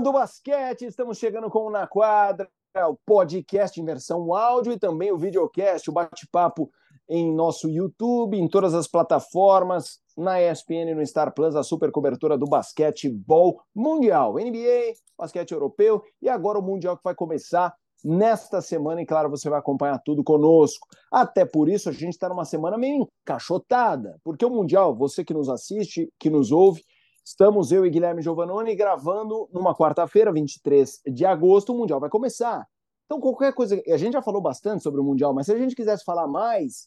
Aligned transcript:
do 0.00 0.12
basquete, 0.12 0.82
estamos 0.82 1.16
chegando 1.16 1.48
com 1.48 1.66
o 1.66 1.70
Na 1.70 1.86
Quadra, 1.86 2.48
o 2.74 2.96
podcast 3.06 3.80
em 3.80 3.84
versão 3.84 4.34
áudio 4.34 4.72
e 4.72 4.78
também 4.78 5.10
o 5.10 5.16
videocast, 5.16 5.88
o 5.88 5.92
bate-papo 5.92 6.70
em 7.08 7.32
nosso 7.32 7.68
YouTube, 7.68 8.36
em 8.36 8.46
todas 8.46 8.74
as 8.74 8.86
plataformas, 8.86 10.00
na 10.16 10.40
ESPN, 10.40 10.94
no 10.94 11.06
Star 11.06 11.32
Plus, 11.32 11.56
a 11.56 11.62
super 11.62 11.90
cobertura 11.90 12.36
do 12.36 12.46
basquetebol 12.46 13.62
mundial, 13.74 14.34
NBA, 14.34 14.92
basquete 15.16 15.52
europeu 15.52 16.02
e 16.20 16.28
agora 16.28 16.58
o 16.58 16.62
Mundial 16.62 16.96
que 16.96 17.04
vai 17.04 17.14
começar 17.14 17.74
nesta 18.04 18.60
semana 18.60 19.00
e 19.00 19.06
claro, 19.06 19.30
você 19.30 19.48
vai 19.48 19.58
acompanhar 19.58 19.98
tudo 20.04 20.22
conosco. 20.22 20.86
Até 21.10 21.46
por 21.46 21.68
isso 21.68 21.88
a 21.88 21.92
gente 21.92 22.10
está 22.10 22.28
numa 22.28 22.44
semana 22.44 22.76
meio 22.76 23.08
encaixotada, 23.22 24.18
porque 24.22 24.44
o 24.44 24.50
Mundial, 24.50 24.94
você 24.94 25.24
que 25.24 25.32
nos 25.32 25.48
assiste, 25.48 26.12
que 26.18 26.28
nos 26.28 26.52
ouve, 26.52 26.82
Estamos 27.26 27.72
eu 27.72 27.84
e 27.84 27.90
Guilherme 27.90 28.22
Giovanoni 28.22 28.72
gravando 28.76 29.48
numa 29.52 29.74
quarta-feira, 29.74 30.32
23 30.32 31.00
de 31.12 31.24
agosto, 31.24 31.72
o 31.72 31.76
Mundial 31.76 31.98
vai 31.98 32.08
começar. 32.08 32.64
Então, 33.04 33.20
qualquer 33.20 33.52
coisa. 33.52 33.82
A 33.88 33.96
gente 33.96 34.12
já 34.12 34.22
falou 34.22 34.40
bastante 34.40 34.84
sobre 34.84 35.00
o 35.00 35.04
Mundial, 35.04 35.34
mas 35.34 35.46
se 35.46 35.52
a 35.52 35.58
gente 35.58 35.74
quisesse 35.74 36.04
falar 36.04 36.28
mais, 36.28 36.86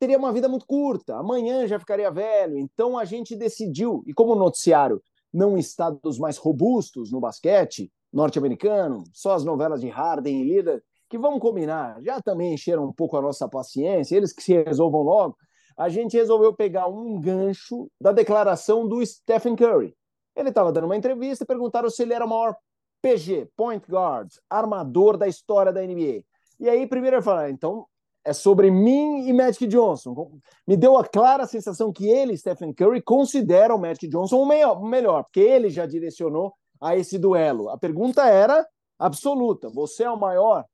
teria 0.00 0.16
uma 0.16 0.32
vida 0.32 0.48
muito 0.48 0.64
curta. 0.64 1.16
Amanhã 1.16 1.66
já 1.66 1.78
ficaria 1.78 2.10
velho. 2.10 2.56
Então, 2.56 2.96
a 2.96 3.04
gente 3.04 3.36
decidiu, 3.36 4.02
e 4.06 4.14
como 4.14 4.32
o 4.32 4.38
noticiário 4.38 5.02
não 5.30 5.58
está 5.58 5.90
dos 5.90 6.18
mais 6.18 6.38
robustos 6.38 7.12
no 7.12 7.20
basquete 7.20 7.92
norte-americano, 8.10 9.04
só 9.12 9.34
as 9.34 9.44
novelas 9.44 9.82
de 9.82 9.90
Harden 9.90 10.40
e 10.40 10.44
Lillard, 10.44 10.82
que 11.10 11.18
vamos 11.18 11.40
combinar, 11.40 12.00
já 12.00 12.22
também 12.22 12.54
encheram 12.54 12.86
um 12.86 12.92
pouco 12.92 13.18
a 13.18 13.20
nossa 13.20 13.46
paciência, 13.46 14.16
eles 14.16 14.32
que 14.32 14.42
se 14.42 14.62
resolvam 14.62 15.02
logo 15.02 15.36
a 15.78 15.88
gente 15.88 16.16
resolveu 16.16 16.52
pegar 16.52 16.88
um 16.88 17.20
gancho 17.20 17.88
da 18.00 18.10
declaração 18.10 18.86
do 18.86 19.04
Stephen 19.06 19.54
Curry. 19.54 19.94
Ele 20.34 20.48
estava 20.48 20.72
dando 20.72 20.84
uma 20.84 20.96
entrevista 20.96 21.44
e 21.44 21.46
perguntaram 21.46 21.88
se 21.88 22.02
ele 22.02 22.12
era 22.12 22.24
o 22.24 22.28
maior 22.28 22.56
PG, 23.00 23.48
point 23.56 23.84
guard, 23.88 24.28
armador 24.50 25.16
da 25.16 25.28
história 25.28 25.72
da 25.72 25.80
NBA. 25.80 26.24
E 26.58 26.68
aí, 26.68 26.84
primeiro 26.84 27.16
ele 27.16 27.22
falou: 27.22 27.40
ah, 27.40 27.50
então 27.50 27.86
é 28.24 28.32
sobre 28.32 28.72
mim 28.72 29.28
e 29.28 29.32
Magic 29.32 29.68
Johnson. 29.68 30.40
Me 30.66 30.76
deu 30.76 30.96
a 30.98 31.06
clara 31.06 31.46
sensação 31.46 31.92
que 31.92 32.08
ele, 32.08 32.36
Stephen 32.36 32.74
Curry, 32.74 33.00
considera 33.00 33.72
o 33.72 33.78
Magic 33.78 34.08
Johnson 34.08 34.40
o 34.40 34.46
melhor, 34.46 34.82
melhor, 34.82 35.22
porque 35.22 35.40
ele 35.40 35.70
já 35.70 35.86
direcionou 35.86 36.52
a 36.80 36.96
esse 36.96 37.18
duelo. 37.18 37.68
A 37.68 37.78
pergunta 37.78 38.26
era 38.26 38.66
absoluta: 38.98 39.70
você 39.70 40.02
é 40.02 40.10
o 40.10 40.18
maior? 40.18 40.64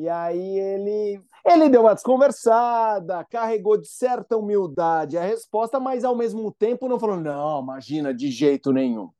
E 0.00 0.08
aí 0.08 0.58
ele 0.58 1.22
ele 1.44 1.68
deu 1.68 1.82
uma 1.82 1.94
desconversada, 1.94 3.24
carregou 3.24 3.76
de 3.76 3.88
certa 3.88 4.36
humildade 4.36 5.18
a 5.18 5.22
resposta, 5.22 5.80
mas 5.80 6.04
ao 6.04 6.16
mesmo 6.16 6.52
tempo 6.52 6.88
não 6.88 7.00
falou, 7.00 7.16
não, 7.16 7.60
imagina, 7.60 8.14
de 8.14 8.30
jeito 8.30 8.72
nenhum. 8.72 9.10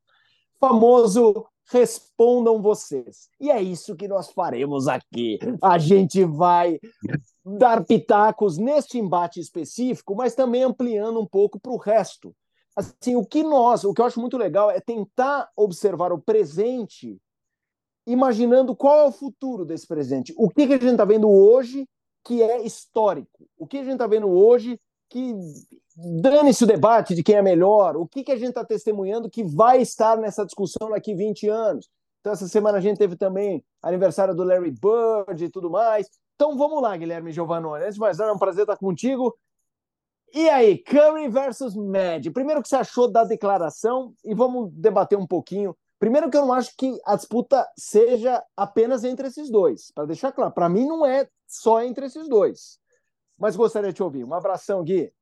Famoso 0.61 1.47
respondam 1.71 2.61
vocês. 2.61 3.29
E 3.41 3.51
é 3.51 3.61
isso 3.61 3.97
que 3.97 4.07
nós 4.07 4.31
faremos 4.31 4.87
aqui. 4.87 5.39
A 5.63 5.79
gente 5.79 6.25
vai 6.25 6.79
dar 7.45 7.85
pitacos 7.85 8.59
neste 8.59 8.99
embate 8.99 9.41
específico, 9.41 10.15
mas 10.15 10.35
também 10.35 10.63
ampliando 10.63 11.21
um 11.21 11.27
pouco 11.27 11.59
para 11.59 11.73
o 11.73 11.79
resto. 11.79 12.35
Assim, 12.77 13.17
o 13.17 13.25
que 13.25 13.43
nós, 13.43 13.85
o 13.85 13.93
que 13.93 14.01
eu 14.01 14.07
acho 14.07 14.21
muito 14.21 14.39
legal 14.39 14.71
é 14.71 14.81
tentar 14.81 15.51
observar 15.57 16.13
o 16.13 16.21
presente, 16.21 17.21
imaginando 18.07 18.75
qual 18.75 18.99
é 19.01 19.05
o 19.05 19.13
futuro 19.13 19.65
desse 19.65 19.87
presente. 19.87 20.33
O 20.37 20.49
que, 20.49 20.67
que 20.67 20.75
a 20.75 20.79
gente 20.79 20.93
está 20.93 21.05
vendo 21.05 21.29
hoje 21.29 21.87
que 22.25 22.43
é 22.43 22.65
histórico. 22.65 23.47
O 23.59 23.67
que 23.67 23.79
a 23.79 23.83
gente 23.83 23.95
está 23.95 24.07
vendo 24.07 24.29
hoje 24.29 24.79
que 25.09 25.35
dane-se 26.23 26.65
o 26.65 26.67
debate 26.67 27.15
de 27.15 27.23
quem 27.23 27.37
é 27.37 27.43
melhor, 27.43 27.97
o 27.97 28.07
que, 28.07 28.25
que 28.25 28.33
a 28.33 28.37
gente 28.37 28.49
está 28.49 28.65
testemunhando 28.65 29.29
que 29.29 29.45
vai 29.45 29.83
estar 29.83 30.17
nessa 30.17 30.45
discussão 30.45 30.91
daqui 30.91 31.15
20 31.15 31.49
anos. 31.49 31.89
Então, 32.21 32.33
essa 32.33 32.49
semana 32.49 32.79
a 32.79 32.81
gente 32.81 32.99
teve 32.99 33.17
também 33.17 33.63
aniversário 33.83 34.35
do 34.35 34.45
Larry 34.45 34.71
Bird 34.71 35.45
e 35.45 35.51
tudo 35.51 35.69
mais. 35.69 36.09
Então, 36.35 36.57
vamos 36.57 36.81
lá, 36.81 36.97
Guilherme 36.97 37.33
Giovanoni. 37.33 37.85
Antes 37.85 37.95
de 37.95 38.01
mais 38.01 38.19
nada, 38.19 38.31
é 38.31 38.35
um 38.35 38.39
prazer 38.39 38.63
estar 38.63 38.77
contigo. 38.77 39.37
E 40.33 40.49
aí, 40.49 40.79
Curry 40.79 41.29
versus 41.29 41.75
Mad. 41.75 42.27
Primeiro, 42.33 42.61
o 42.61 42.63
que 42.63 42.69
você 42.69 42.77
achou 42.77 43.11
da 43.11 43.23
declaração? 43.23 44.15
E 44.25 44.35
vamos 44.35 44.73
debater 44.73 45.19
um 45.19 45.27
pouquinho. 45.27 45.77
Primeiro, 46.03 46.29
que 46.29 46.37
eu 46.37 46.45
não 46.45 46.53
acho 46.53 46.77
que 46.77 46.99
a 47.07 47.15
disputa 47.15 47.65
seja 47.79 48.43
apenas 48.57 49.05
entre 49.05 49.29
esses 49.29 49.49
dois. 49.49 49.93
Para 49.95 50.07
deixar 50.07 50.33
claro, 50.33 50.53
para 50.53 50.69
mim 50.69 50.85
não 50.85 51.07
é 51.07 51.29
só 51.47 51.81
entre 51.81 52.07
esses 52.07 52.29
dois. 52.29 52.81
Mas 53.39 53.55
gostaria 53.55 53.91
de 53.91 53.95
te 53.95 54.03
ouvir. 54.03 54.25
Um 54.25 54.35
abração, 54.35 54.83
Gui. 54.83 55.13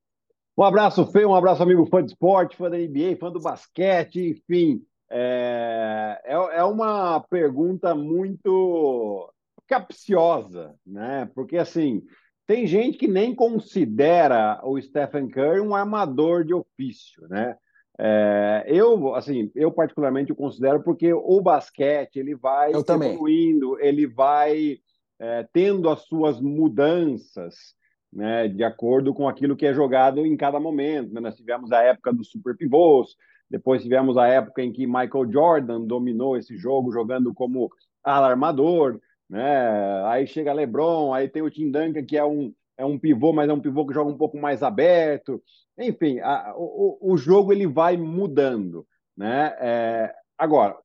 Um 0.56 0.62
abraço, 0.62 1.04
Fê, 1.08 1.26
um 1.26 1.34
abraço, 1.34 1.62
amigo 1.62 1.84
fã 1.84 2.02
de 2.02 2.12
esporte, 2.12 2.56
fã 2.56 2.70
da 2.70 2.78
NBA, 2.78 3.18
fã 3.20 3.30
do 3.30 3.38
basquete, 3.38 4.30
enfim. 4.30 4.82
É, 5.10 6.18
é, 6.24 6.32
é 6.32 6.64
uma 6.64 7.20
pergunta 7.28 7.94
muito 7.94 9.30
capciosa, 9.66 10.74
né? 10.86 11.30
Porque, 11.34 11.58
assim, 11.58 12.02
tem 12.46 12.66
gente 12.66 12.96
que 12.96 13.06
nem 13.06 13.34
considera 13.34 14.58
o 14.64 14.80
Stephen 14.80 15.28
Curry 15.28 15.60
um 15.60 15.74
armador 15.74 16.42
de 16.42 16.54
ofício, 16.54 17.28
né? 17.28 17.54
É, 17.98 18.64
eu, 18.66 19.14
assim, 19.14 19.50
eu 19.54 19.70
particularmente 19.70 20.32
o 20.32 20.36
considero 20.36 20.82
porque 20.82 21.12
o 21.12 21.40
basquete 21.40 22.16
ele 22.16 22.34
vai 22.34 22.72
eu 22.72 22.80
evoluindo, 22.80 23.72
também. 23.72 23.86
ele 23.88 24.06
vai 24.06 24.78
é, 25.18 25.46
tendo 25.52 25.88
as 25.90 26.00
suas 26.06 26.40
mudanças 26.40 27.74
né, 28.12 28.48
de 28.48 28.64
acordo 28.64 29.14
com 29.14 29.28
aquilo 29.28 29.56
que 29.56 29.66
é 29.66 29.74
jogado 29.74 30.24
em 30.24 30.36
cada 30.36 30.58
momento. 30.58 31.12
Né? 31.12 31.20
Nós 31.20 31.36
tivemos 31.36 31.72
a 31.72 31.82
época 31.82 32.12
dos 32.12 32.30
super 32.30 32.56
pivôs, 32.56 33.14
depois 33.48 33.82
tivemos 33.82 34.16
a 34.16 34.26
época 34.26 34.62
em 34.62 34.72
que 34.72 34.86
Michael 34.86 35.30
Jordan 35.30 35.82
dominou 35.82 36.36
esse 36.36 36.56
jogo 36.56 36.92
jogando 36.92 37.34
como 37.34 37.70
alarmador, 38.02 39.00
né? 39.28 40.04
Aí 40.06 40.26
chega 40.26 40.52
LeBron, 40.52 41.12
aí 41.12 41.28
tem 41.28 41.42
o 41.42 41.50
Tim 41.50 41.70
Duncan 41.70 42.04
que 42.04 42.16
é 42.16 42.24
um 42.24 42.52
é 42.80 42.84
um 42.84 42.98
pivô, 42.98 43.32
mas 43.32 43.48
é 43.48 43.52
um 43.52 43.60
pivô 43.60 43.86
que 43.86 43.92
joga 43.92 44.10
um 44.10 44.16
pouco 44.16 44.38
mais 44.38 44.62
aberto. 44.62 45.42
Enfim, 45.78 46.18
a, 46.20 46.54
o, 46.56 46.98
o 47.12 47.16
jogo 47.16 47.52
ele 47.52 47.66
vai 47.66 47.96
mudando, 47.96 48.86
né? 49.16 49.54
É, 49.60 50.14
agora, 50.38 50.76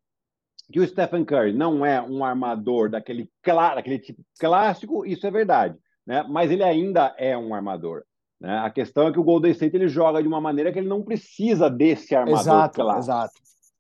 que 0.72 0.80
o 0.80 0.88
Stephen 0.88 1.24
Curry 1.24 1.54
não 1.54 1.86
é 1.86 2.02
um 2.02 2.24
armador 2.24 2.90
daquele, 2.90 3.30
daquele 3.44 4.00
tipo 4.00 4.22
clássico, 4.40 5.06
isso 5.06 5.26
é 5.26 5.32
verdade, 5.32 5.78
né? 6.06 6.26
Mas 6.28 6.52
ele 6.52 6.64
ainda 6.64 7.16
é 7.18 7.38
um 7.38 7.56
armador. 7.56 8.04
Né? 8.42 8.58
A 8.60 8.70
questão 8.70 9.08
é 9.08 9.12
que 9.12 9.20
o 9.20 9.24
Golden 9.24 9.52
State 9.52 9.76
ele 9.76 9.88
joga 9.88 10.22
de 10.22 10.28
uma 10.28 10.42
maneira 10.42 10.72
que 10.74 10.80
ele 10.80 10.90
não 10.90 11.02
precisa 11.02 11.70
desse 11.70 12.14
armador 12.14 12.42
exato, 12.42 12.76
clássico. 12.82 13.04
Exato. 13.04 13.34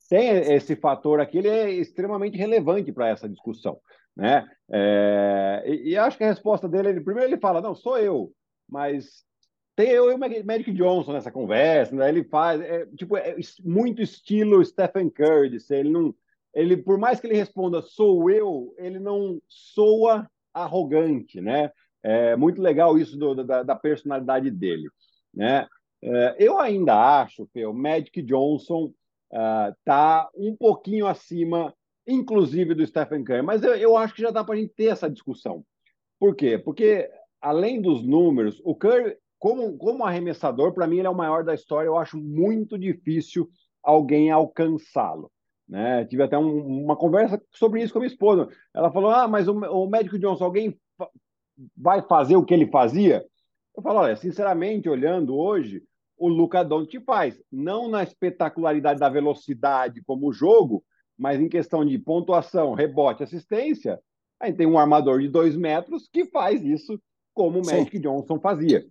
Tem 0.09 0.30
esse 0.53 0.76
fator 0.76 1.20
aqui, 1.20 1.40
ele 1.40 1.50
é 1.50 1.70
extremamente 1.72 2.38
relevante 2.38 2.92
para 2.92 3.09
essa 3.09 3.28
discussão, 3.28 3.78
né? 4.16 4.47
É, 4.72 5.64
e, 5.66 5.90
e, 5.92 5.98
acho 5.98 6.18
que 6.18 6.24
a 6.24 6.28
resposta 6.28 6.68
dele, 6.68 6.90
ele, 6.90 7.02
primeiro 7.02 7.30
ele 7.30 7.40
fala, 7.40 7.62
não, 7.62 7.76
sou 7.76 8.00
eu, 8.00 8.31
mas 8.68 9.24
tem 9.76 9.90
eu 9.90 10.09
e 10.09 10.14
o 10.14 10.18
Magic 10.18 10.72
Johnson 10.72 11.14
nessa 11.14 11.31
conversa, 11.31 11.96
né? 11.96 12.09
Ele 12.09 12.24
faz, 12.24 12.62
é, 12.62 12.86
tipo, 12.98 13.18
é 13.18 13.36
muito 13.64 14.02
estilo 14.02 14.64
Stephen 14.64 15.09
Curry, 15.09 15.58
ele 15.70 15.90
não 15.90 16.16
ele, 16.53 16.78
por 16.78 16.98
mais 16.98 17.20
que 17.20 17.28
ele 17.28 17.36
responda 17.36 17.81
sou 17.81 18.31
eu, 18.31 18.74
ele 18.78 18.98
não 18.98 19.42
soa 19.46 20.26
arrogante, 20.53 21.42
né? 21.42 21.70
É 22.02 22.36
muito 22.38 22.62
legal 22.62 22.97
isso 22.97 23.18
do, 23.18 23.44
da, 23.44 23.62
da, 23.62 23.76
personalidade 23.76 24.50
dele, 24.50 24.90
né? 25.34 25.68
É, 26.02 26.36
eu 26.40 26.58
ainda 26.58 27.22
acho 27.22 27.46
que 27.47 27.66
o 27.66 27.74
Magic 27.74 28.22
Johnson 28.22 28.94
uh, 29.34 30.32
um 30.34 30.56
pouquinho 30.56 31.08
acima, 31.08 31.74
inclusive 32.07 32.73
do 32.73 32.85
Stephen 32.85 33.23
Curry, 33.23 33.41
mas 33.41 33.63
eu, 33.63 33.75
eu 33.75 33.97
acho 33.97 34.13
que 34.13 34.21
já 34.21 34.31
dá 34.31 34.43
para 34.43 34.55
a 34.55 34.57
gente 34.57 34.73
ter 34.73 34.85
essa 34.85 35.09
discussão. 35.09 35.66
Por 36.19 36.35
quê? 36.35 36.57
Porque 36.57 37.09
além 37.41 37.81
dos 37.81 38.03
números, 38.03 38.61
o 38.63 38.75
Curry, 38.75 39.17
como, 39.38 39.77
como 39.77 40.03
arremessador, 40.03 40.73
para 40.73 40.88
mim 40.88 40.97
ele 40.97 41.07
é 41.07 41.09
o 41.09 41.16
maior 41.16 41.43
da 41.43 41.53
história. 41.53 41.88
Eu 41.88 41.97
acho 41.97 42.17
muito 42.17 42.78
difícil 42.78 43.49
alguém 43.84 44.31
alcançá-lo. 44.31 45.31
Né? 45.67 46.05
Tive 46.05 46.23
até 46.23 46.37
um, 46.37 46.84
uma 46.84 46.96
conversa 46.96 47.41
sobre 47.52 47.81
isso 47.81 47.93
com 47.93 47.99
a 47.99 48.02
minha 48.02 48.11
esposa. 48.11 48.49
Ela 48.73 48.91
falou: 48.91 49.11
Ah, 49.11 49.28
mas 49.28 49.47
o, 49.47 49.53
o 49.53 49.90
médico 49.90 50.19
Johnson, 50.19 50.46
alguém 50.46 50.79
vai 51.75 52.01
fazer 52.01 52.35
o 52.35 52.43
que 52.43 52.53
ele 52.53 52.67
fazia? 52.67 53.25
Eu 53.75 53.81
falo: 53.81 53.99
Olha, 53.99 54.16
sinceramente, 54.16 54.90
olhando 54.90 55.35
hoje, 55.35 55.84
o 56.17 56.28
Luca 56.28 56.63
Doncic 56.63 57.03
faz. 57.03 57.40
Não 57.51 57.90
na 57.90 58.03
espetacularidade 58.03 58.99
da 58.99 59.09
velocidade 59.09 60.03
como 60.05 60.29
o 60.29 60.34
jogo, 60.34 60.84
mas 61.17 61.40
em 61.40 61.47
questão 61.47 61.85
de 61.85 61.97
pontuação, 61.97 62.73
rebote, 62.73 63.23
assistência. 63.23 64.00
Aí 64.40 64.53
tem 64.53 64.67
um 64.67 64.78
armador 64.78 65.22
de 65.22 65.28
dois 65.28 65.56
metros 65.56 66.09
que 66.12 66.26
faz 66.26 66.64
isso 66.64 67.00
como 67.34 67.59
o 67.59 67.66
Magic 67.66 67.97
Sim. 67.97 68.02
Johnson 68.02 68.40
fazia. 68.40 68.85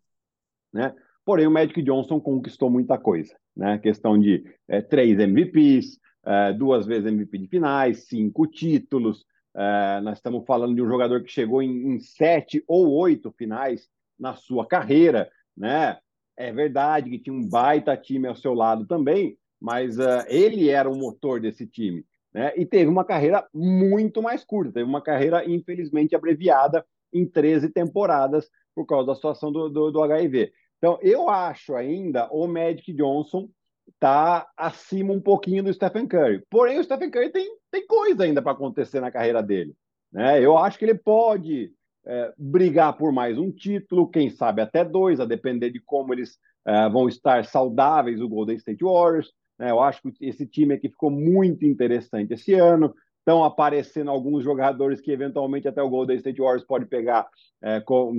Né? 0.73 0.95
Porém, 1.25 1.47
o 1.47 1.51
Magic 1.51 1.81
Johnson 1.83 2.21
conquistou 2.21 2.71
muita 2.71 2.99
coisa. 2.99 3.35
Né? 3.57 3.79
Questão 3.79 4.19
de 4.19 4.45
é, 4.69 4.81
três 4.81 5.19
MVPs, 5.19 5.99
é, 6.25 6.53
duas 6.53 6.87
vezes 6.87 7.07
MVP 7.07 7.39
de 7.39 7.49
finais, 7.49 8.07
cinco 8.07 8.47
títulos. 8.47 9.25
É, 9.57 10.01
nós 10.01 10.19
estamos 10.19 10.45
falando 10.47 10.75
de 10.75 10.83
um 10.83 10.89
jogador 10.89 11.23
que 11.23 11.31
chegou 11.31 11.63
em, 11.63 11.95
em, 11.95 12.01
sete 12.01 12.63
ou 12.67 12.91
oito 12.93 13.33
finais 13.33 13.89
na 14.19 14.35
sua 14.35 14.67
carreira, 14.67 15.31
né? 15.57 15.99
É 16.37 16.53
verdade 16.53 17.11
que 17.11 17.19
tinha 17.19 17.35
um 17.35 17.49
baita 17.49 17.97
time 17.97 18.27
ao 18.27 18.35
seu 18.35 18.55
lado 18.55 18.87
também, 18.87 19.39
mas 19.61 19.99
uh, 19.99 20.25
ele 20.27 20.69
era 20.69 20.91
o 20.91 20.97
motor 20.97 21.41
desse 21.41 21.65
time. 21.65 22.05
Né? 22.35 22.53
E 22.57 22.67
teve 22.67 22.91
uma 22.91 23.05
carreira 23.05 23.47
muito 23.55 24.21
mais 24.21 24.45
curta, 24.45 24.73
teve 24.73 24.89
uma 24.89 25.01
carreira 25.01 25.49
infelizmente 25.49 26.17
abreviada 26.17 26.85
em 27.13 27.25
13 27.25 27.71
temporadas 27.71 28.51
por 28.75 28.85
causa 28.85 29.07
da 29.07 29.15
situação 29.15 29.53
do, 29.53 29.69
do, 29.69 29.91
do 29.93 30.03
HIV. 30.03 30.53
Então, 30.79 30.99
eu 31.01 31.31
acho 31.31 31.75
ainda 31.77 32.29
o 32.31 32.47
Magic 32.47 32.93
Johnson 32.93 33.49
está 33.89 34.47
acima 34.57 35.13
um 35.13 35.21
pouquinho 35.21 35.63
do 35.63 35.73
Stephen 35.73 36.07
Curry. 36.07 36.43
Porém, 36.51 36.79
o 36.79 36.85
Stephen 36.85 37.11
Curry 37.11 37.31
tem, 37.31 37.57
tem 37.71 37.87
coisa 37.87 38.25
ainda 38.25 38.43
para 38.43 38.53
acontecer 38.53 39.01
na 39.01 39.11
carreira 39.11 39.43
dele. 39.43 39.75
Né? 40.13 40.43
Eu 40.43 40.59
acho 40.59 40.79
que 40.79 40.85
ele 40.85 40.95
pode 40.95 41.73
é, 42.05 42.33
brigar 42.37 42.97
por 42.97 43.13
mais 43.13 43.39
um 43.39 43.51
título, 43.51 44.11
quem 44.11 44.29
sabe 44.29 44.61
até 44.61 44.85
dois, 44.85 45.21
a 45.21 45.25
depender 45.25 45.71
de 45.71 45.81
como 45.81 46.13
eles 46.13 46.39
é, 46.67 46.89
vão 46.89 47.09
estar 47.09 47.45
saudáveis, 47.45 48.21
o 48.21 48.29
Golden 48.29 48.57
State 48.57 48.83
Warriors. 48.83 49.33
Né? 49.59 49.71
Eu 49.71 49.81
acho 49.81 50.03
que 50.03 50.13
esse 50.21 50.47
time 50.47 50.75
aqui 50.75 50.89
ficou 50.89 51.11
muito 51.11 51.65
interessante 51.65 52.35
esse 52.35 52.55
ano. 52.55 52.95
Estão 53.19 53.43
aparecendo 53.43 54.11
alguns 54.11 54.45
jogadores 54.45 55.01
que 55.01 55.11
eventualmente 55.11 55.67
até 55.67 55.83
o 55.83 55.89
Golden 55.89 56.17
State 56.17 56.41
Warriors 56.41 56.67
pode 56.67 56.87
pegar. 56.87 57.27
É, 57.63 57.81
com, 57.81 58.13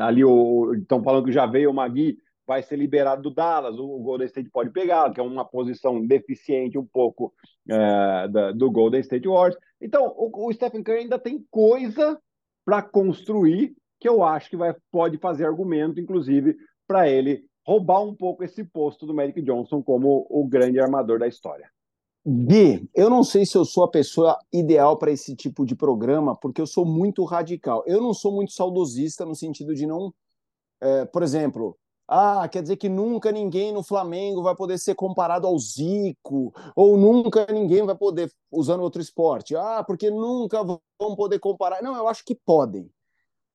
ali 0.00 0.22
estão 0.80 1.02
falando 1.02 1.24
que 1.24 1.32
já 1.32 1.46
veio 1.46 1.70
o 1.70 1.74
Magui, 1.74 2.16
vai 2.46 2.62
ser 2.62 2.76
liberado 2.76 3.22
do 3.22 3.30
Dallas, 3.30 3.78
o, 3.78 3.98
Golden 3.98 4.26
State 4.26 4.50
pode 4.50 4.70
pegar, 4.70 5.10
que 5.12 5.20
é 5.20 5.22
uma 5.22 5.44
posição 5.44 6.04
deficiente 6.04 6.78
um 6.78 6.86
pouco 6.86 7.32
é, 7.68 8.28
da, 8.28 8.52
do 8.52 8.70
Golden 8.70 9.00
State 9.00 9.26
Warriors. 9.26 9.56
Então, 9.80 10.12
o, 10.16 10.48
o 10.48 10.52
Stephen 10.52 10.82
Curry 10.82 10.98
ainda 10.98 11.18
tem 11.18 11.44
coisa 11.50 12.20
para 12.64 12.82
construir 12.82 13.74
que 13.98 14.08
eu 14.08 14.22
acho 14.24 14.50
que 14.50 14.56
vai, 14.56 14.74
pode 14.90 15.16
fazer 15.18 15.46
argumento, 15.46 16.00
inclusive, 16.00 16.56
para 16.86 17.08
ele 17.08 17.44
roubar 17.64 18.02
um 18.02 18.14
pouco 18.14 18.44
esse 18.44 18.64
posto 18.64 19.06
do 19.06 19.14
Magic 19.14 19.40
Johnson 19.42 19.82
como 19.82 20.26
o 20.28 20.46
grande 20.46 20.80
armador 20.80 21.18
da 21.18 21.26
história. 21.26 21.70
Gui, 22.24 22.88
eu 22.94 23.10
não 23.10 23.24
sei 23.24 23.44
se 23.44 23.56
eu 23.56 23.64
sou 23.64 23.82
a 23.82 23.90
pessoa 23.90 24.38
ideal 24.52 24.96
para 24.96 25.10
esse 25.10 25.34
tipo 25.34 25.66
de 25.66 25.74
programa, 25.74 26.36
porque 26.36 26.60
eu 26.60 26.66
sou 26.66 26.84
muito 26.84 27.24
radical. 27.24 27.82
Eu 27.84 28.00
não 28.00 28.14
sou 28.14 28.32
muito 28.32 28.52
saudosista 28.52 29.24
no 29.24 29.34
sentido 29.34 29.74
de 29.74 29.86
não. 29.86 30.14
É, 30.80 31.04
por 31.04 31.22
exemplo, 31.22 31.76
ah, 32.06 32.46
quer 32.48 32.62
dizer 32.62 32.76
que 32.76 32.88
nunca 32.88 33.32
ninguém 33.32 33.72
no 33.72 33.82
Flamengo 33.82 34.42
vai 34.42 34.54
poder 34.54 34.78
ser 34.78 34.94
comparado 34.94 35.46
ao 35.46 35.58
Zico, 35.58 36.52
ou 36.76 36.96
nunca 36.96 37.46
ninguém 37.50 37.84
vai 37.84 37.96
poder, 37.96 38.30
usando 38.52 38.82
outro 38.82 39.00
esporte. 39.00 39.56
Ah, 39.56 39.82
porque 39.84 40.10
nunca 40.10 40.62
vão 40.62 40.80
poder 41.16 41.38
comparar. 41.40 41.82
Não, 41.82 41.96
eu 41.96 42.06
acho 42.06 42.24
que 42.24 42.34
podem. 42.34 42.88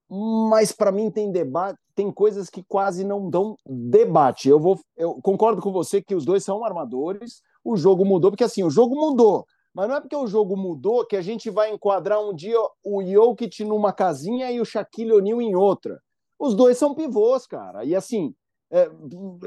Mas 0.10 0.72
para 0.72 0.92
mim 0.92 1.12
tem 1.12 1.32
debate, 1.32 1.78
tem 1.94 2.12
coisas 2.12 2.50
que 2.50 2.64
quase 2.64 3.04
não 3.04 3.30
dão 3.30 3.56
debate. 3.66 4.48
Eu 4.48 4.60
vou, 4.60 4.80
eu 4.96 5.16
concordo 5.22 5.62
com 5.62 5.72
você 5.72 6.02
que 6.02 6.16
os 6.16 6.24
dois 6.26 6.44
são 6.44 6.64
armadores. 6.64 7.42
O 7.64 7.76
jogo 7.76 8.06
mudou 8.06 8.32
porque 8.32 8.44
assim, 8.44 8.64
o 8.64 8.70
jogo 8.70 8.96
mudou. 8.96 9.46
Mas 9.74 9.90
não 9.90 9.96
é 9.98 10.02
porque 10.02 10.16
o 10.16 10.28
jogo 10.28 10.58
mudou 10.58 11.06
que 11.06 11.16
a 11.16 11.22
gente 11.22 11.50
vai 11.50 11.72
enquadrar 11.72 12.20
um 12.20 12.34
dia 12.34 12.58
o 12.84 13.04
Jokic 13.04 13.64
numa 13.64 13.94
casinha 13.94 14.52
e 14.52 14.60
o 14.60 14.66
Shaquille 14.66 15.14
O'Neal 15.14 15.42
em 15.42 15.56
outra. 15.56 16.02
Os 16.40 16.56
dois 16.56 16.78
são 16.78 16.96
pivôs, 16.96 17.46
cara. 17.46 17.84
E 17.84 17.96
assim, 17.96 18.34
é, 18.72 18.90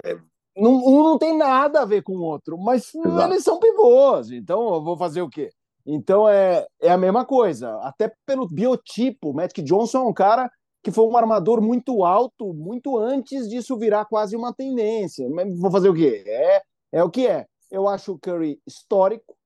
é, 0.05 0.19
um 0.56 1.03
não 1.03 1.19
tem 1.19 1.37
nada 1.37 1.83
a 1.83 1.85
ver 1.85 2.03
com 2.03 2.13
o 2.17 2.23
outro, 2.23 2.59
mas 2.59 2.95
Exato. 2.95 3.33
eles 3.33 3.45
são 3.45 3.59
pivôs, 3.59 4.31
então 4.31 4.75
eu 4.75 4.83
vou 4.83 4.97
fazer 4.97 5.23
o 5.23 5.29
quê? 5.29 5.51
Então 5.93 6.29
é, 6.29 6.65
é 6.81 6.89
a 6.89 6.97
mesma 6.97 7.25
coisa, 7.25 7.77
até 7.83 8.13
pelo 8.25 8.47
biotipo. 8.47 9.35
Magic 9.35 9.61
Johnson 9.63 9.99
é 9.99 10.09
um 10.09 10.15
cara 10.15 10.49
que 10.85 10.93
foi 10.93 11.05
um 11.05 11.17
armador 11.17 11.61
muito 11.61 12.05
alto, 12.05 12.55
muito 12.55 12.97
antes 12.97 13.49
disso 13.49 13.77
virar 13.77 14.05
quase 14.05 14.37
uma 14.37 14.55
tendência. 14.55 15.29
Mas 15.29 15.59
vou 15.59 15.71
fazer 15.71 15.89
o 15.89 15.95
quê? 15.95 16.23
É, 16.25 16.63
é 16.93 17.05
o 17.05 17.11
que 17.11 17.27
é. 17.27 17.45
Eu 17.73 17.89
acho 17.89 18.13
o 18.13 18.19
Curry 18.19 18.61
histórico, 18.65 19.37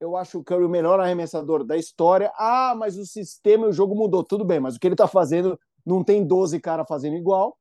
eu 0.00 0.16
acho 0.16 0.40
o 0.40 0.44
Curry 0.44 0.64
o 0.64 0.68
melhor 0.68 0.98
arremessador 0.98 1.64
da 1.64 1.76
história. 1.76 2.32
Ah, 2.36 2.74
mas 2.76 2.96
o 2.96 3.06
sistema 3.06 3.66
e 3.66 3.70
o 3.70 3.72
jogo 3.72 3.94
mudou. 3.94 4.24
Tudo 4.24 4.44
bem, 4.44 4.58
mas 4.58 4.74
o 4.74 4.80
que 4.80 4.86
ele 4.88 4.94
está 4.94 5.06
fazendo 5.06 5.58
não 5.86 6.02
tem 6.02 6.26
12 6.26 6.58
caras 6.60 6.86
fazendo 6.88 7.16
igual. 7.16 7.56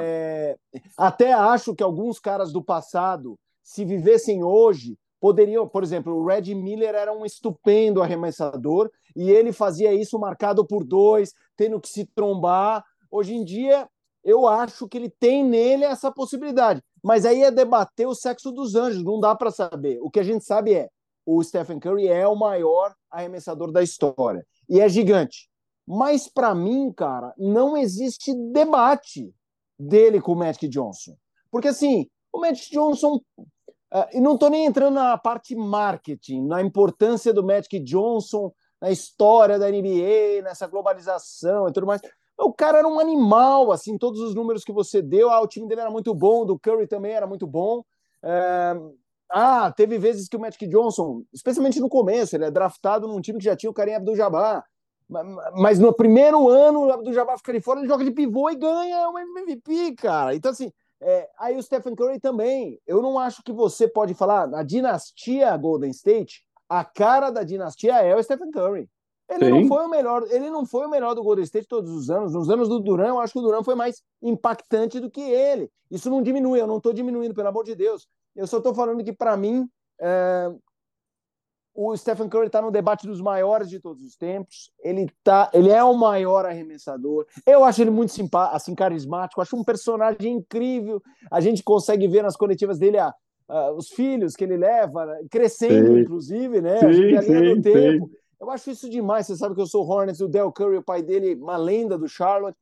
É, 0.00 0.56
até 0.96 1.32
acho 1.32 1.74
que 1.74 1.82
alguns 1.82 2.18
caras 2.18 2.52
do 2.52 2.62
passado, 2.62 3.38
se 3.62 3.84
vivessem 3.84 4.42
hoje, 4.42 4.96
poderiam, 5.20 5.68
por 5.68 5.82
exemplo, 5.82 6.14
o 6.14 6.26
Red 6.26 6.54
Miller 6.54 6.94
era 6.94 7.12
um 7.12 7.24
estupendo 7.24 8.02
arremessador 8.02 8.90
e 9.14 9.30
ele 9.30 9.52
fazia 9.52 9.92
isso 9.92 10.18
marcado 10.18 10.66
por 10.66 10.84
dois, 10.84 11.34
tendo 11.56 11.80
que 11.80 11.88
se 11.88 12.06
trombar. 12.06 12.84
Hoje 13.10 13.34
em 13.34 13.44
dia, 13.44 13.88
eu 14.24 14.46
acho 14.46 14.88
que 14.88 14.96
ele 14.96 15.10
tem 15.10 15.44
nele 15.44 15.84
essa 15.84 16.10
possibilidade. 16.10 16.82
Mas 17.02 17.24
aí 17.24 17.42
é 17.42 17.50
debater 17.50 18.06
o 18.06 18.14
sexo 18.14 18.50
dos 18.50 18.74
anjos, 18.74 19.04
não 19.04 19.20
dá 19.20 19.34
para 19.34 19.50
saber. 19.50 19.98
O 20.02 20.10
que 20.10 20.20
a 20.20 20.24
gente 20.24 20.44
sabe 20.44 20.74
é 20.74 20.88
o 21.24 21.42
Stephen 21.42 21.78
Curry 21.78 22.08
é 22.08 22.26
o 22.26 22.34
maior 22.36 22.94
arremessador 23.10 23.70
da 23.70 23.82
história 23.82 24.44
e 24.68 24.80
é 24.80 24.88
gigante. 24.88 25.48
Mas 25.86 26.28
para 26.28 26.54
mim, 26.54 26.92
cara, 26.92 27.34
não 27.36 27.76
existe 27.76 28.34
debate 28.52 29.32
dele 29.78 30.20
com 30.20 30.32
o 30.32 30.36
Magic 30.36 30.68
Johnson. 30.68 31.16
Porque 31.50 31.68
assim, 31.68 32.06
o 32.32 32.40
Magic 32.40 32.70
Johnson. 32.70 33.20
Uh, 33.92 34.06
e 34.12 34.20
não 34.20 34.34
estou 34.34 34.48
nem 34.48 34.66
entrando 34.66 34.94
na 34.94 35.18
parte 35.18 35.54
marketing, 35.56 36.46
na 36.46 36.62
importância 36.62 37.32
do 37.32 37.44
Magic 37.44 37.80
Johnson 37.80 38.52
na 38.80 38.90
história 38.90 39.58
da 39.58 39.70
NBA, 39.70 40.42
nessa 40.42 40.66
globalização 40.66 41.68
e 41.68 41.72
tudo 41.72 41.86
mais. 41.86 42.00
O 42.38 42.52
cara 42.52 42.78
era 42.78 42.88
um 42.88 42.98
animal, 42.98 43.70
assim, 43.70 43.98
todos 43.98 44.20
os 44.20 44.34
números 44.34 44.64
que 44.64 44.72
você 44.72 45.02
deu. 45.02 45.30
Ah, 45.30 45.40
o 45.42 45.46
time 45.46 45.68
dele 45.68 45.82
era 45.82 45.90
muito 45.90 46.14
bom, 46.14 46.46
do 46.46 46.58
Curry 46.58 46.86
também 46.86 47.12
era 47.12 47.26
muito 47.26 47.46
bom. 47.46 47.84
É... 48.22 48.74
Ah, 49.28 49.70
teve 49.70 49.98
vezes 49.98 50.28
que 50.28 50.36
o 50.36 50.40
Magic 50.40 50.66
Johnson, 50.66 51.22
especialmente 51.32 51.78
no 51.78 51.88
começo, 51.88 52.34
ele 52.34 52.46
é 52.46 52.50
draftado 52.50 53.06
num 53.06 53.20
time 53.20 53.38
que 53.38 53.44
já 53.44 53.54
tinha 53.54 53.70
o 53.70 53.74
Karim 53.74 53.94
Abdul-Jabbar. 53.94 54.64
Mas 55.56 55.78
no 55.78 55.92
primeiro 55.92 56.48
ano, 56.48 56.86
o 56.86 56.92
Abdul 56.92 57.12
Jabbar 57.12 57.36
fica 57.36 57.52
ali 57.52 57.60
fora, 57.60 57.80
ele 57.80 57.88
joga 57.88 58.04
de 58.04 58.12
pivô 58.12 58.48
e 58.48 58.56
ganha 58.56 59.08
uma 59.08 59.20
MVP, 59.20 59.94
cara. 59.96 60.34
Então, 60.34 60.52
assim, 60.52 60.72
é, 61.02 61.28
aí 61.38 61.56
o 61.56 61.62
Stephen 61.62 61.94
Curry 61.94 62.20
também. 62.20 62.78
Eu 62.86 63.00
não 63.00 63.18
acho 63.18 63.42
que 63.42 63.52
você 63.52 63.88
pode 63.88 64.14
falar, 64.14 64.54
a 64.54 64.62
dinastia 64.62 65.56
Golden 65.56 65.90
State, 65.90 66.42
a 66.68 66.84
cara 66.84 67.30
da 67.30 67.42
dinastia 67.42 68.00
é 68.02 68.14
o 68.14 68.22
Stephen 68.22 68.50
Curry. 68.50 68.88
Ele 69.28 69.44
Sim. 69.44 69.50
não 69.50 69.68
foi 69.68 69.86
o 69.86 69.88
melhor, 69.88 70.26
ele 70.28 70.50
não 70.50 70.66
foi 70.66 70.86
o 70.86 70.90
melhor 70.90 71.14
do 71.14 71.22
Golden 71.22 71.44
State 71.44 71.68
todos 71.68 71.90
os 71.90 72.10
anos. 72.10 72.34
Nos 72.34 72.50
anos 72.50 72.68
do 72.68 72.80
Duran, 72.80 73.08
eu 73.08 73.20
acho 73.20 73.32
que 73.32 73.38
o 73.38 73.42
Duran 73.42 73.62
foi 73.62 73.76
mais 73.76 74.02
impactante 74.20 74.98
do 74.98 75.10
que 75.10 75.20
ele. 75.20 75.70
Isso 75.90 76.10
não 76.10 76.20
diminui, 76.20 76.60
eu 76.60 76.66
não 76.66 76.78
estou 76.78 76.92
diminuindo, 76.92 77.34
pelo 77.34 77.48
amor 77.48 77.64
de 77.64 77.76
Deus. 77.76 78.08
Eu 78.34 78.46
só 78.46 78.58
estou 78.58 78.74
falando 78.74 79.04
que, 79.04 79.12
para 79.12 79.36
mim, 79.36 79.68
é, 80.00 80.52
o 81.74 81.96
Stephen 81.96 82.28
Curry 82.28 82.46
está 82.46 82.60
no 82.60 82.70
debate 82.70 83.06
dos 83.06 83.20
maiores 83.20 83.68
de 83.68 83.78
todos 83.78 84.04
os 84.04 84.16
tempos. 84.16 84.70
Ele 84.82 85.08
tá, 85.22 85.50
ele 85.52 85.70
é 85.70 85.82
o 85.82 85.94
maior 85.94 86.44
arremessador. 86.44 87.26
Eu 87.46 87.64
acho 87.64 87.80
ele 87.80 87.90
muito 87.90 88.12
simpático, 88.12 88.56
assim, 88.56 88.74
carismático. 88.74 89.40
Acho 89.40 89.56
um 89.56 89.64
personagem 89.64 90.34
incrível. 90.34 91.02
A 91.30 91.40
gente 91.40 91.62
consegue 91.62 92.08
ver 92.08 92.22
nas 92.22 92.36
coletivas 92.36 92.78
dele 92.78 92.98
a, 92.98 93.14
a, 93.48 93.72
os 93.72 93.88
filhos 93.88 94.34
que 94.34 94.44
ele 94.44 94.56
leva 94.56 95.06
crescendo, 95.30 95.94
sim. 95.94 96.00
inclusive, 96.00 96.60
né? 96.60 96.78
Sim, 96.80 97.16
a 97.16 97.22
sim, 97.22 97.54
do 97.54 97.62
tempo. 97.62 98.06
Sim. 98.06 98.12
Eu 98.40 98.50
acho 98.50 98.70
isso 98.70 98.90
demais. 98.90 99.26
Você 99.26 99.36
sabe 99.36 99.54
que 99.54 99.60
eu 99.60 99.66
sou 99.66 99.86
Hornets, 99.86 100.20
o 100.20 100.28
Del 100.28 100.52
Curry, 100.52 100.78
o 100.78 100.82
pai 100.82 101.02
dele, 101.02 101.34
uma 101.34 101.56
lenda 101.56 101.96
do 101.96 102.08
Charlotte. 102.08 102.58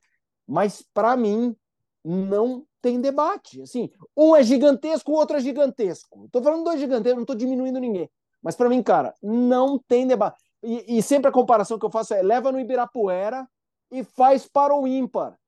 Mas 0.47 0.85
para 0.95 1.17
mim 1.17 1.57
não 2.05 2.65
tem 2.81 3.01
debate. 3.01 3.63
Assim, 3.63 3.91
um 4.17 4.37
é 4.37 4.43
gigantesco, 4.43 5.13
o 5.13 5.15
outro 5.15 5.37
é 5.37 5.41
gigantesco. 5.41 6.27
Estou 6.27 6.43
falando 6.43 6.65
dois 6.65 6.81
gigantescos, 6.81 7.17
não 7.17 7.23
estou 7.23 7.37
diminuindo 7.37 7.81
ninguém. 7.81 8.09
Mas 8.49 8.57
para 8.57 8.71
mim, 8.71 8.83
cara, 8.83 9.15
não 9.23 9.79
tem 9.79 10.07
debate. 10.07 10.39
E, 10.63 10.97
e, 10.97 11.03
sempre 11.03 11.29
a 11.29 11.33
comparação 11.33 11.79
que 11.79 11.85
eu 11.85 11.91
faço 11.91 12.15
é 12.15 12.23
leva 12.23 12.51
no 12.51 12.59
Ibirapuera 12.59 13.47
e 13.91 14.03
faz 14.03 14.49
para 14.49 14.75
o 14.75 14.89
ímpar. 14.89 15.39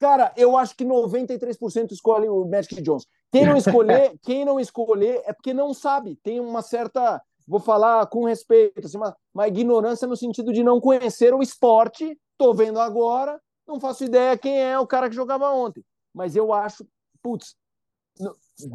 Cara, 0.00 0.32
eu 0.36 0.56
acho 0.56 0.74
que 0.74 0.84
93% 0.84 1.92
escolhe 1.92 2.28
o 2.28 2.44
Magic 2.44 2.82
Johnson. 2.82 3.06
Quem 3.30 3.46
não 3.46 3.56
escolher, 3.56 4.18
quem 4.20 4.44
não 4.44 4.58
escolher 4.58 5.22
é 5.26 5.32
porque 5.32 5.54
não 5.54 5.72
sabe. 5.72 6.16
Tem 6.16 6.40
uma 6.40 6.60
certa, 6.60 7.22
vou 7.46 7.60
falar 7.60 8.04
com 8.08 8.24
respeito, 8.24 8.84
assim, 8.84 8.96
uma, 8.96 9.16
uma 9.32 9.46
ignorância 9.46 10.08
no 10.08 10.16
sentido 10.16 10.52
de 10.52 10.64
não 10.64 10.80
conhecer 10.80 11.32
o 11.32 11.40
esporte. 11.40 12.18
Tô 12.36 12.52
vendo 12.52 12.80
agora, 12.80 13.40
não 13.64 13.78
faço 13.78 14.02
ideia 14.02 14.36
quem 14.36 14.60
é 14.60 14.76
o 14.76 14.88
cara 14.88 15.08
que 15.08 15.14
jogava 15.14 15.52
ontem. 15.52 15.84
Mas 16.12 16.34
eu 16.34 16.52
acho, 16.52 16.84
putz, 17.22 17.54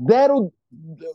zero 0.07 0.49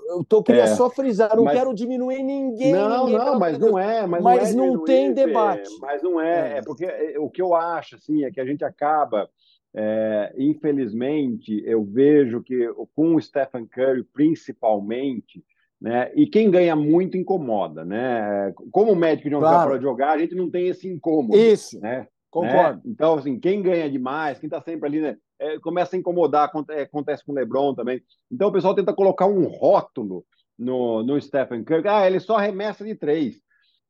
eu 0.08 0.24
tô 0.24 0.42
queria 0.42 0.62
é, 0.62 0.66
só 0.68 0.90
frisar, 0.90 1.36
não 1.36 1.44
mas... 1.44 1.56
quero 1.56 1.74
diminuir 1.74 2.22
ninguém. 2.22 2.72
Não, 2.72 3.06
ninguém, 3.06 3.18
não, 3.18 3.38
mas 3.38 3.58
não 3.58 3.78
é, 3.78 4.06
mas, 4.06 4.22
mas 4.22 4.54
não, 4.54 4.64
é 4.64 4.68
não 4.68 4.84
tem 4.84 5.12
debate. 5.12 5.70
Mas 5.80 6.02
não 6.02 6.20
é, 6.20 6.54
é, 6.54 6.58
é 6.58 6.62
porque 6.62 6.84
é, 6.84 7.18
o 7.18 7.28
que 7.28 7.42
eu 7.42 7.54
acho 7.54 7.96
assim 7.96 8.24
é 8.24 8.30
que 8.30 8.40
a 8.40 8.44
gente 8.44 8.64
acaba, 8.64 9.28
é, 9.74 10.34
infelizmente, 10.38 11.62
eu 11.66 11.84
vejo 11.84 12.42
que 12.42 12.68
com 12.94 13.14
o 13.14 13.20
Stephen 13.20 13.66
Curry 13.66 14.04
principalmente, 14.04 15.44
né? 15.80 16.10
E 16.14 16.26
quem 16.26 16.50
ganha 16.50 16.74
muito 16.74 17.16
incomoda, 17.16 17.84
né? 17.84 18.52
Como 18.70 18.92
o 18.92 18.96
médico 18.96 19.30
não 19.30 19.40
claro. 19.40 19.58
dá 19.58 19.66
para 19.66 19.80
jogar, 19.80 20.12
a 20.12 20.18
gente 20.18 20.34
não 20.34 20.50
tem 20.50 20.68
esse 20.68 20.88
incômodo. 20.88 21.36
Isso. 21.36 21.78
Né? 21.80 22.06
Concordo. 22.30 22.80
Né? 22.84 22.92
Então, 22.92 23.14
assim, 23.14 23.38
quem 23.38 23.62
ganha 23.62 23.88
demais, 23.88 24.38
quem 24.38 24.48
está 24.48 24.60
sempre 24.60 24.88
ali, 24.88 25.00
né? 25.00 25.16
É, 25.38 25.58
começa 25.58 25.94
a 25.94 25.98
incomodar, 25.98 26.50
é, 26.70 26.82
acontece 26.82 27.24
com 27.24 27.32
o 27.32 27.34
LeBron 27.34 27.74
também. 27.74 28.02
Então, 28.30 28.48
o 28.48 28.52
pessoal 28.52 28.74
tenta 28.74 28.92
colocar 28.92 29.26
um 29.26 29.44
rótulo 29.44 30.24
no, 30.58 31.02
no 31.02 31.20
Stephen 31.20 31.62
Curry. 31.62 31.88
Ah, 31.88 32.06
ele 32.06 32.18
só 32.18 32.36
arremessa 32.36 32.84
de 32.84 32.94
três. 32.94 33.40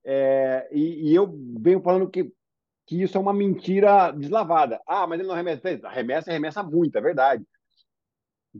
É, 0.04 0.68
e, 0.70 1.10
e, 1.10 1.14
eu 1.14 1.34
venho 1.60 1.82
falando 1.82 2.08
que, 2.08 2.30
que 2.86 3.02
isso 3.02 3.16
é 3.16 3.20
uma 3.20 3.32
mentira 3.32 4.10
deslavada. 4.10 4.80
Ah, 4.86 5.06
mas 5.06 5.18
ele 5.18 5.28
não 5.28 5.34
arremessa. 5.34 5.68
Arremessa, 5.84 6.30
arremessa 6.30 6.62
muito, 6.62 6.96
é 6.96 7.00
verdade. 7.00 7.44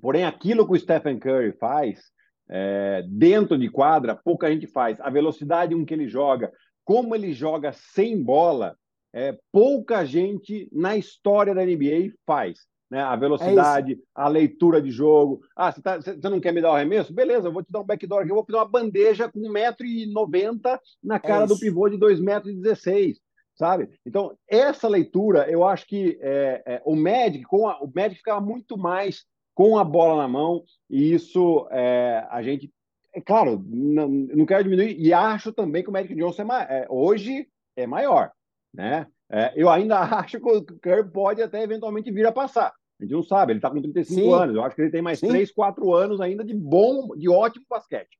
Porém, 0.00 0.24
aquilo 0.24 0.66
que 0.66 0.72
o 0.72 0.78
Stephen 0.78 1.18
Curry 1.18 1.52
faz 1.52 2.00
é, 2.48 3.04
dentro 3.08 3.58
de 3.58 3.68
quadra, 3.68 4.16
pouca 4.16 4.50
gente 4.50 4.66
faz. 4.66 5.00
A 5.00 5.10
velocidade 5.10 5.74
com 5.74 5.84
que 5.84 5.94
ele 5.94 6.08
joga, 6.08 6.52
como 6.84 7.14
ele 7.14 7.32
joga 7.32 7.72
sem 7.72 8.22
bola, 8.22 8.76
é, 9.12 9.38
pouca 9.52 10.04
gente 10.04 10.68
na 10.72 10.96
história 10.96 11.54
da 11.54 11.64
NBA 11.64 12.14
faz. 12.26 12.60
Né? 12.90 13.00
A 13.02 13.16
velocidade, 13.16 13.92
é 13.92 13.96
a 14.14 14.28
leitura 14.28 14.80
de 14.80 14.90
jogo. 14.90 15.40
Ah, 15.54 15.70
você, 15.70 15.82
tá, 15.82 15.96
você, 15.96 16.16
não 16.22 16.40
quer 16.40 16.52
me 16.52 16.62
dar 16.62 16.70
o 16.70 16.74
arremesso? 16.74 17.12
Beleza, 17.12 17.48
eu 17.48 17.52
vou 17.52 17.62
te 17.62 17.70
dar 17.70 17.80
um 17.80 17.84
backdoor 17.84 18.22
aqui, 18.22 18.30
eu 18.30 18.34
vou 18.34 18.46
dar 18.48 18.58
uma 18.58 18.68
bandeja 18.68 19.30
com 19.30 19.40
1,90m 19.40 20.78
na 21.02 21.16
é 21.16 21.18
cara 21.18 21.44
é 21.44 21.46
do 21.46 21.58
pivô 21.58 21.88
de 21.88 21.98
2,16m. 21.98 23.16
Sabe? 23.54 23.90
Então, 24.06 24.38
essa 24.48 24.86
leitura, 24.86 25.50
eu 25.50 25.66
acho 25.66 25.84
que 25.86 26.16
é, 26.20 26.62
é, 26.64 26.82
o 26.84 26.94
Magic, 26.94 27.42
com 27.42 27.68
a, 27.68 27.76
o 27.80 27.90
Magic 27.92 28.18
ficava 28.18 28.40
muito 28.40 28.78
mais 28.78 29.24
com 29.52 29.76
a 29.76 29.82
bola 29.82 30.22
na 30.22 30.28
mão, 30.28 30.62
e 30.88 31.12
isso 31.12 31.66
é, 31.72 32.24
a 32.30 32.40
gente. 32.40 32.72
É 33.12 33.20
claro, 33.20 33.60
não, 33.66 34.08
não 34.08 34.46
quero 34.46 34.62
diminuir, 34.62 34.96
e 34.96 35.12
acho 35.12 35.52
também 35.52 35.82
que 35.82 35.88
o 35.88 35.92
Magic 35.92 36.14
Johnson 36.14 36.52
é, 36.52 36.82
é, 36.82 36.86
hoje 36.88 37.48
é 37.76 37.84
maior. 37.84 38.30
Né? 38.72 39.08
É, 39.28 39.52
eu 39.56 39.68
ainda 39.68 39.98
acho 40.20 40.38
que 40.38 40.48
o 40.48 40.64
Curry 40.64 41.10
pode 41.10 41.42
até 41.42 41.60
eventualmente 41.60 42.12
vir 42.12 42.26
a 42.26 42.32
passar. 42.32 42.72
A 42.98 43.04
gente 43.04 43.12
não 43.12 43.22
sabe, 43.22 43.52
ele 43.52 43.58
está 43.58 43.70
com 43.70 43.80
35 43.80 44.20
Sim. 44.20 44.32
anos. 44.32 44.56
Eu 44.56 44.62
acho 44.62 44.74
que 44.74 44.82
ele 44.82 44.90
tem 44.90 45.02
mais 45.02 45.20
Sim. 45.20 45.28
3, 45.28 45.52
4 45.52 45.94
anos 45.94 46.20
ainda 46.20 46.44
de 46.44 46.54
bom, 46.54 47.16
de 47.16 47.28
ótimo 47.28 47.64
basquete. 47.68 48.18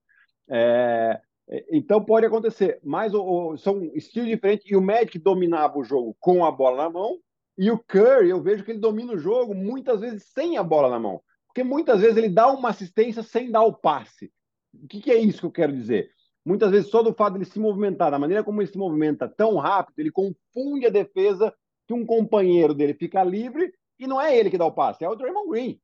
É, 0.49 1.21
então 1.71 2.05
pode 2.05 2.27
acontecer, 2.27 2.79
mas 2.83 3.13
o, 3.15 3.23
o, 3.23 3.57
são 3.59 3.83
estilos 3.95 4.29
diferentes 4.29 4.71
e 4.71 4.77
o 4.77 4.83
Magic 4.83 5.19
dominava 5.19 5.79
o 5.79 5.85
jogo 5.85 6.17
com 6.21 6.45
a 6.45 6.51
bola 6.51 6.85
na 6.85 6.91
mão 6.91 7.19
e 7.57 7.71
o 7.73 7.79
Curry 7.79 8.31
eu 8.31 8.41
vejo 8.41 8.65
que 8.65 8.71
ele 8.71 8.79
domina 8.79 9.15
o 9.15 9.19
jogo 9.19 9.53
muitas 9.53 10.01
vezes 10.01 10.31
sem 10.33 10.57
a 10.57 10.63
bola 10.63 10.89
na 10.89 11.01
mão. 11.01 11.21
Porque 11.49 11.65
muitas 11.65 12.01
vezes 12.01 12.17
ele 12.17 12.29
dá 12.29 12.47
uma 12.53 12.69
assistência 12.69 13.23
sem 13.23 13.51
dar 13.51 13.63
o 13.63 13.73
passe. 13.73 14.31
O 14.73 14.87
que, 14.87 15.01
que 15.01 15.11
é 15.11 15.19
isso 15.19 15.41
que 15.41 15.47
eu 15.47 15.51
quero 15.51 15.73
dizer? 15.73 16.11
Muitas 16.45 16.71
vezes, 16.71 16.89
só 16.89 17.03
do 17.03 17.13
fato 17.13 17.33
de 17.33 17.41
ele 17.41 17.51
se 17.51 17.59
movimentar, 17.59 18.13
da 18.13 18.19
maneira 18.19 18.45
como 18.45 18.63
ele 18.63 18.71
se 18.71 18.79
movimenta 18.79 19.29
tão 19.29 19.57
rápido, 19.57 19.99
ele 19.99 20.11
confunde 20.11 20.87
a 20.87 20.91
defesa 20.91 21.53
que 21.87 21.93
um 21.93 22.07
companheiro 22.07 22.73
dele 22.73 22.95
fica 22.95 23.25
livre 23.25 23.73
e 23.99 24.07
não 24.07 24.21
é 24.21 24.37
ele 24.37 24.51
que 24.51 24.59
dá 24.59 24.67
o 24.67 24.73
passe, 24.73 25.05
é 25.05 25.09
o 25.09 25.15
Draymond 25.15 25.49
Green. 25.49 25.81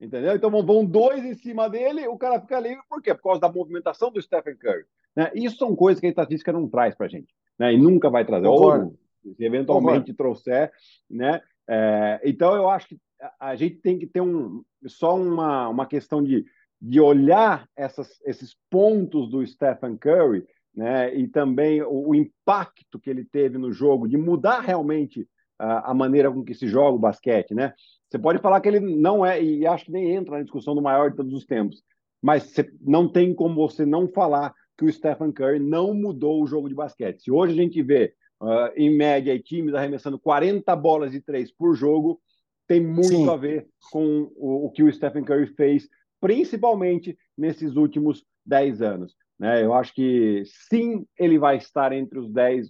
Entendeu? 0.00 0.34
Então 0.34 0.50
vão 0.50 0.84
dois 0.84 1.24
em 1.24 1.34
cima 1.34 1.68
dele, 1.68 2.08
o 2.08 2.16
cara 2.16 2.40
fica 2.40 2.58
livre, 2.58 2.82
por 2.88 3.02
quê? 3.02 3.14
Por 3.14 3.22
causa 3.22 3.40
da 3.40 3.52
movimentação 3.52 4.10
do 4.10 4.20
Stephen 4.20 4.56
Curry. 4.56 4.84
Né? 5.14 5.30
Isso 5.34 5.56
são 5.56 5.76
coisas 5.76 6.00
que 6.00 6.06
a 6.06 6.10
estatística 6.10 6.52
não 6.52 6.68
traz 6.68 6.94
para 6.94 7.08
gente, 7.08 7.34
né? 7.58 7.74
E 7.74 7.76
nunca 7.76 8.08
vai 8.08 8.24
trazer. 8.24 8.46
Ou, 8.46 8.96
se 9.36 9.44
eventualmente 9.44 10.14
trouxer, 10.14 10.72
né? 11.08 11.42
É, 11.68 12.20
então 12.24 12.54
eu 12.54 12.68
acho 12.68 12.88
que 12.88 12.98
a 13.38 13.54
gente 13.54 13.76
tem 13.76 13.98
que 13.98 14.06
ter 14.06 14.20
um, 14.20 14.62
só 14.86 15.14
uma, 15.14 15.68
uma 15.68 15.86
questão 15.86 16.22
de, 16.22 16.44
de 16.80 17.00
olhar 17.00 17.68
essas, 17.76 18.18
esses 18.24 18.56
pontos 18.70 19.28
do 19.28 19.46
Stephen 19.46 19.96
Curry 19.96 20.46
né, 20.74 21.14
e 21.14 21.28
também 21.28 21.82
o, 21.82 22.08
o, 22.08 22.14
impacto 22.14 22.98
que 22.98 23.10
ele 23.10 23.24
teve 23.24 23.58
no 23.58 23.72
jogo, 23.72 24.08
de 24.08 24.16
mudar 24.16 24.60
realmente 24.60 25.28
a, 25.60 25.94
maneira 25.94 26.30
com 26.30 26.42
que 26.42 26.54
se 26.54 26.66
joga 26.66 26.96
o 26.96 26.98
basquete. 26.98 27.54
Né? 27.54 27.72
Você 28.08 28.18
pode 28.18 28.40
falar 28.40 28.60
que 28.60 28.68
ele 28.68 28.80
não 28.80 29.24
é, 29.24 29.42
e 29.42 29.66
acho 29.66 29.86
que 29.86 29.92
nem 29.92 30.14
entra 30.14 30.36
na 30.36 30.42
discussão 30.42 30.74
do 30.74 30.82
maior 30.82 31.10
de 31.10 31.16
todos 31.16 31.32
os 31.32 31.44
tempos, 31.44 31.82
mas 32.22 32.54
não 32.80 33.08
tem 33.08 33.34
como 33.34 33.54
você 33.54 33.84
não 33.84 34.08
falar 34.08 34.54
que 34.76 34.84
o 34.84 34.92
Stephen 34.92 35.32
Curry 35.32 35.58
não 35.58 35.92
mudou 35.92 36.42
o 36.42 36.46
jogo 36.46 36.68
de 36.68 36.74
basquete. 36.74 37.22
Se 37.22 37.30
hoje 37.30 37.52
a 37.52 37.62
gente 37.62 37.82
vê, 37.82 38.14
uh, 38.42 38.72
em 38.74 38.94
média, 38.96 39.38
times 39.38 39.74
arremessando 39.74 40.18
40 40.18 40.74
bolas 40.76 41.12
de 41.12 41.20
três 41.20 41.52
por 41.52 41.74
jogo, 41.74 42.20
tem 42.66 42.80
muito 42.80 43.08
Sim. 43.08 43.28
a 43.28 43.36
ver 43.36 43.68
com 43.90 44.30
o, 44.36 44.66
o, 44.66 44.70
que 44.70 44.82
o 44.82 44.92
Stephen 44.92 45.24
Curry 45.24 45.48
fez, 45.54 45.88
principalmente 46.20 47.16
nesses 47.36 47.76
últimos 47.76 48.24
10 48.46 48.80
anos. 48.80 49.14
Né? 49.40 49.64
Eu 49.64 49.72
acho 49.72 49.94
que 49.94 50.42
sim, 50.68 51.06
ele 51.18 51.38
vai 51.38 51.56
estar 51.56 51.92
entre 51.92 52.18
os 52.18 52.30
10, 52.30 52.68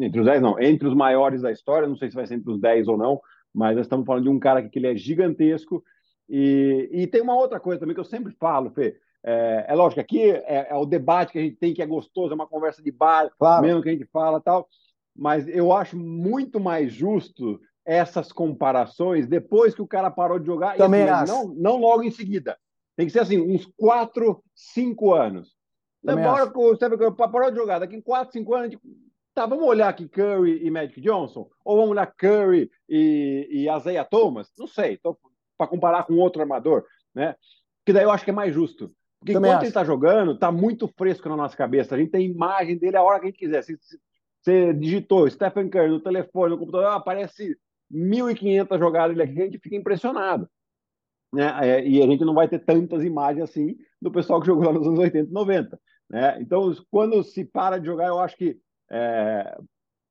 entre 0.00 0.18
os 0.20 0.26
10 0.26 0.42
não, 0.42 0.60
entre 0.60 0.88
os 0.88 0.94
maiores 0.94 1.42
da 1.42 1.52
história, 1.52 1.86
não 1.86 1.96
sei 1.96 2.10
se 2.10 2.16
vai 2.16 2.26
ser 2.26 2.34
entre 2.34 2.50
os 2.50 2.60
10 2.60 2.88
ou 2.88 2.98
não, 2.98 3.20
mas 3.54 3.76
nós 3.76 3.86
estamos 3.86 4.04
falando 4.04 4.24
de 4.24 4.28
um 4.28 4.38
cara 4.38 4.60
que, 4.60 4.68
que 4.68 4.80
ele 4.80 4.88
é 4.88 4.96
gigantesco. 4.96 5.80
E, 6.28 6.90
e 6.92 7.06
tem 7.06 7.22
uma 7.22 7.36
outra 7.36 7.60
coisa 7.60 7.78
também 7.78 7.94
que 7.94 8.00
eu 8.00 8.04
sempre 8.04 8.34
falo, 8.34 8.70
Fê, 8.70 8.96
é, 9.24 9.66
é 9.68 9.74
lógico, 9.76 10.00
aqui 10.00 10.28
é, 10.28 10.66
é, 10.68 10.74
o 10.74 10.84
debate 10.84 11.32
que 11.32 11.38
a 11.38 11.42
gente 11.42 11.56
tem, 11.56 11.72
que 11.72 11.82
é 11.82 11.86
gostoso, 11.86 12.32
é 12.32 12.34
uma 12.34 12.48
conversa 12.48 12.82
de 12.82 12.90
bar, 12.90 13.30
claro. 13.38 13.62
mesmo 13.62 13.80
que 13.80 13.88
a 13.88 13.92
gente 13.92 14.06
fala 14.06 14.40
tal, 14.40 14.68
mas 15.16 15.46
eu 15.46 15.72
acho 15.72 15.96
muito 15.96 16.58
mais 16.58 16.92
justo 16.92 17.60
essas 17.86 18.32
comparações 18.32 19.28
depois 19.28 19.72
que 19.72 19.82
o 19.82 19.86
cara 19.86 20.10
parou 20.10 20.38
de 20.38 20.46
jogar. 20.46 20.76
Também 20.76 21.04
e, 21.04 21.08
assim, 21.08 21.32
Não, 21.32 21.48
não 21.54 21.76
logo 21.76 22.02
em 22.02 22.10
seguida. 22.10 22.58
Tem 22.96 23.06
que 23.06 23.12
ser 23.12 23.20
assim, 23.20 23.40
uns 23.40 23.66
4, 23.76 24.42
5 24.54 25.14
anos. 25.14 25.57
Demora 26.02 26.50
que 26.50 26.58
o 26.58 26.74
Stephen 26.76 26.98
Curry 26.98 27.16
parou 27.16 27.50
de 27.50 27.56
jogar. 27.56 27.78
Daqui 27.78 27.96
em 27.96 28.00
4, 28.00 28.32
5 28.32 28.54
anos, 28.54 28.66
a 28.66 28.70
gente... 28.70 28.82
tá, 29.34 29.46
vamos 29.46 29.64
olhar 29.64 29.88
aqui 29.88 30.08
Curry 30.08 30.64
e 30.64 30.70
Magic 30.70 31.00
Johnson? 31.00 31.48
Ou 31.64 31.76
vamos 31.76 31.90
olhar 31.90 32.06
Curry 32.06 32.70
e, 32.88 33.48
e 33.50 33.76
Isaiah 33.76 34.04
Thomas? 34.04 34.52
Não 34.58 34.66
sei, 34.66 34.98
para 35.56 35.66
comparar 35.66 36.04
com 36.04 36.14
outro 36.14 36.40
armador, 36.40 36.84
né? 37.14 37.34
Que 37.84 37.92
daí 37.92 38.04
eu 38.04 38.10
acho 38.10 38.24
que 38.24 38.30
é 38.30 38.34
mais 38.34 38.54
justo. 38.54 38.90
Porque 39.18 39.32
Também 39.32 39.50
enquanto 39.50 39.62
acho. 39.62 39.64
ele 39.64 39.70
está 39.70 39.84
jogando, 39.84 40.32
está 40.32 40.52
muito 40.52 40.86
fresco 40.96 41.28
na 41.28 41.36
nossa 41.36 41.56
cabeça. 41.56 41.94
A 41.94 41.98
gente 41.98 42.10
tem 42.10 42.26
imagem 42.26 42.78
dele 42.78 42.96
a 42.96 43.02
hora 43.02 43.18
que 43.18 43.26
a 43.26 43.30
gente 43.30 43.38
quiser. 43.38 43.62
Se, 43.62 43.76
se, 43.80 43.98
você 44.40 44.72
digitou 44.72 45.28
Stephen 45.28 45.68
Curry 45.68 45.88
no 45.88 46.00
telefone, 46.00 46.50
no 46.50 46.58
computador, 46.58 46.92
aparece 46.92 47.56
1.500 47.92 48.78
jogadas 48.78 49.12
ele 49.12 49.22
aqui, 49.22 49.42
a 49.42 49.44
gente 49.44 49.58
fica 49.58 49.76
impressionado. 49.76 50.48
Né? 51.32 51.46
É, 51.62 51.86
e 51.86 52.02
a 52.02 52.06
gente 52.06 52.24
não 52.24 52.34
vai 52.34 52.48
ter 52.48 52.60
tantas 52.60 53.04
imagens 53.04 53.42
assim 53.42 53.76
do 54.00 54.10
pessoal 54.10 54.40
que 54.40 54.46
jogou 54.46 54.64
lá 54.64 54.72
nos 54.72 54.86
anos 54.86 54.98
80 54.98 55.28
e 55.28 55.32
90. 55.32 55.80
Né? 56.10 56.40
Então, 56.40 56.74
quando 56.90 57.22
se 57.22 57.44
para 57.44 57.78
de 57.78 57.86
jogar, 57.86 58.08
eu 58.08 58.18
acho 58.18 58.36
que 58.36 58.58
é, 58.90 59.58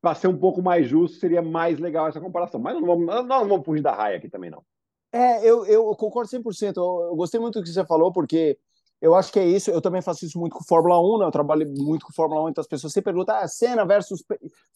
para 0.02 0.16
ser 0.16 0.28
um 0.28 0.38
pouco 0.38 0.62
mais 0.62 0.88
justo, 0.88 1.18
seria 1.18 1.42
mais 1.42 1.80
legal 1.80 2.08
essa 2.08 2.22
comparação. 2.22 2.60
Mas 2.60 2.76
não 2.76 2.86
vamos, 2.86 3.06
não, 3.06 3.48
vamos 3.48 3.66
fugir 3.66 3.82
da 3.82 3.94
raia 3.94 4.18
aqui 4.18 4.30
também, 4.30 4.50
não. 4.50 4.64
É, 5.12 5.48
eu, 5.48 5.66
eu 5.66 5.96
concordo 5.96 6.30
100%. 6.30 6.78
Eu, 6.78 7.08
eu 7.10 7.16
gostei 7.16 7.40
muito 7.40 7.60
do 7.60 7.64
que 7.64 7.70
você 7.70 7.86
falou, 7.86 8.12
porque 8.12 8.58
eu 9.02 9.16
acho 9.16 9.32
que 9.32 9.40
é 9.40 9.46
isso. 9.46 9.72
Eu 9.72 9.82
também 9.82 10.02
faço 10.02 10.26
isso 10.26 10.40
muito 10.40 10.56
com 10.56 10.64
Fórmula 10.64 11.00
1, 11.00 11.20
né? 11.20 11.26
Eu 11.26 11.32
trabalho 11.32 11.68
muito 11.78 12.06
com 12.06 12.14
Fórmula 12.14 12.44
1, 12.44 12.50
então 12.50 12.62
as 12.62 12.68
pessoas 12.68 12.94
sempre 12.94 13.12
perguntam: 13.12 13.36
ah, 13.36 13.48
Senna 13.48 13.86
versus 13.86 14.24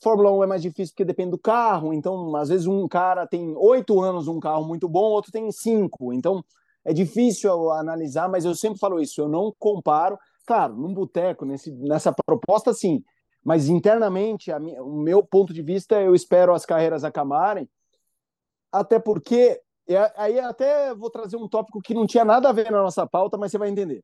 Fórmula 0.01 0.32
1 0.32 0.44
é 0.44 0.48
mais 0.48 0.62
difícil 0.62 0.94
porque 0.94 1.06
depende 1.06 1.32
do 1.32 1.40
carro. 1.40 1.94
Então, 1.94 2.36
às 2.36 2.50
vezes, 2.50 2.68
um 2.68 2.88
cara 2.88 3.28
tem 3.28 3.54
oito 3.58 4.00
anos 4.00 4.28
um 4.28 4.40
carro 4.40 4.66
muito 4.66 4.88
bom, 4.88 5.12
outro 5.12 5.32
tem 5.32 5.51
cinco. 5.51 6.13
Então, 6.13 6.44
é 6.86 6.94
difícil 6.94 7.72
analisar, 7.72 8.30
mas 8.30 8.46
eu 8.46 8.56
sempre 8.56 8.80
falo 8.80 9.00
isso. 9.00 9.22
Eu 9.22 9.28
não 9.28 9.54
comparo. 9.58 10.18
Claro, 10.46 10.76
num 10.76 10.94
boteco, 10.94 11.46
nessa 11.46 12.14
proposta, 12.26 12.74
sim. 12.74 13.04
Mas 13.44 13.68
internamente, 13.68 14.52
minha, 14.60 14.84
o 14.84 15.02
meu 15.02 15.24
ponto 15.24 15.54
de 15.54 15.62
vista, 15.62 16.00
eu 16.02 16.14
espero 16.14 16.54
as 16.54 16.66
carreiras 16.66 17.04
acabarem. 17.04 17.70
Até 18.72 19.00
porque 19.00 19.62
aí 20.16 20.40
até 20.40 20.94
vou 20.94 21.10
trazer 21.10 21.38
um 21.38 21.48
tópico 21.48 21.82
que 21.82 21.94
não 21.94 22.06
tinha 22.06 22.24
nada 22.24 22.50
a 22.50 22.54
ver 22.54 22.72
na 22.72 22.82
nossa 22.82 23.06
pauta, 23.08 23.38
mas 23.38 23.52
você 23.52 23.58
vai 23.58 23.70
entender. 23.70 24.04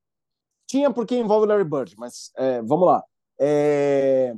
Tinha 0.66 0.92
porque 0.92 1.16
envolve 1.16 1.48
Larry 1.48 1.64
Bird, 1.64 1.96
mas 1.98 2.32
é, 2.36 2.62
vamos 2.62 2.88
lá. 2.88 3.04
É, 3.40 4.34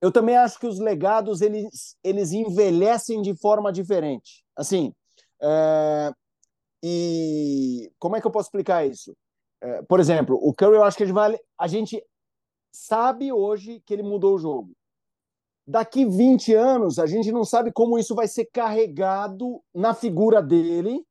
eu 0.00 0.10
também 0.10 0.36
acho 0.36 0.58
que 0.58 0.66
os 0.66 0.78
legados 0.80 1.40
eles, 1.40 1.96
eles 2.02 2.32
envelhecem 2.32 3.22
de 3.22 3.36
forma 3.36 3.72
diferente. 3.72 4.44
Assim, 4.56 4.92
é, 5.40 6.12
e 6.82 7.92
como 7.98 8.16
é 8.16 8.20
que 8.20 8.26
eu 8.26 8.30
posso 8.30 8.48
explicar 8.48 8.86
isso? 8.86 9.16
É, 9.60 9.82
por 9.82 10.00
exemplo, 10.00 10.38
o 10.40 10.52
Curry, 10.54 10.76
eu 10.76 10.84
acho 10.84 10.96
que 10.96 11.04
gente, 11.04 11.14
vai, 11.14 11.38
a 11.58 11.66
gente 11.66 12.02
sabe 12.72 13.32
hoje 13.32 13.82
que 13.86 13.94
ele 13.94 14.02
mudou 14.02 14.34
o 14.34 14.38
jogo. 14.38 14.72
Daqui 15.66 16.04
20 16.04 16.54
anos, 16.54 16.98
a 16.98 17.06
gente 17.06 17.32
não 17.32 17.44
sabe 17.44 17.72
como 17.72 17.98
isso 17.98 18.14
vai 18.14 18.28
ser 18.28 18.46
carregado 18.52 19.60
na 19.74 19.94
figura 19.94 20.40
dele 20.40 21.04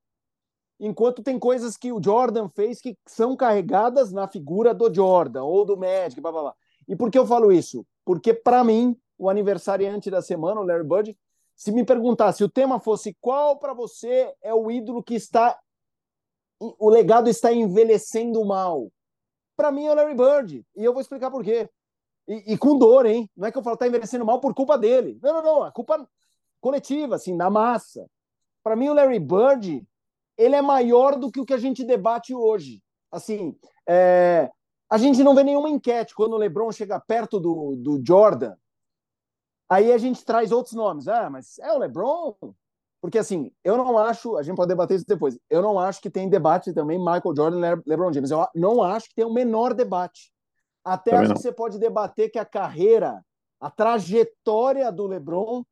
enquanto 0.79 1.23
tem 1.23 1.39
coisas 1.39 1.77
que 1.77 1.91
o 1.91 2.01
Jordan 2.03 2.49
fez 2.49 2.81
que 2.81 2.97
são 3.07 3.35
carregadas 3.35 4.11
na 4.11 4.27
figura 4.27 4.73
do 4.73 4.93
Jordan 4.93 5.43
ou 5.43 5.65
do 5.65 5.77
Magic, 5.77 6.19
blá, 6.19 6.31
blá, 6.31 6.41
blá. 6.41 6.55
E 6.87 6.95
por 6.95 7.09
que 7.09 7.17
eu 7.17 7.25
falo 7.25 7.51
isso? 7.51 7.85
Porque, 8.03 8.33
para 8.33 8.63
mim, 8.63 8.95
o 9.17 9.29
aniversariante 9.29 10.11
da 10.11 10.21
semana, 10.21 10.61
o 10.61 10.65
Larry 10.65 10.87
Bird, 10.87 11.17
se 11.55 11.71
me 11.71 11.85
perguntasse, 11.85 12.39
se 12.39 12.43
o 12.43 12.49
tema 12.49 12.79
fosse 12.79 13.15
qual 13.21 13.57
para 13.57 13.73
você 13.73 14.33
é 14.41 14.53
o 14.53 14.69
ídolo 14.69 15.01
que 15.01 15.15
está. 15.15 15.57
O 16.59 16.89
legado 16.89 17.29
está 17.29 17.51
envelhecendo 17.51 18.43
mal. 18.45 18.91
Para 19.57 19.71
mim 19.71 19.85
é 19.85 19.91
o 19.91 19.95
Larry 19.95 20.15
Bird. 20.15 20.65
E 20.75 20.83
eu 20.83 20.93
vou 20.93 21.01
explicar 21.01 21.29
por 21.29 21.43
quê. 21.43 21.69
E, 22.27 22.53
e 22.53 22.57
com 22.57 22.77
dor, 22.77 23.05
hein? 23.05 23.29
Não 23.35 23.47
é 23.47 23.51
que 23.51 23.57
eu 23.57 23.63
falo 23.63 23.75
está 23.75 23.87
envelhecendo 23.87 24.25
mal 24.25 24.39
por 24.39 24.53
culpa 24.53 24.77
dele. 24.77 25.19
Não, 25.21 25.33
não, 25.33 25.43
não. 25.43 25.63
A 25.63 25.71
culpa 25.71 26.07
coletiva, 26.61 27.15
assim, 27.15 27.37
da 27.37 27.49
massa. 27.49 28.09
Para 28.63 28.75
mim, 28.75 28.89
o 28.89 28.93
Larry 28.93 29.19
Bird 29.19 29.85
ele 30.37 30.55
é 30.55 30.61
maior 30.61 31.17
do 31.17 31.31
que 31.31 31.39
o 31.39 31.45
que 31.45 31.53
a 31.53 31.57
gente 31.57 31.83
debate 31.83 32.33
hoje. 32.33 32.81
Assim, 33.11 33.57
é, 33.87 34.51
a 34.89 34.97
gente 34.97 35.23
não 35.23 35.35
vê 35.35 35.43
nenhuma 35.43 35.69
enquete 35.69 36.13
quando 36.13 36.33
o 36.33 36.37
LeBron 36.37 36.71
chega 36.71 36.99
perto 36.99 37.39
do, 37.39 37.75
do 37.77 38.01
Jordan. 38.05 38.55
Aí 39.69 39.91
a 39.91 39.97
gente 39.97 40.23
traz 40.23 40.51
outros 40.51 40.75
nomes. 40.75 41.07
Ah, 41.07 41.29
mas 41.29 41.57
é 41.59 41.71
o 41.71 41.77
LeBron? 41.77 42.35
Porque 43.05 43.19
assim, 43.19 43.51
eu 43.63 43.77
não 43.77 43.99
acho, 43.99 44.35
a 44.35 44.41
gente 44.41 44.55
pode 44.55 44.69
debater 44.69 44.97
isso 44.97 45.05
depois. 45.07 45.37
Eu 45.47 45.61
não 45.61 45.77
acho 45.77 46.01
que 46.01 46.09
tem 46.09 46.27
debate 46.27 46.73
também 46.73 46.97
Michael 46.97 47.35
Jordan 47.37 47.59
e 47.59 47.81
LeBron 47.85 48.11
James. 48.11 48.31
Eu 48.31 48.47
não 48.55 48.81
acho 48.81 49.09
que 49.09 49.13
tem 49.13 49.23
o 49.23 49.31
menor 49.31 49.75
debate. 49.75 50.31
Até 50.83 51.11
também 51.11 51.25
acho 51.25 51.29
não. 51.29 51.35
que 51.35 51.41
você 51.43 51.51
pode 51.51 51.77
debater 51.77 52.31
que 52.31 52.39
a 52.39 52.45
carreira, 52.45 53.23
a 53.61 53.69
trajetória 53.69 54.91
do 54.91 55.05
LeBron 55.05 55.63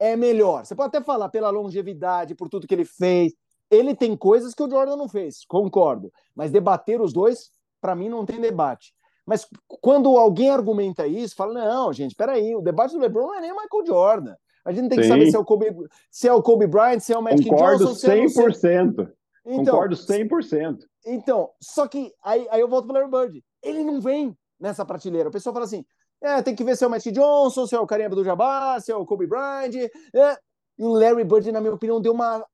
é 0.00 0.16
melhor. 0.16 0.66
Você 0.66 0.74
pode 0.74 0.88
até 0.88 1.00
falar 1.00 1.28
pela 1.28 1.48
longevidade, 1.48 2.34
por 2.34 2.48
tudo 2.48 2.66
que 2.66 2.74
ele 2.74 2.84
fez. 2.84 3.34
Ele 3.70 3.94
tem 3.94 4.16
coisas 4.16 4.52
que 4.52 4.62
o 4.64 4.68
Jordan 4.68 4.96
não 4.96 5.08
fez, 5.08 5.44
concordo. 5.46 6.12
Mas 6.34 6.50
debater 6.50 7.00
os 7.00 7.12
dois, 7.12 7.52
para 7.80 7.94
mim, 7.94 8.08
não 8.08 8.26
tem 8.26 8.40
debate. 8.40 8.92
Mas 9.24 9.46
quando 9.80 10.18
alguém 10.18 10.50
argumenta 10.50 11.06
isso, 11.06 11.36
fala: 11.36 11.54
não, 11.54 11.92
gente, 11.92 12.16
peraí, 12.16 12.56
o 12.56 12.60
debate 12.60 12.94
do 12.94 13.00
LeBron 13.00 13.28
não 13.28 13.34
é 13.36 13.40
nem 13.42 13.52
o 13.52 13.56
Michael 13.56 13.86
Jordan. 13.86 14.34
A 14.68 14.72
gente 14.72 14.90
tem 14.90 14.98
Sim. 14.98 15.02
que 15.02 15.08
saber 15.08 15.30
se 15.30 15.36
é 15.36 15.38
o 15.38 15.44
Kobe, 15.46 15.74
se 16.10 16.28
é 16.28 16.32
o 16.32 16.42
Kobe 16.42 16.66
Bryant, 16.66 17.00
se 17.00 17.10
é 17.14 17.18
o 17.18 17.22
Magic 17.22 17.48
Concordo 17.48 17.86
Johnson. 17.86 18.06
Concordo 18.06 18.58
100%. 18.58 19.08
É 19.46 19.54
então, 19.54 19.64
Concordo 19.64 19.96
100%. 19.96 20.78
Então, 21.06 21.50
só 21.58 21.88
que 21.88 22.12
aí, 22.22 22.46
aí 22.50 22.60
eu 22.60 22.68
volto 22.68 22.86
para 22.86 23.06
o 23.06 23.10
Larry 23.10 23.28
Bird. 23.28 23.44
Ele 23.62 23.82
não 23.82 23.98
vem 23.98 24.36
nessa 24.60 24.84
prateleira. 24.84 25.30
O 25.30 25.32
pessoal 25.32 25.54
fala 25.54 25.64
assim: 25.64 25.86
é, 26.20 26.42
tem 26.42 26.54
que 26.54 26.62
ver 26.62 26.76
se 26.76 26.84
é 26.84 26.86
o 26.86 26.90
Magic 26.90 27.10
Johnson, 27.12 27.66
se 27.66 27.74
é 27.74 27.80
o 27.80 27.86
Kareem 27.86 28.10
do 28.10 28.22
Jabbar, 28.22 28.78
se 28.82 28.92
é 28.92 28.94
o 28.94 29.06
Kobe 29.06 29.26
Bryant. 29.26 29.74
É. 30.14 30.38
E 30.78 30.84
o 30.84 30.92
Larry 30.92 31.24
Bird, 31.24 31.50
na 31.50 31.62
minha 31.62 31.72
opinião, 31.72 31.98
deu 31.98 32.12
uma. 32.12 32.44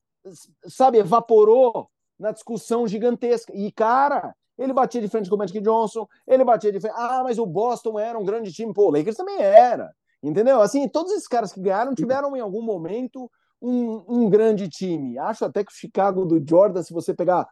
Sabe, 0.69 0.99
evaporou 0.99 1.89
na 2.17 2.31
discussão 2.31 2.87
gigantesca. 2.87 3.53
E, 3.57 3.73
cara, 3.73 4.37
ele 4.57 4.73
batia 4.73 5.01
de 5.01 5.09
frente 5.09 5.29
com 5.29 5.35
o 5.35 5.39
Magic 5.39 5.61
Johnson, 5.61 6.07
ele 6.29 6.45
batia 6.45 6.71
de 6.71 6.79
frente. 6.79 6.95
Ah, 6.97 7.23
mas 7.25 7.41
o 7.41 7.45
Boston 7.45 7.99
era 7.99 8.17
um 8.17 8.25
grande 8.25 8.53
time. 8.53 8.73
Pô, 8.73 8.87
o 8.87 8.91
Lakers 8.91 9.17
também 9.17 9.39
era. 9.41 9.93
Entendeu? 10.29 10.61
Assim, 10.61 10.89
todos 10.89 11.13
esses 11.13 11.29
caras 11.29 11.53
que 11.53 11.61
ganharam 11.61 11.95
tiveram 11.95 12.35
em 12.35 12.41
algum 12.41 12.63
momento 12.63 13.31
um, 13.61 14.05
um 14.09 14.31
grande 14.31 14.69
time. 14.69 15.19
Acho 15.19 15.45
até 15.45 15.63
que 15.63 15.71
o 15.71 15.77
Chicago 15.77 16.25
do 16.25 16.43
Jordan, 16.47 16.83
se 16.83 16.93
você 16.93 17.13
pegar 17.13 17.47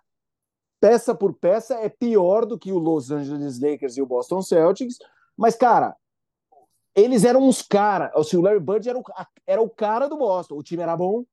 peça 0.80 1.14
por 1.14 1.34
peça, 1.34 1.74
é 1.74 1.88
pior 1.88 2.46
do 2.46 2.58
que 2.58 2.72
o 2.72 2.78
Los 2.78 3.10
Angeles 3.10 3.60
Lakers 3.60 3.96
e 3.96 4.02
o 4.02 4.06
Boston 4.06 4.42
Celtics. 4.42 4.96
Mas, 5.36 5.54
cara, 5.54 5.94
eles 6.94 7.24
eram 7.24 7.42
uns 7.42 7.62
caras. 7.62 8.10
Assim, 8.14 8.36
o 8.36 8.40
Larry 8.40 8.60
Bird 8.60 8.88
era 8.88 8.98
o, 8.98 9.02
era 9.46 9.62
o 9.62 9.70
cara 9.70 10.08
do 10.08 10.16
Boston. 10.16 10.56
O 10.56 10.62
time 10.62 10.82
era 10.82 10.96
bom, 10.96 11.24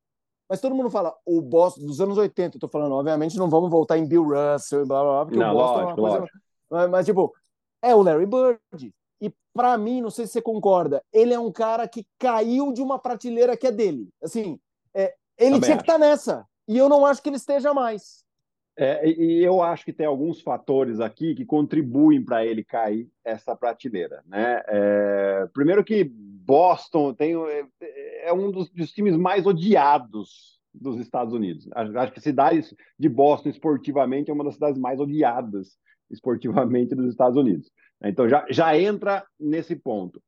mas 0.50 0.60
todo 0.60 0.76
mundo 0.76 0.90
fala, 0.90 1.16
o 1.26 1.42
Boston 1.42 1.86
dos 1.86 2.02
anos 2.02 2.18
80, 2.18 2.58
eu 2.58 2.60
tô 2.60 2.68
falando, 2.68 2.96
obviamente, 2.96 3.38
não 3.38 3.50
vamos 3.50 3.70
voltar 3.70 3.98
em 3.98 4.08
Bill 4.08 4.24
Russell 4.24 4.84
e 4.84 4.86
blá 4.86 5.02
blá 5.02 5.12
blá, 5.12 5.26
porque 5.26 5.40
não, 5.40 5.52
o 5.52 5.54
Boston 5.54 5.74
lógico, 5.74 6.00
é 6.00 6.04
uma 6.04 6.18
coisa. 6.18 6.28
Mas, 6.70 6.90
mas, 6.90 7.06
tipo, 7.06 7.34
é 7.82 7.96
o 7.96 8.02
Larry 8.02 8.26
Bird. 8.26 8.94
E 9.22 9.34
para 9.54 9.78
mim, 9.78 10.02
não 10.02 10.10
sei 10.10 10.26
se 10.26 10.34
você 10.34 10.42
concorda, 10.42 11.04
ele 11.12 11.34
é 11.34 11.40
um 11.40 11.52
cara 11.52 11.88
que 11.88 12.06
caiu 12.18 12.72
de 12.72 12.82
uma 12.82 13.00
prateleira 13.00 13.58
que 13.58 13.68
é 13.68 13.72
dele. 13.72 14.10
Assim, 14.22 14.60
é, 14.94 15.14
ele 15.38 15.56
Também 15.56 15.62
tinha 15.62 15.76
acho. 15.76 15.84
que 15.84 15.92
estar 15.92 16.00
tá 16.00 16.00
nessa. 16.00 16.48
E 16.68 16.78
eu 16.78 16.88
não 16.88 17.06
acho 17.06 17.22
que 17.22 17.30
ele 17.30 17.38
esteja 17.38 17.74
mais. 17.74 18.24
É, 18.82 19.10
e 19.10 19.44
eu 19.44 19.62
acho 19.62 19.84
que 19.84 19.92
tem 19.92 20.06
alguns 20.06 20.40
fatores 20.40 21.02
aqui 21.02 21.36
que 21.36 21.44
contribuem 21.44 22.24
para 22.24 22.46
ele 22.46 22.64
cair 22.64 23.10
essa 23.26 23.54
prateleira. 23.54 24.24
Né? 24.26 24.64
É, 24.68 25.50
primeiro 25.54 25.84
que 25.84 26.06
Boston 26.06 27.14
tem, 27.14 27.36
é, 27.36 28.30
é 28.30 28.34
um 28.34 28.50
dos, 28.50 28.70
dos, 28.70 28.94
times 28.94 29.18
mais 29.18 29.46
odiados 29.46 30.58
dos 30.74 30.98
Estados 30.98 31.34
Unidos. 31.34 31.68
Acho 31.74 32.14
que 32.14 32.20
a 32.20 32.24
cidade 32.24 32.74
de 32.98 33.10
Boston 33.10 33.50
esportivamente 33.50 34.32
é 34.32 34.34
uma 34.34 34.46
das 34.46 34.54
cidades 34.54 34.80
mais 34.80 34.98
odiadas 34.98 35.78
esportivamente 36.10 36.96
dos 36.96 37.10
Estados 37.10 37.38
Unidos. 37.38 37.70
Então 38.04 38.28
já, 38.30 38.46
já 38.50 38.78
entra 38.78 39.26
nesse 39.40 39.76
ponto. 39.76 40.22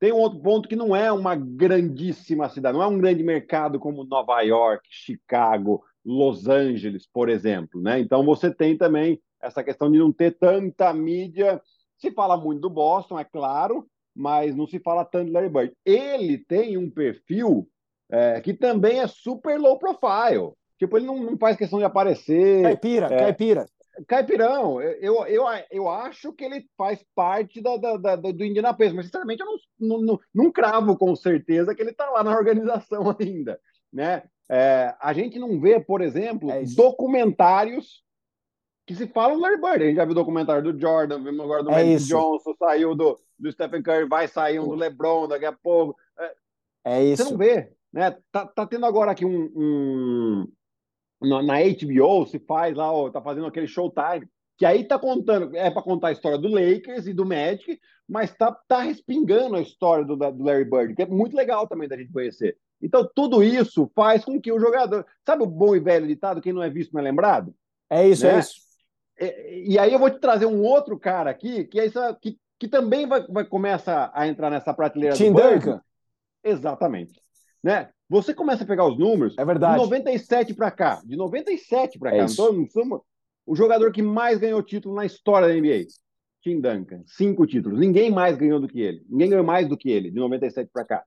Tem 0.00 0.12
um 0.12 0.18
outro 0.18 0.40
ponto 0.40 0.68
que 0.68 0.76
não 0.76 0.94
é 0.94 1.10
uma 1.10 1.34
grandíssima 1.34 2.48
cidade, 2.48 2.76
não 2.76 2.84
é 2.84 2.86
um 2.86 2.98
grande 2.98 3.22
mercado 3.22 3.80
como 3.80 4.04
Nova 4.04 4.40
York, 4.42 4.86
Chicago, 4.90 5.82
Los 6.04 6.46
Angeles, 6.46 7.06
por 7.12 7.28
exemplo. 7.28 7.80
Né? 7.80 7.98
Então 7.98 8.24
você 8.24 8.52
tem 8.52 8.76
também 8.76 9.20
essa 9.40 9.62
questão 9.62 9.90
de 9.90 9.98
não 9.98 10.12
ter 10.12 10.36
tanta 10.38 10.92
mídia. 10.92 11.60
Se 11.96 12.12
fala 12.12 12.36
muito 12.36 12.60
do 12.60 12.70
Boston, 12.70 13.18
é 13.18 13.24
claro, 13.24 13.88
mas 14.14 14.54
não 14.54 14.66
se 14.66 14.78
fala 14.78 15.04
tanto 15.04 15.26
do 15.26 15.32
Larry 15.32 15.48
Bird. 15.48 15.72
Ele 15.84 16.38
tem 16.38 16.78
um 16.78 16.88
perfil 16.88 17.68
é, 18.10 18.40
que 18.40 18.54
também 18.54 19.00
é 19.00 19.06
super 19.06 19.58
low 19.58 19.78
profile. 19.78 20.52
Tipo, 20.78 20.96
ele 20.96 21.06
não, 21.06 21.18
não 21.22 21.36
faz 21.36 21.56
questão 21.56 21.80
de 21.80 21.84
aparecer. 21.84 22.62
Caipira, 22.62 23.06
é, 23.06 23.18
caipira. 23.18 23.66
Caipirão, 24.06 24.80
eu, 24.80 25.26
eu, 25.26 25.44
eu 25.70 25.88
acho 25.88 26.32
que 26.32 26.44
ele 26.44 26.66
faz 26.76 27.04
parte 27.14 27.60
da, 27.60 27.76
da, 27.76 27.96
da 27.96 28.16
do 28.16 28.44
Indianapolis, 28.44 28.92
mas 28.92 29.06
sinceramente 29.06 29.42
eu 29.42 29.46
não, 29.78 30.00
não, 30.00 30.20
não, 30.34 30.52
cravo 30.52 30.96
com 30.96 31.14
certeza 31.16 31.74
que 31.74 31.82
ele 31.82 31.90
está 31.90 32.08
lá 32.10 32.22
na 32.22 32.36
organização 32.36 33.14
ainda. 33.18 33.60
Né? 33.92 34.22
É, 34.48 34.94
a 35.00 35.12
gente 35.12 35.38
não 35.38 35.60
vê, 35.60 35.80
por 35.80 36.00
exemplo, 36.00 36.50
é 36.50 36.62
documentários 36.64 38.02
que 38.86 38.94
se 38.94 39.06
falam 39.06 39.36
do 39.36 39.42
Larry 39.42 39.60
Bird. 39.60 39.82
A 39.82 39.86
gente 39.86 39.96
já 39.96 40.04
viu 40.04 40.14
documentário 40.14 40.72
do 40.72 40.78
Jordan, 40.78 41.22
vimos 41.22 41.40
agora 41.40 41.62
do 41.62 41.70
é 41.70 41.84
Magic 41.84 42.08
Johnson, 42.08 42.54
saiu 42.58 42.94
do, 42.94 43.18
do 43.38 43.52
Stephen 43.52 43.82
Curry, 43.82 44.08
vai 44.08 44.26
sair 44.26 44.58
um 44.58 44.68
do 44.68 44.74
LeBron 44.74 45.28
daqui 45.28 45.44
a 45.44 45.52
pouco. 45.52 45.98
É, 46.18 46.34
é 46.84 47.04
isso. 47.04 47.24
Você 47.24 47.30
não 47.30 47.38
vê. 47.38 47.72
Né? 47.92 48.16
Tá, 48.32 48.46
tá 48.46 48.66
tendo 48.66 48.86
agora 48.86 49.10
aqui 49.10 49.24
um, 49.24 49.50
um 49.54 50.52
na 51.20 51.58
HBO 51.58 52.26
se 52.26 52.38
faz 52.38 52.76
lá, 52.76 52.92
ó, 52.92 53.10
tá 53.10 53.20
fazendo 53.20 53.46
aquele 53.46 53.66
Showtime, 53.66 54.28
que 54.56 54.66
aí 54.66 54.84
tá 54.84 54.98
contando, 54.98 55.56
é 55.56 55.70
para 55.70 55.82
contar 55.82 56.08
a 56.08 56.12
história 56.12 56.36
do 56.36 56.48
Lakers 56.48 57.06
e 57.06 57.12
do 57.12 57.24
Magic, 57.24 57.80
mas 58.08 58.34
tá, 58.34 58.52
tá 58.66 58.80
respingando 58.80 59.56
a 59.56 59.60
história 59.60 60.04
do, 60.04 60.16
do 60.16 60.44
Larry 60.44 60.64
Bird, 60.64 60.94
que 60.94 61.02
é 61.02 61.06
muito 61.06 61.36
legal 61.36 61.66
também 61.66 61.88
da 61.88 61.96
gente 61.96 62.12
conhecer. 62.12 62.56
Então, 62.82 63.08
tudo 63.14 63.42
isso 63.42 63.90
faz 63.94 64.24
com 64.24 64.40
que 64.40 64.52
o 64.52 64.60
jogador. 64.60 65.04
Sabe 65.26 65.42
o 65.42 65.46
bom 65.46 65.74
e 65.74 65.80
velho 65.80 66.06
ditado: 66.06 66.40
quem 66.40 66.52
não 66.52 66.62
é 66.62 66.70
visto 66.70 66.92
não 66.92 67.00
é 67.00 67.04
lembrado? 67.04 67.54
É 67.90 68.06
isso, 68.06 68.26
é 68.26 68.32
né? 68.32 68.36
é 68.36 68.40
isso. 68.40 68.54
E, 69.20 69.72
e, 69.72 69.78
aí 69.78 69.92
eu 69.92 69.98
vou 69.98 70.10
te 70.10 70.20
trazer 70.20 70.46
um 70.46 70.62
outro 70.62 70.98
cara 70.98 71.30
aqui, 71.30 71.64
que, 71.64 71.80
é 71.80 71.86
isso, 71.86 71.98
que, 72.20 72.38
que 72.58 72.68
também 72.68 73.06
vai, 73.06 73.26
vai 73.26 73.44
começar 73.44 74.10
a 74.14 74.28
entrar 74.28 74.48
nessa 74.48 74.72
prateleira 74.72 75.16
Tim 75.16 75.32
do 75.32 75.42
Duncan. 75.42 75.80
Exatamente. 76.42 77.20
Né? 77.62 77.90
Você 78.08 78.32
começa 78.32 78.64
a 78.64 78.66
pegar 78.66 78.86
os 78.86 78.98
números. 78.98 79.36
É 79.38 79.44
verdade. 79.44 79.74
De 79.78 79.84
97 79.84 80.54
para 80.54 80.70
cá. 80.70 81.02
De 81.04 81.16
97 81.16 81.98
para 81.98 82.10
cá. 82.10 82.16
É 82.16 82.20
então, 82.20 82.66
somos 82.70 83.00
o 83.46 83.54
jogador 83.54 83.92
que 83.92 84.02
mais 84.02 84.38
ganhou 84.38 84.62
título 84.62 84.94
na 84.94 85.04
história 85.04 85.48
da 85.48 85.54
NBA. 85.54 85.86
Tim 86.42 86.60
Duncan. 86.60 87.02
Cinco 87.06 87.46
títulos. 87.46 87.78
Ninguém 87.78 88.10
mais 88.10 88.36
ganhou 88.36 88.60
do 88.60 88.68
que 88.68 88.80
ele. 88.80 89.04
Ninguém 89.08 89.30
ganhou 89.30 89.44
mais 89.44 89.68
do 89.68 89.76
que 89.76 89.90
ele, 89.90 90.10
de 90.10 90.16
97 90.16 90.70
para 90.72 90.84
cá. 90.84 91.04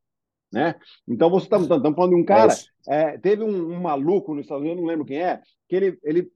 Né? 0.52 0.76
Então, 1.08 1.30
você 1.30 1.46
está 1.46 1.58
falando 1.60 2.10
de 2.10 2.16
um 2.16 2.26
cara. 2.26 2.54
É 2.54 2.72
é, 2.88 3.18
teve 3.18 3.44
um, 3.44 3.74
um, 3.74 3.80
maluco 3.80 4.34
nos 4.34 4.46
Estados 4.46 4.62
Unidos, 4.62 4.78
eu 4.78 4.82
não 4.82 4.90
lembro 4.90 5.06
quem 5.06 5.22
é, 5.22 5.42
que 5.70 5.76
ele, 5.76 6.00
ele 6.04 6.32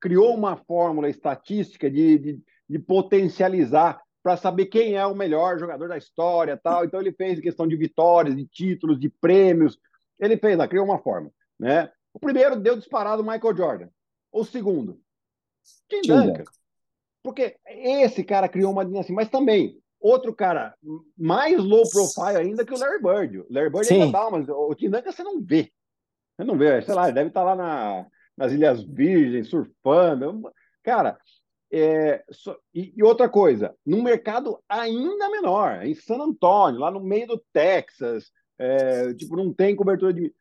criou 0.00 0.34
uma 0.34 0.56
fórmula 0.56 1.08
estatística 1.08 1.90
de, 1.90 2.18
de, 2.18 2.40
de 2.68 2.78
potencializar 2.78 4.00
para 4.22 4.36
saber 4.36 4.66
quem 4.66 4.94
é 4.94 5.06
o 5.06 5.14
melhor 5.14 5.58
jogador 5.58 5.88
da 5.88 5.96
história 5.96 6.56
tal. 6.56 6.84
Então 6.84 7.00
ele 7.00 7.12
fez 7.12 7.40
questão 7.40 7.66
de 7.66 7.76
vitórias, 7.76 8.36
de 8.36 8.46
títulos, 8.46 8.98
de 8.98 9.08
prêmios. 9.08 9.78
Ele 10.18 10.36
fez 10.36 10.56
lá, 10.56 10.66
criou 10.66 10.84
uma 10.84 10.98
forma. 10.98 11.30
Né? 11.58 11.90
O 12.12 12.18
primeiro 12.18 12.56
deu 12.56 12.76
disparado 12.76 13.22
Michael 13.22 13.56
Jordan. 13.56 13.88
O 14.32 14.44
segundo, 14.44 15.00
Tim 15.88 16.02
Duncan. 16.02 16.44
Porque 17.22 17.56
esse 17.66 18.22
cara 18.24 18.48
criou 18.48 18.72
uma 18.72 18.84
dinastia, 18.84 19.14
mas 19.14 19.28
também 19.28 19.80
outro 20.00 20.34
cara 20.34 20.74
mais 21.16 21.58
low 21.58 21.82
profile 21.90 22.38
ainda 22.38 22.64
que 22.64 22.72
o 22.72 22.78
Larry 22.78 23.02
Bird. 23.02 23.38
O 23.40 23.46
Larry 23.50 23.70
Bird 23.70 23.86
Sim. 23.86 24.02
ainda 24.02 24.18
dá, 24.18 24.30
mas 24.30 24.48
o 24.48 24.74
Tim 24.74 24.90
Duncan 24.90 25.12
você 25.12 25.22
não 25.22 25.40
vê. 25.40 25.72
Você 26.36 26.44
não 26.44 26.56
vê, 26.56 26.80
sei 26.82 26.94
lá, 26.94 27.04
ele 27.04 27.14
deve 27.14 27.28
estar 27.28 27.42
lá 27.42 27.56
na, 27.56 28.06
nas 28.36 28.52
Ilhas 28.52 28.82
Virgens, 28.84 29.48
surfando. 29.48 30.52
Cara, 30.84 31.18
é, 31.72 32.24
so, 32.30 32.56
e, 32.72 32.94
e, 32.96 33.02
outra 33.02 33.28
coisa, 33.28 33.74
num 33.84 34.02
mercado 34.02 34.62
ainda 34.68 35.28
menor, 35.28 35.84
em 35.84 35.94
San 35.94 36.18
Antônio, 36.18 36.80
lá 36.80 36.90
no 36.90 37.00
meio 37.00 37.26
do 37.26 37.44
Texas, 37.52 38.30
é, 38.58 39.14
tipo, 39.14 39.36
não 39.36 39.52
tem 39.52 39.76
cobertura 39.76 40.12
de. 40.12 40.34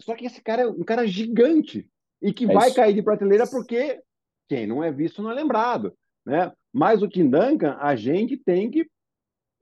Só 0.00 0.14
que 0.14 0.26
esse 0.26 0.42
cara 0.42 0.62
é 0.62 0.66
um 0.66 0.82
cara 0.82 1.06
gigante 1.06 1.88
e 2.20 2.32
que 2.32 2.44
é 2.44 2.52
vai 2.52 2.68
isso. 2.68 2.76
cair 2.76 2.94
de 2.94 3.02
prateleira 3.02 3.46
porque 3.46 4.02
quem 4.48 4.66
não 4.66 4.82
é 4.82 4.92
visto 4.92 5.22
não 5.22 5.30
é 5.30 5.34
lembrado. 5.34 5.96
Né? 6.24 6.52
Mas 6.72 7.02
o 7.02 7.08
Tim 7.08 7.28
Duncan, 7.28 7.76
a 7.80 7.94
gente 7.94 8.36
tem 8.36 8.70
que. 8.70 8.88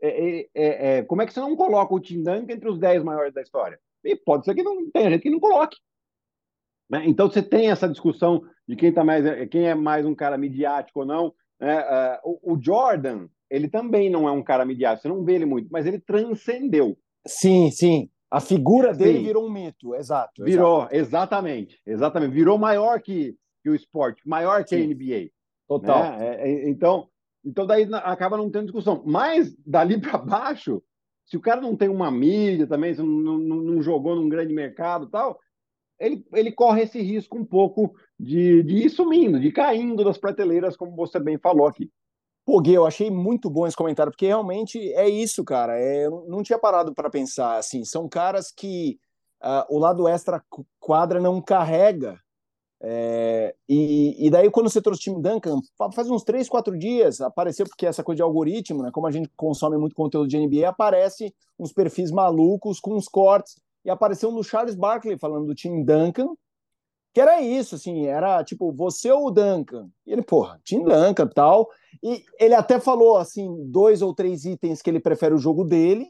É, 0.00 0.08
é, 0.08 0.48
é, 0.54 0.96
é 0.98 1.02
como 1.02 1.22
é 1.22 1.26
que 1.26 1.32
você 1.32 1.40
não 1.40 1.54
coloca 1.54 1.94
o 1.94 2.00
Tim 2.00 2.22
Duncan 2.22 2.52
entre 2.52 2.68
os 2.68 2.78
10 2.78 3.04
maiores 3.04 3.32
da 3.32 3.42
história? 3.42 3.78
E 4.04 4.16
pode 4.16 4.44
ser 4.44 4.54
que 4.54 4.62
não 4.62 4.90
tenha 4.90 5.10
gente 5.10 5.22
que 5.22 5.30
não 5.30 5.38
coloque. 5.38 5.76
Né? 6.90 7.04
Então 7.06 7.30
você 7.30 7.42
tem 7.42 7.70
essa 7.70 7.88
discussão 7.88 8.42
de 8.66 8.76
quem, 8.76 8.92
tá 8.92 9.04
mais, 9.04 9.24
quem 9.48 9.68
é 9.68 9.74
mais 9.74 10.04
um 10.04 10.14
cara 10.14 10.36
midiático 10.36 11.00
ou 11.00 11.06
não. 11.06 11.34
Né? 11.60 12.18
O, 12.24 12.54
o, 12.54 12.60
Jordan, 12.60 13.28
ele 13.48 13.68
também 13.68 14.10
não 14.10 14.28
é 14.28 14.32
um 14.32 14.42
cara 14.42 14.64
midiático, 14.64 15.02
você 15.02 15.08
não 15.08 15.24
vê 15.24 15.34
ele 15.34 15.46
muito, 15.46 15.68
mas 15.70 15.86
ele 15.86 16.00
transcendeu. 16.00 16.98
Sim, 17.26 17.70
sim. 17.70 18.08
A 18.30 18.40
figura 18.40 18.94
dele 18.94 19.18
sim. 19.18 19.24
virou 19.24 19.46
um 19.46 19.50
mito, 19.50 19.94
exato. 19.94 20.42
Virou, 20.44 20.88
exatamente, 20.90 21.80
exatamente. 21.86 22.32
Virou 22.32 22.56
maior 22.56 23.00
que, 23.00 23.36
que 23.62 23.68
o 23.68 23.74
esporte, 23.74 24.26
maior 24.26 24.64
que 24.64 24.70
sim. 24.70 24.82
a 24.82 24.86
NBA. 24.86 25.30
Total. 25.68 26.18
Né? 26.18 26.36
É, 26.36 26.48
é, 26.48 26.68
então, 26.68 27.08
Então 27.44 27.66
daí 27.66 27.86
acaba 27.92 28.36
não 28.36 28.50
tendo 28.50 28.64
discussão. 28.64 29.02
Mas 29.04 29.54
dali 29.66 30.00
para 30.00 30.18
baixo, 30.18 30.82
se 31.26 31.36
o 31.36 31.40
cara 31.40 31.60
não 31.60 31.76
tem 31.76 31.88
uma 31.88 32.10
mídia 32.10 32.66
também, 32.66 32.94
se 32.94 33.02
não, 33.02 33.38
não, 33.38 33.38
não, 33.38 33.82
jogou 33.82 34.16
num 34.16 34.28
grande 34.28 34.52
mercado 34.52 35.08
tal, 35.08 35.38
ele, 36.00 36.24
ele 36.32 36.52
corre 36.52 36.82
esse 36.82 37.00
risco 37.00 37.38
um 37.38 37.44
pouco 37.44 37.94
de, 38.18 38.62
de 38.62 38.86
ir 38.86 38.90
sumindo, 38.90 39.38
de 39.38 39.48
ir 39.48 39.52
caindo 39.52 40.04
das 40.04 40.18
prateleiras, 40.18 40.76
como 40.76 40.96
você 40.96 41.20
bem 41.20 41.38
falou 41.38 41.66
aqui. 41.66 41.90
Pô, 42.44 42.60
Gui, 42.60 42.74
eu 42.74 42.86
achei 42.86 43.10
muito 43.10 43.48
bom 43.48 43.66
esse 43.66 43.76
comentário, 43.76 44.10
porque 44.10 44.26
realmente 44.26 44.78
é 44.94 45.08
isso, 45.08 45.44
cara. 45.44 45.78
É, 45.78 46.06
eu 46.06 46.24
não 46.28 46.42
tinha 46.42 46.58
parado 46.58 46.92
para 46.92 47.08
pensar 47.08 47.56
assim. 47.56 47.84
São 47.84 48.08
caras 48.08 48.50
que 48.50 48.98
uh, 49.42 49.74
o 49.74 49.78
lado 49.78 50.08
extra 50.08 50.42
quadra 50.80 51.20
não 51.20 51.40
carrega. 51.40 52.18
É, 52.84 53.54
e, 53.68 54.26
e, 54.26 54.28
daí, 54.28 54.50
quando 54.50 54.68
você 54.68 54.82
trouxe 54.82 55.00
o 55.00 55.04
time 55.04 55.22
Duncan, 55.22 55.60
faz 55.94 56.10
uns 56.10 56.24
três, 56.24 56.48
quatro 56.48 56.76
dias, 56.76 57.20
apareceu, 57.20 57.64
porque 57.64 57.86
essa 57.86 58.02
coisa 58.02 58.16
de 58.16 58.22
algoritmo, 58.22 58.82
né? 58.82 58.90
Como 58.90 59.06
a 59.06 59.10
gente 59.12 59.30
consome 59.36 59.78
muito 59.78 59.94
conteúdo 59.94 60.26
de 60.26 60.36
NBA, 60.36 60.68
aparece 60.68 61.32
uns 61.56 61.72
perfis 61.72 62.10
malucos 62.10 62.80
com 62.80 62.96
uns 62.96 63.06
cortes. 63.06 63.60
E 63.84 63.90
apareceu 63.90 64.30
um 64.30 64.34
do 64.34 64.42
Charles 64.42 64.74
Barkley 64.74 65.16
falando 65.16 65.46
do 65.46 65.54
time 65.54 65.84
Duncan, 65.84 66.34
que 67.12 67.20
era 67.20 67.40
isso, 67.40 67.74
assim, 67.76 68.06
era 68.06 68.42
tipo, 68.42 68.72
você 68.72 69.12
ou 69.12 69.26
o 69.26 69.30
Duncan? 69.30 69.88
E 70.06 70.12
ele, 70.12 70.22
porra, 70.22 70.60
Tim 70.64 70.82
Duncan 70.82 71.28
tal. 71.28 71.68
E 72.02 72.24
ele 72.38 72.54
até 72.54 72.78
falou, 72.78 73.16
assim, 73.16 73.48
dois 73.70 74.02
ou 74.02 74.14
três 74.14 74.44
itens 74.44 74.80
que 74.80 74.90
ele 74.90 75.00
prefere 75.00 75.34
o 75.34 75.38
jogo 75.38 75.64
dele. 75.64 76.08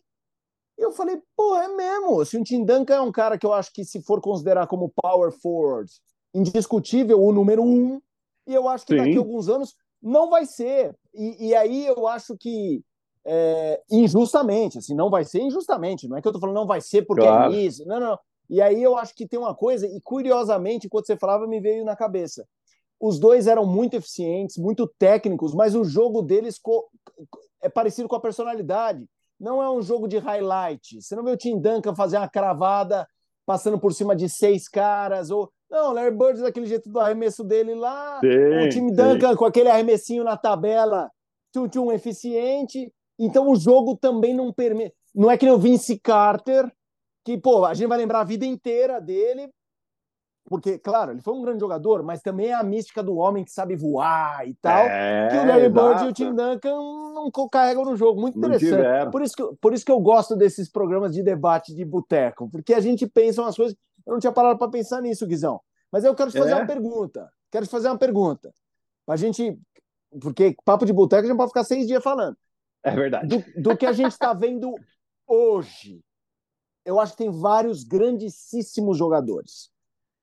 E 0.78 0.82
eu 0.82 0.92
falei, 0.92 1.20
pô, 1.36 1.56
é 1.56 1.68
mesmo. 1.68 2.20
Assim, 2.20 2.40
o 2.40 2.44
Tim 2.44 2.64
Duncan 2.64 2.94
é 2.94 3.00
um 3.00 3.12
cara 3.12 3.38
que 3.38 3.46
eu 3.46 3.52
acho 3.52 3.72
que, 3.72 3.84
se 3.84 4.02
for 4.02 4.20
considerar 4.20 4.66
como 4.66 4.92
power 4.94 5.32
forward, 5.32 5.90
indiscutível, 6.34 7.22
o 7.22 7.32
número 7.32 7.62
um. 7.62 8.00
E 8.46 8.54
eu 8.54 8.68
acho 8.68 8.86
que 8.86 8.94
Sim. 8.94 8.98
daqui 8.98 9.16
a 9.16 9.20
alguns 9.20 9.48
anos 9.48 9.74
não 10.02 10.28
vai 10.30 10.44
ser. 10.46 10.94
E, 11.14 11.48
e 11.48 11.54
aí 11.54 11.86
eu 11.86 12.06
acho 12.06 12.36
que 12.36 12.82
é, 13.24 13.80
injustamente, 13.90 14.78
assim, 14.78 14.94
não 14.94 15.10
vai 15.10 15.24
ser 15.24 15.40
injustamente. 15.40 16.08
Não 16.08 16.16
é 16.16 16.22
que 16.22 16.28
eu 16.28 16.32
tô 16.32 16.40
falando 16.40 16.56
não 16.56 16.66
vai 16.66 16.80
ser 16.80 17.02
porque 17.02 17.24
é 17.24 17.28
claro. 17.28 17.54
é 17.54 17.58
isso. 17.58 17.86
Não, 17.86 18.00
não. 18.00 18.18
E 18.50 18.60
aí 18.60 18.82
eu 18.82 18.96
acho 18.96 19.14
que 19.14 19.26
tem 19.26 19.38
uma 19.38 19.54
coisa, 19.54 19.86
e 19.86 20.00
curiosamente, 20.00 20.86
enquanto 20.86 21.06
você 21.06 21.16
falava, 21.16 21.46
me 21.46 21.60
veio 21.60 21.84
na 21.84 21.96
cabeça. 21.96 22.46
Os 23.02 23.18
dois 23.18 23.48
eram 23.48 23.66
muito 23.66 23.94
eficientes, 23.94 24.56
muito 24.56 24.86
técnicos, 24.86 25.52
mas 25.52 25.74
o 25.74 25.82
jogo 25.82 26.22
deles 26.22 26.60
é 27.60 27.68
parecido 27.68 28.08
com 28.08 28.14
a 28.14 28.20
personalidade. 28.20 29.08
Não 29.40 29.60
é 29.60 29.68
um 29.68 29.82
jogo 29.82 30.06
de 30.06 30.18
highlight. 30.18 31.02
Você 31.02 31.16
não 31.16 31.24
vê 31.24 31.32
o 31.32 31.36
Tim 31.36 31.58
Duncan 31.58 31.96
fazer 31.96 32.16
uma 32.16 32.28
cravada 32.28 33.04
passando 33.44 33.76
por 33.76 33.92
cima 33.92 34.14
de 34.14 34.28
seis 34.28 34.68
caras, 34.68 35.32
ou. 35.32 35.50
Não, 35.68 35.92
Larry 35.92 36.16
Bird 36.16 36.42
daquele 36.42 36.66
jeito 36.66 36.88
do 36.88 37.00
arremesso 37.00 37.42
dele 37.42 37.74
lá. 37.74 38.20
Sim, 38.20 38.66
o 38.66 38.68
Tim 38.68 38.86
Duncan 38.92 39.30
sim. 39.30 39.36
com 39.36 39.46
aquele 39.46 39.68
arremessinho 39.68 40.22
na 40.22 40.36
tabela, 40.36 41.10
tchum, 41.52 41.66
tchum, 41.66 41.90
eficiente. 41.90 42.92
Então 43.18 43.50
o 43.50 43.56
jogo 43.56 43.96
também 43.96 44.32
não 44.32 44.52
permite. 44.52 44.94
Não 45.12 45.28
é 45.28 45.36
que 45.36 45.44
nem 45.44 45.54
o 45.54 45.58
Vince 45.58 45.98
Carter, 45.98 46.70
que, 47.24 47.36
pô, 47.36 47.64
a 47.64 47.74
gente 47.74 47.88
vai 47.88 47.98
lembrar 47.98 48.20
a 48.20 48.24
vida 48.24 48.46
inteira 48.46 49.00
dele, 49.00 49.50
porque, 50.48 50.78
claro, 50.78 51.12
ele 51.12 51.20
foi 51.20 51.34
um 51.34 51.42
grande 51.42 51.60
jogador, 51.60 52.02
mas 52.02 52.20
também 52.20 52.48
é 52.48 52.54
a 52.54 52.62
mística 52.62 53.02
do 53.02 53.16
homem 53.16 53.44
que 53.44 53.50
sabe 53.50 53.76
voar 53.76 54.46
e 54.46 54.54
tal, 54.54 54.86
é, 54.86 55.28
que 55.30 55.36
o 55.36 55.46
Larry 55.46 55.68
Bird 55.68 56.04
e 56.04 56.08
o 56.08 56.12
Tim 56.12 56.34
Duncan 56.34 56.76
não 57.14 57.30
carregam 57.50 57.84
no 57.84 57.96
jogo. 57.96 58.20
Muito 58.20 58.38
interessante. 58.38 59.10
Por 59.10 59.22
isso, 59.22 59.36
que, 59.36 59.56
por 59.60 59.72
isso 59.72 59.84
que 59.84 59.92
eu 59.92 60.00
gosto 60.00 60.34
desses 60.34 60.70
programas 60.70 61.12
de 61.12 61.22
debate 61.22 61.74
de 61.74 61.84
boteco, 61.84 62.50
porque 62.50 62.74
a 62.74 62.80
gente 62.80 63.06
pensa 63.06 63.42
umas 63.42 63.56
coisas. 63.56 63.76
Eu 64.04 64.14
não 64.14 64.20
tinha 64.20 64.32
parado 64.32 64.58
para 64.58 64.70
pensar 64.70 65.00
nisso, 65.00 65.26
Guizão. 65.26 65.60
Mas 65.90 66.04
eu 66.04 66.14
quero 66.14 66.30
te 66.30 66.38
fazer 66.38 66.52
é. 66.52 66.56
uma 66.56 66.66
pergunta. 66.66 67.30
Quero 67.50 67.66
te 67.66 67.70
fazer 67.70 67.88
uma 67.88 67.98
pergunta. 67.98 68.52
Pra 69.06 69.16
gente. 69.16 69.56
Porque 70.20 70.56
papo 70.64 70.84
de 70.84 70.92
boteco 70.92 71.24
a 71.24 71.28
gente 71.28 71.36
pode 71.36 71.50
ficar 71.50 71.64
seis 71.64 71.86
dias 71.86 72.02
falando. 72.02 72.36
É 72.82 72.90
verdade. 72.90 73.28
Do, 73.28 73.62
do 73.62 73.76
que 73.76 73.86
a 73.86 73.92
gente 73.92 74.12
está 74.12 74.32
vendo 74.34 74.74
hoje 75.26 76.02
eu 76.84 76.98
acho 76.98 77.12
que 77.12 77.18
tem 77.18 77.30
vários 77.30 77.84
grandíssimos 77.84 78.98
jogadores. 78.98 79.70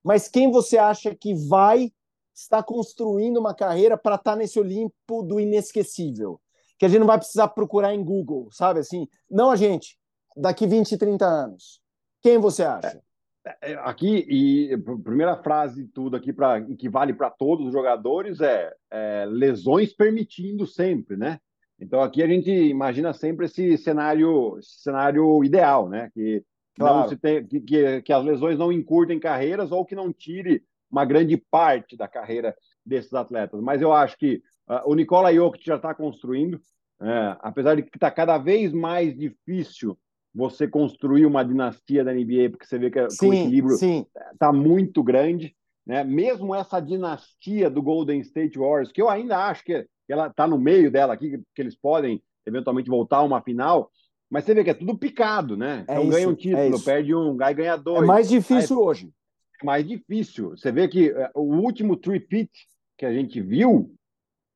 Mas 0.03 0.27
quem 0.27 0.51
você 0.51 0.77
acha 0.77 1.13
que 1.13 1.33
vai 1.33 1.91
estar 2.33 2.63
construindo 2.63 3.37
uma 3.37 3.53
carreira 3.53 3.97
para 3.97 4.15
estar 4.15 4.31
tá 4.31 4.37
nesse 4.37 4.59
Olimpo 4.59 5.23
do 5.23 5.39
inesquecível? 5.39 6.39
Que 6.77 6.85
a 6.85 6.89
gente 6.89 6.99
não 6.99 7.07
vai 7.07 7.17
precisar 7.17 7.49
procurar 7.49 7.93
em 7.93 8.03
Google, 8.03 8.49
sabe 8.51 8.79
assim? 8.79 9.07
Não 9.29 9.51
a 9.51 9.55
gente, 9.55 9.97
daqui 10.35 10.65
20, 10.65 10.97
30 10.97 11.25
anos. 11.25 11.81
Quem 12.21 12.37
você 12.37 12.63
acha? 12.63 13.01
É, 13.45 13.71
é, 13.71 13.73
aqui, 13.83 14.25
e 14.29 14.77
primeira 15.03 15.35
frase 15.41 15.83
de 15.83 15.89
tudo 15.89 16.15
aqui, 16.15 16.31
pra, 16.31 16.61
que 16.61 16.89
vale 16.89 17.13
para 17.13 17.29
todos 17.29 17.67
os 17.67 17.73
jogadores, 17.73 18.39
é, 18.41 18.73
é 18.91 19.25
lesões 19.25 19.93
permitindo 19.93 20.65
sempre, 20.65 21.17
né? 21.17 21.39
Então 21.79 22.01
aqui 22.01 22.21
a 22.21 22.27
gente 22.27 22.51
imagina 22.51 23.13
sempre 23.13 23.45
esse 23.45 23.77
cenário, 23.77 24.57
esse 24.59 24.81
cenário 24.81 25.43
ideal, 25.43 25.87
né? 25.87 26.09
Que 26.13 26.43
claro. 26.77 27.17
tem, 27.17 27.45
que, 27.45 28.01
que, 28.01 28.13
as 28.13 28.23
lesões 28.23 28.57
não 28.57 28.71
encurtem 28.71 29.19
carreiras 29.19 29.71
ou 29.71 29.85
que 29.85 29.95
não 29.95 30.11
tire 30.11 30.63
uma 30.89 31.05
grande 31.05 31.37
parte 31.37 31.95
da 31.95 32.07
carreira 32.07 32.55
desses 32.85 33.13
atletas. 33.13 33.61
Mas 33.61 33.81
eu 33.81 33.93
acho 33.93 34.17
que 34.17 34.41
uh, 34.67 34.89
o 34.89 34.95
Nicola 34.95 35.33
Jokic 35.33 35.65
já 35.65 35.75
está 35.75 35.93
construindo, 35.93 36.59
é, 37.01 37.37
apesar 37.41 37.75
de 37.75 37.83
que 37.83 37.95
está 37.95 38.11
cada 38.11 38.37
vez 38.37 38.73
mais 38.73 39.15
difícil 39.17 39.97
você 40.33 40.67
construir 40.67 41.25
uma 41.25 41.43
dinastia 41.43 42.03
da 42.03 42.13
NBA, 42.13 42.49
porque 42.51 42.65
você 42.65 42.77
vê 42.77 42.91
que, 42.91 43.09
sim, 43.09 43.29
o 43.29 43.33
equilíbrio 43.33 43.75
está 43.75 44.51
muito 44.53 45.03
grande. 45.03 45.55
Né? 45.85 46.03
Mesmo 46.03 46.53
essa 46.53 46.79
dinastia 46.79 47.69
do 47.69 47.81
Golden 47.81 48.19
State 48.19 48.57
Warriors, 48.57 48.91
que 48.91 49.01
eu 49.01 49.09
ainda 49.09 49.37
acho 49.47 49.63
que 49.63 49.87
ela 50.07 50.27
está 50.27 50.47
no 50.47 50.57
meio 50.57 50.91
dela 50.91 51.13
aqui, 51.13 51.41
que 51.55 51.61
eles 51.61 51.75
podem 51.75 52.21
eventualmente 52.45 52.89
voltar 52.89 53.17
a 53.17 53.23
uma 53.23 53.41
final, 53.41 53.91
mas 54.29 54.45
você 54.45 54.53
vê 54.53 54.63
que 54.63 54.69
é 54.69 54.75
tudo 54.75 54.97
picado, 54.97 55.57
né? 55.57 55.85
É 55.87 55.93
então 55.93 56.03
isso, 56.03 56.11
ganha 56.11 56.29
um 56.29 56.35
título, 56.35 56.75
é 56.75 56.83
perde 56.83 57.15
um, 57.15 57.37
aí 57.41 57.53
ganha 57.53 57.75
dois. 57.75 58.03
É 58.03 58.05
mais 58.05 58.29
difícil 58.29 58.77
aí, 58.77 58.83
hoje. 58.83 59.09
É 59.61 59.65
mais 59.65 59.87
difícil. 59.87 60.51
Você 60.51 60.71
vê 60.71 60.87
que 60.87 61.09
é, 61.09 61.31
o 61.33 61.41
último 61.41 61.97
three-peat 61.97 62.51
que 62.97 63.05
a 63.05 63.13
gente 63.13 63.41
viu 63.41 63.91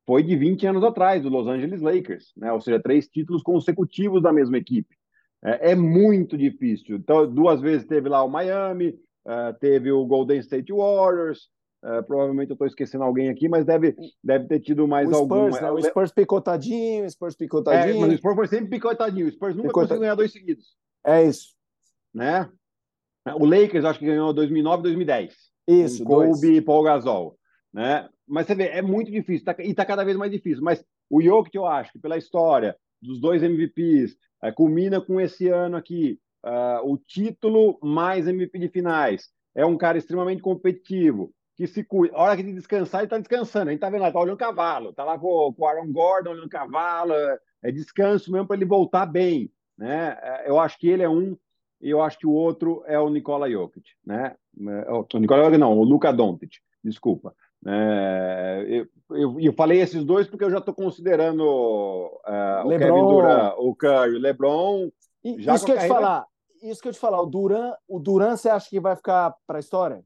foi 0.06 0.22
de 0.22 0.36
20 0.36 0.66
anos 0.66 0.84
atrás, 0.84 1.22
do 1.22 1.28
Los 1.28 1.48
Angeles 1.48 1.80
Lakers, 1.80 2.32
né? 2.36 2.52
Ou 2.52 2.60
seja, 2.60 2.80
três 2.80 3.08
títulos 3.08 3.42
consecutivos 3.42 4.22
da 4.22 4.32
mesma 4.32 4.58
equipe. 4.58 4.94
É, 5.42 5.72
é 5.72 5.74
muito 5.74 6.36
difícil. 6.36 6.96
Então, 6.96 7.30
duas 7.30 7.60
vezes 7.60 7.86
teve 7.86 8.08
lá 8.08 8.22
o 8.22 8.28
Miami, 8.28 8.90
uh, 9.26 9.58
teve 9.58 9.90
o 9.90 10.06
Golden 10.06 10.38
State 10.38 10.72
Warriors, 10.72 11.48
Uh, 11.84 12.02
provavelmente 12.02 12.48
eu 12.48 12.54
estou 12.54 12.66
esquecendo 12.66 13.04
alguém 13.04 13.28
aqui, 13.28 13.46
mas 13.46 13.66
deve, 13.66 13.94
deve 14.22 14.46
ter 14.46 14.58
tido 14.58 14.88
mais 14.88 15.06
o 15.06 15.14
algum. 15.14 15.52
Spurs, 15.52 15.60
né? 15.60 15.70
O 15.70 15.82
Spurs 15.82 16.12
picotadinho, 16.12 17.04
o 17.04 17.10
Spurs 17.10 17.36
picotadinho. 17.36 17.96
É, 17.96 18.00
mas 18.00 18.14
o 18.14 18.16
Spurs 18.16 18.36
foi 18.36 18.46
sempre 18.48 18.70
picotadinho. 18.70 19.26
O 19.26 19.30
Spurs 19.30 19.54
nunca 19.54 19.68
Picota... 19.68 19.86
conseguiu 19.88 20.00
ganhar 20.00 20.14
dois 20.14 20.32
seguidos. 20.32 20.64
É 21.06 21.22
isso. 21.24 21.54
Né? 22.14 22.48
O 23.38 23.44
Lakers 23.44 23.84
acho 23.84 23.98
que 23.98 24.06
ganhou 24.06 24.32
2009 24.32 24.80
e 24.80 24.82
2010. 24.84 25.34
Isso, 25.68 26.04
Kobe 26.04 26.26
dois. 26.26 26.42
e 26.42 26.62
Paul 26.62 26.84
Gasol. 26.84 27.38
Né? 27.70 28.08
Mas 28.26 28.46
você 28.46 28.54
vê, 28.54 28.68
é 28.68 28.80
muito 28.80 29.10
difícil, 29.10 29.44
tá, 29.44 29.54
e 29.58 29.70
está 29.70 29.84
cada 29.84 30.04
vez 30.04 30.16
mais 30.16 30.32
difícil. 30.32 30.64
Mas 30.64 30.82
o 31.10 31.20
Jokic, 31.20 31.54
eu 31.54 31.66
acho 31.66 31.92
que 31.92 31.98
pela 31.98 32.16
história 32.16 32.74
dos 33.02 33.20
dois 33.20 33.42
MVPs, 33.42 34.16
é, 34.42 34.50
culmina 34.50 35.02
com 35.02 35.20
esse 35.20 35.48
ano 35.48 35.76
aqui, 35.76 36.18
uh, 36.46 36.90
o 36.90 36.96
título 36.96 37.78
mais 37.82 38.26
MVP 38.26 38.58
de 38.58 38.68
finais. 38.68 39.28
É 39.54 39.66
um 39.66 39.76
cara 39.76 39.98
extremamente 39.98 40.40
competitivo 40.40 41.30
que 41.56 41.66
se 41.66 41.84
cuida. 41.84 42.16
A 42.16 42.22
hora 42.22 42.36
que 42.36 42.42
de 42.42 42.52
descansar, 42.52 43.00
ele 43.00 43.06
está 43.06 43.18
descansando. 43.18 43.68
A 43.68 43.72
gente 43.72 43.78
está 43.78 43.90
vendo 43.90 44.02
lá, 44.02 44.08
está 44.08 44.20
olhando 44.20 44.34
o 44.34 44.38
cavalo. 44.38 44.90
Está 44.90 45.04
lá 45.04 45.18
com, 45.18 45.52
com 45.52 45.62
o 45.62 45.66
Aaron 45.66 45.92
Gordon 45.92 46.30
olhando 46.30 46.46
o 46.46 46.50
cavalo. 46.50 47.12
É, 47.12 47.38
é 47.64 47.72
descanso 47.72 48.30
mesmo 48.32 48.46
para 48.46 48.56
ele 48.56 48.64
voltar 48.64 49.06
bem. 49.06 49.50
Né? 49.76 50.16
É, 50.20 50.48
eu 50.48 50.58
acho 50.58 50.78
que 50.78 50.88
ele 50.88 51.02
é 51.02 51.08
um, 51.08 51.36
e 51.80 51.90
eu 51.90 52.00
acho 52.02 52.18
que 52.18 52.26
o 52.26 52.32
outro 52.32 52.82
é 52.86 52.98
o 52.98 53.08
Nikola 53.08 53.50
Jokic. 53.50 53.90
Né? 54.04 54.34
É, 54.58 54.92
o 54.92 55.18
Nikola 55.18 55.44
Jokic, 55.44 55.58
não, 55.58 55.78
o 55.78 55.84
Luka 55.84 56.12
Doncic. 56.12 56.54
Desculpa. 56.82 57.34
É, 57.66 58.64
eu, 58.68 58.86
eu, 59.16 59.40
eu, 59.40 59.52
falei 59.54 59.80
esses 59.80 60.04
dois 60.04 60.26
porque 60.26 60.44
eu 60.44 60.50
já 60.50 60.58
estou 60.58 60.74
considerando 60.74 61.40
uh, 61.42 62.66
o 62.66 62.68
Kevin 62.68 63.06
Durant, 63.06 63.54
o 63.56 63.74
Curry, 63.74 64.16
o 64.16 64.20
LeBron. 64.20 64.90
já 65.38 65.54
isso 65.54 65.64
que 65.64 65.72
eu 65.72 65.76
carreira... 65.76 65.94
te 65.94 66.00
falar, 66.00 66.26
isso 66.62 66.82
que 66.82 66.88
eu 66.88 66.92
te 66.92 66.98
falar, 66.98 67.22
o 67.22 67.26
Duran, 67.26 67.72
o 67.88 67.98
Duran, 67.98 68.36
você 68.36 68.50
acha 68.50 68.68
que 68.68 68.78
vai 68.78 68.94
ficar 68.94 69.34
para 69.46 69.58
a 69.58 69.60
história? 69.60 70.04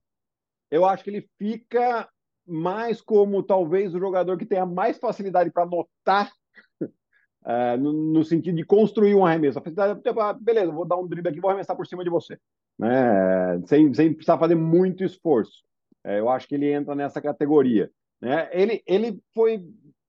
Eu 0.70 0.84
acho 0.84 1.04
que 1.04 1.10
ele 1.10 1.28
fica 1.38 2.08
mais 2.46 3.00
como 3.00 3.42
talvez 3.42 3.94
o 3.94 3.98
jogador 3.98 4.38
que 4.38 4.46
tenha 4.46 4.64
mais 4.64 4.98
facilidade 4.98 5.50
para 5.50 5.66
notar 5.66 6.32
uh, 6.80 7.76
no, 7.78 7.92
no, 7.92 8.24
sentido 8.24 8.56
de 8.56 8.64
construir 8.64 9.14
um 9.14 9.24
arremesso. 9.24 9.58
A 9.58 9.62
facilidade, 9.62 10.00
tipo, 10.00 10.20
ah, 10.20 10.32
beleza, 10.32 10.72
vou 10.72 10.86
dar 10.86 10.96
um 10.96 11.06
drible 11.06 11.28
aqui, 11.28 11.40
vou 11.40 11.50
arremessar 11.50 11.76
por 11.76 11.86
cima 11.86 12.02
de 12.02 12.10
você, 12.10 12.38
né? 12.78 13.60
sem, 13.66 13.92
sem 13.92 14.12
precisar 14.14 14.38
fazer 14.38 14.54
muito 14.54 15.04
esforço. 15.04 15.62
É, 16.04 16.18
eu 16.18 16.28
acho 16.30 16.48
que 16.48 16.54
ele 16.54 16.72
entra 16.72 16.94
nessa 16.94 17.20
categoria. 17.20 17.90
Né? 18.20 18.48
Ele, 18.52 18.82
ele 18.86 19.20
foi 19.34 19.62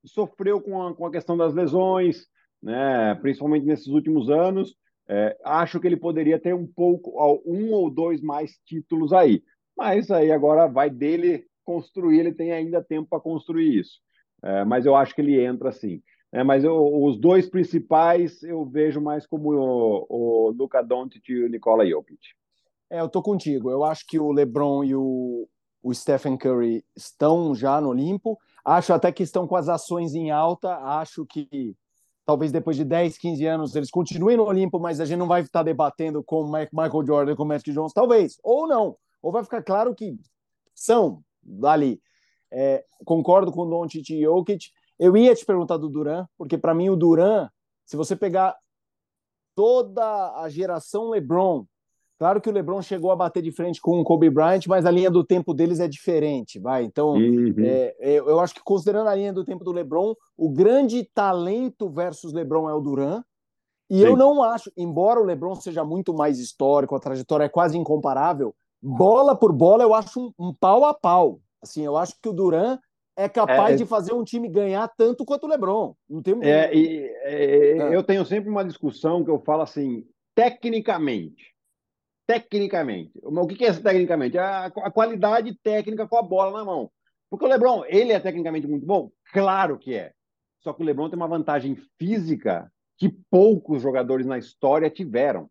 sofreu 0.05 0.61
com 0.61 0.81
a, 0.81 0.95
com 0.95 1.05
a 1.05 1.11
questão 1.11 1.35
das 1.35 1.53
lesões, 1.53 2.25
né? 2.63 3.15
principalmente 3.15 3.65
nesses 3.65 3.87
últimos 3.87 4.29
anos. 4.29 4.75
É, 5.11 5.35
acho 5.43 5.79
que 5.79 5.87
ele 5.87 5.97
poderia 5.97 6.39
ter 6.39 6.53
um 6.53 6.67
pouco, 6.67 7.11
um 7.45 7.73
ou 7.73 7.89
dois 7.89 8.21
mais 8.21 8.57
títulos 8.65 9.11
aí. 9.11 9.43
Mas 9.79 10.11
aí 10.11 10.29
agora 10.29 10.67
vai 10.67 10.89
dele 10.89 11.45
construir, 11.63 12.19
ele 12.19 12.33
tem 12.33 12.51
ainda 12.51 12.83
tempo 12.83 13.07
para 13.09 13.21
construir 13.21 13.79
isso. 13.79 14.01
É, 14.43 14.65
mas 14.65 14.85
eu 14.85 14.93
acho 14.93 15.15
que 15.15 15.21
ele 15.21 15.41
entra 15.41 15.69
assim. 15.69 16.03
né? 16.33 16.43
mas 16.43 16.65
eu, 16.65 16.75
os 17.01 17.17
dois 17.17 17.49
principais 17.49 18.43
eu 18.43 18.65
vejo 18.65 18.99
mais 18.99 19.25
como 19.25 19.53
o, 19.53 20.05
o 20.09 20.49
Luka 20.49 20.83
Doncic 20.83 21.29
e 21.29 21.45
o 21.45 21.47
Nikola 21.47 21.87
Jokic. 21.87 22.19
É, 22.89 22.99
eu 22.99 23.07
tô 23.07 23.21
contigo. 23.21 23.71
Eu 23.71 23.85
acho 23.85 24.05
que 24.05 24.19
o 24.19 24.33
LeBron 24.33 24.83
e 24.83 24.95
o, 24.95 25.47
o 25.81 25.93
Stephen 25.93 26.37
Curry 26.37 26.83
estão 26.93 27.55
já 27.55 27.79
no 27.79 27.87
Olimpo. 27.87 28.37
Acho 28.65 28.91
até 28.91 29.13
que 29.13 29.23
estão 29.23 29.47
com 29.47 29.55
as 29.55 29.69
ações 29.69 30.13
em 30.13 30.29
alta. 30.29 30.75
Acho 30.75 31.25
que 31.25 31.73
talvez 32.25 32.51
depois 32.51 32.75
de 32.75 32.83
10, 32.83 33.17
15 33.17 33.45
anos 33.45 33.75
eles 33.77 33.89
continuem 33.89 34.35
no 34.35 34.43
Olimpo, 34.43 34.77
mas 34.77 34.99
a 34.99 35.05
gente 35.05 35.19
não 35.19 35.27
vai 35.27 35.39
estar 35.39 35.63
debatendo 35.63 36.21
com 36.21 36.43
Michael 36.43 37.05
Jordan, 37.05 37.35
com 37.37 37.45
Magic 37.45 37.71
Jones, 37.71 37.93
talvez, 37.93 38.37
ou 38.43 38.67
não. 38.67 38.97
Ou 39.21 39.31
vai 39.31 39.43
ficar 39.43 39.61
claro 39.61 39.93
que 39.93 40.17
são 40.73 41.23
dali. 41.43 42.01
É, 42.51 42.83
concordo 43.05 43.51
com 43.51 43.61
o 43.61 43.69
Doncic 43.69 44.09
e 44.09 44.23
Jokic. 44.23 44.71
Eu 44.97 45.15
ia 45.15 45.35
te 45.35 45.45
perguntar 45.45 45.77
do 45.77 45.89
Duran, 45.89 46.25
porque 46.37 46.57
para 46.57 46.73
mim 46.73 46.89
o 46.89 46.95
Duran, 46.95 47.49
se 47.85 47.95
você 47.95 48.15
pegar 48.15 48.55
toda 49.55 50.35
a 50.41 50.49
geração 50.49 51.09
LeBron, 51.09 51.65
claro 52.17 52.41
que 52.41 52.49
o 52.49 52.51
LeBron 52.51 52.81
chegou 52.81 53.11
a 53.11 53.15
bater 53.15 53.41
de 53.41 53.51
frente 53.51 53.79
com 53.79 53.99
o 53.99 54.03
Kobe 54.03 54.29
Bryant, 54.29 54.65
mas 54.67 54.85
a 54.85 54.91
linha 54.91 55.11
do 55.11 55.23
tempo 55.23 55.53
deles 55.53 55.79
é 55.79 55.87
diferente, 55.87 56.59
vai. 56.59 56.83
Então, 56.83 57.13
uhum. 57.13 57.55
é, 57.59 57.95
é 57.99 58.19
eu 58.19 58.39
acho 58.39 58.53
que 58.53 58.63
considerando 58.63 59.07
a 59.07 59.15
linha 59.15 59.33
do 59.33 59.45
tempo 59.45 59.63
do 59.63 59.71
LeBron, 59.71 60.13
o 60.37 60.49
grande 60.49 61.03
talento 61.13 61.89
versus 61.89 62.33
LeBron 62.33 62.69
é 62.69 62.73
o 62.73 62.81
Duran. 62.81 63.23
E 63.89 63.99
Sim. 63.99 64.05
eu 64.05 64.15
não 64.15 64.43
acho, 64.43 64.71
embora 64.77 65.19
o 65.19 65.25
LeBron 65.25 65.55
seja 65.55 65.83
muito 65.83 66.13
mais 66.13 66.39
histórico, 66.39 66.95
a 66.95 66.99
trajetória 66.99 67.45
é 67.45 67.49
quase 67.49 67.77
incomparável, 67.77 68.53
bola 68.81 69.35
por 69.35 69.51
bola 69.51 69.83
eu 69.83 69.93
acho 69.93 70.19
um, 70.19 70.47
um 70.47 70.53
pau 70.53 70.85
a 70.85 70.93
pau. 70.93 71.41
Assim, 71.61 71.83
eu 71.83 71.97
acho 71.97 72.15
que 72.21 72.29
o 72.29 72.33
Duran 72.33 72.79
é 73.15 73.27
capaz 73.27 73.73
é, 73.73 73.75
de 73.75 73.85
fazer 73.85 74.13
um 74.13 74.23
time 74.23 74.47
ganhar 74.47 74.87
tanto 74.97 75.25
quanto 75.25 75.45
o 75.45 75.49
LeBron. 75.49 75.93
Não 76.09 76.21
tem 76.21 76.35
é, 76.41 76.73
e, 76.73 77.03
é, 77.23 77.77
é, 77.77 77.95
Eu 77.95 78.01
tenho 78.01 78.25
sempre 78.25 78.49
uma 78.49 78.63
discussão 78.63 79.25
que 79.25 79.29
eu 79.29 79.39
falo 79.39 79.61
assim, 79.61 80.05
tecnicamente. 80.33 81.53
Tecnicamente. 82.25 83.11
O 83.21 83.47
que 83.47 83.65
é 83.65 83.73
tecnicamente? 83.73 84.37
A, 84.37 84.67
a 84.67 84.91
qualidade 84.91 85.53
técnica 85.61 86.07
com 86.07 86.15
a 86.15 86.21
bola 86.21 86.59
na 86.59 86.63
mão. 86.63 86.89
Porque 87.29 87.45
o 87.45 87.47
LeBron, 87.49 87.83
ele 87.87 88.13
é 88.13 88.19
tecnicamente 88.19 88.67
muito 88.67 88.85
bom? 88.85 89.11
Claro 89.33 89.77
que 89.77 89.95
é. 89.95 90.13
Só 90.61 90.71
que 90.71 90.81
o 90.81 90.85
LeBron 90.85 91.09
tem 91.09 91.17
uma 91.17 91.27
vantagem 91.27 91.75
física 91.97 92.71
que 92.97 93.09
poucos 93.29 93.81
jogadores 93.81 94.25
na 94.25 94.37
história 94.37 94.89
tiveram. 94.89 95.49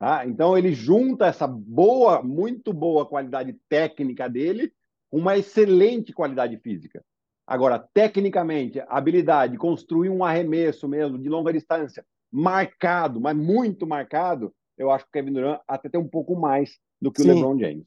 Tá? 0.00 0.26
Então 0.26 0.56
ele 0.56 0.72
junta 0.72 1.26
essa 1.26 1.46
boa, 1.46 2.22
muito 2.22 2.72
boa 2.72 3.04
qualidade 3.04 3.52
técnica 3.68 4.30
dele 4.30 4.72
uma 5.12 5.36
excelente 5.36 6.10
qualidade 6.10 6.56
física. 6.56 7.04
Agora, 7.46 7.78
tecnicamente, 7.92 8.82
habilidade, 8.88 9.58
construir 9.58 10.08
um 10.08 10.24
arremesso 10.24 10.88
mesmo 10.88 11.18
de 11.18 11.28
longa 11.28 11.52
distância, 11.52 12.02
marcado, 12.32 13.20
mas 13.20 13.36
muito 13.36 13.86
marcado, 13.86 14.54
eu 14.78 14.90
acho 14.90 15.04
que 15.04 15.10
o 15.10 15.12
Kevin 15.12 15.32
Durant 15.32 15.60
até 15.68 15.88
tem 15.90 16.00
um 16.00 16.08
pouco 16.08 16.34
mais 16.34 16.78
do 16.98 17.12
que 17.12 17.22
Sim. 17.22 17.32
o 17.32 17.34
LeBron 17.34 17.58
James. 17.58 17.84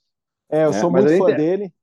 É, 0.52 0.65
eu 0.65 0.69
é, 0.69 0.73
sou 0.73 0.91
muito 0.91 1.17
fã 1.17 1.34
dele. 1.34 1.73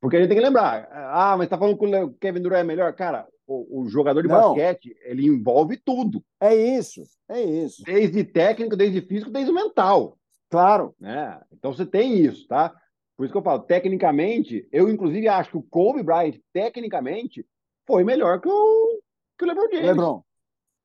Porque 0.00 0.16
a 0.16 0.20
gente 0.20 0.28
tem 0.28 0.38
que 0.38 0.44
lembrar, 0.44 0.88
ah, 0.90 1.36
mas 1.36 1.48
tá 1.48 1.58
falando 1.58 1.78
que 1.78 1.84
o 1.84 2.14
Kevin 2.14 2.40
Durant 2.40 2.60
é 2.60 2.64
melhor? 2.64 2.92
Cara, 2.94 3.28
o, 3.48 3.80
o 3.80 3.88
jogador 3.88 4.20
de 4.20 4.28
Não. 4.28 4.54
basquete, 4.54 4.94
ele 5.00 5.26
envolve 5.26 5.78
tudo. 5.78 6.22
É 6.38 6.54
isso, 6.54 7.02
é 7.28 7.40
isso. 7.42 7.82
Desde 7.82 8.22
técnico, 8.22 8.76
desde 8.76 9.00
físico, 9.00 9.30
desde 9.30 9.50
mental. 9.50 10.18
Claro. 10.50 10.94
Né? 11.00 11.40
Então 11.50 11.72
você 11.72 11.86
tem 11.86 12.18
isso, 12.18 12.46
tá? 12.46 12.74
Por 13.16 13.24
isso 13.24 13.32
que 13.32 13.38
eu 13.38 13.42
falo, 13.42 13.60
tecnicamente, 13.62 14.68
eu 14.70 14.88
inclusive 14.88 15.26
acho 15.26 15.50
que 15.50 15.56
o 15.56 15.62
Kobe 15.62 16.02
Bryant, 16.02 16.36
tecnicamente, 16.52 17.44
foi 17.86 18.04
melhor 18.04 18.40
que 18.40 18.48
o, 18.48 19.00
que 19.36 19.44
o 19.44 19.48
LeBron 19.48 19.68
James. 19.72 19.86
LeBron, 19.86 20.22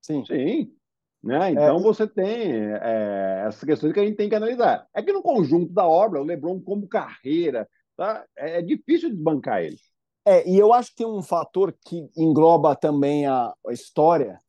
sim. 0.01 0.25
Sim. 0.25 0.73
Né? 1.21 1.51
Então 1.51 1.77
é, 1.77 1.81
você 1.81 2.07
tem 2.07 2.53
é, 2.81 3.43
essas 3.47 3.63
questões 3.63 3.93
que 3.93 3.99
a 3.99 4.05
gente 4.05 4.15
tem 4.15 4.29
que 4.29 4.35
analisar. 4.35 4.87
É 4.93 5.01
que 5.01 5.13
no 5.13 5.21
conjunto 5.21 5.71
da 5.71 5.85
obra, 5.85 6.21
o 6.21 6.25
LeBron 6.25 6.59
como 6.61 6.87
carreira, 6.87 7.69
tá? 7.95 8.25
é, 8.37 8.59
é 8.59 8.61
difícil 8.61 9.09
desbancar 9.09 9.61
ele. 9.61 9.77
É, 10.25 10.49
e 10.49 10.57
eu 10.57 10.73
acho 10.73 10.91
que 10.91 10.97
tem 10.97 11.07
um 11.07 11.21
fator 11.21 11.75
que 11.85 12.09
engloba 12.15 12.75
também 12.75 13.25
a, 13.25 13.53
a 13.67 13.73
história, 13.73 14.39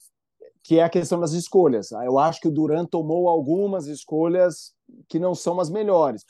que 0.62 0.78
é 0.78 0.84
a 0.84 0.88
questão 0.88 1.20
das 1.20 1.32
escolhas. 1.32 1.90
Eu 1.92 2.18
acho 2.18 2.40
que 2.40 2.48
o 2.48 2.50
Durant 2.50 2.88
tomou 2.88 3.28
algumas 3.28 3.86
escolhas 3.86 4.72
que 5.08 5.18
não 5.18 5.34
são 5.34 5.60
as 5.60 5.68
melhores. 5.68 6.24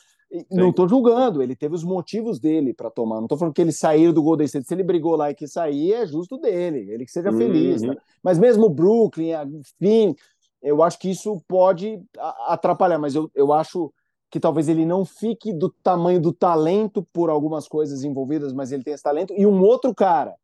Não 0.50 0.70
estou 0.70 0.88
julgando, 0.88 1.42
ele 1.42 1.54
teve 1.54 1.74
os 1.74 1.84
motivos 1.84 2.40
dele 2.40 2.74
para 2.74 2.90
tomar. 2.90 3.16
Não 3.16 3.26
estou 3.26 3.38
falando 3.38 3.54
que 3.54 3.60
ele 3.60 3.70
saiu 3.70 4.12
do 4.12 4.22
Golden 4.22 4.46
State. 4.46 4.66
Se 4.66 4.74
ele 4.74 4.82
brigou 4.82 5.14
lá 5.14 5.30
e 5.30 5.34
quis 5.34 5.52
sair, 5.52 5.92
é 5.92 6.06
justo 6.06 6.38
dele, 6.38 6.90
ele 6.90 7.04
que 7.04 7.12
seja 7.12 7.30
uhum. 7.30 7.38
feliz. 7.38 7.82
Né? 7.82 7.94
Mas 8.22 8.38
mesmo 8.38 8.66
o 8.66 8.70
Brooklyn, 8.70 9.30
enfim, 9.60 10.16
eu 10.60 10.82
acho 10.82 10.98
que 10.98 11.10
isso 11.10 11.40
pode 11.46 12.02
atrapalhar. 12.48 12.98
Mas 12.98 13.14
eu, 13.14 13.30
eu 13.34 13.52
acho 13.52 13.92
que 14.34 14.40
talvez 14.40 14.68
ele 14.68 14.84
não 14.84 15.04
fique 15.04 15.52
do 15.52 15.70
tamanho 15.70 16.20
do 16.20 16.32
talento 16.32 17.06
por 17.12 17.30
algumas 17.30 17.68
coisas 17.68 18.02
envolvidas, 18.02 18.52
mas 18.52 18.72
ele 18.72 18.82
tem 18.82 18.92
esse 18.92 19.02
talento. 19.04 19.32
E 19.32 19.46
um 19.46 19.62
outro 19.62 19.94
cara 19.94 20.34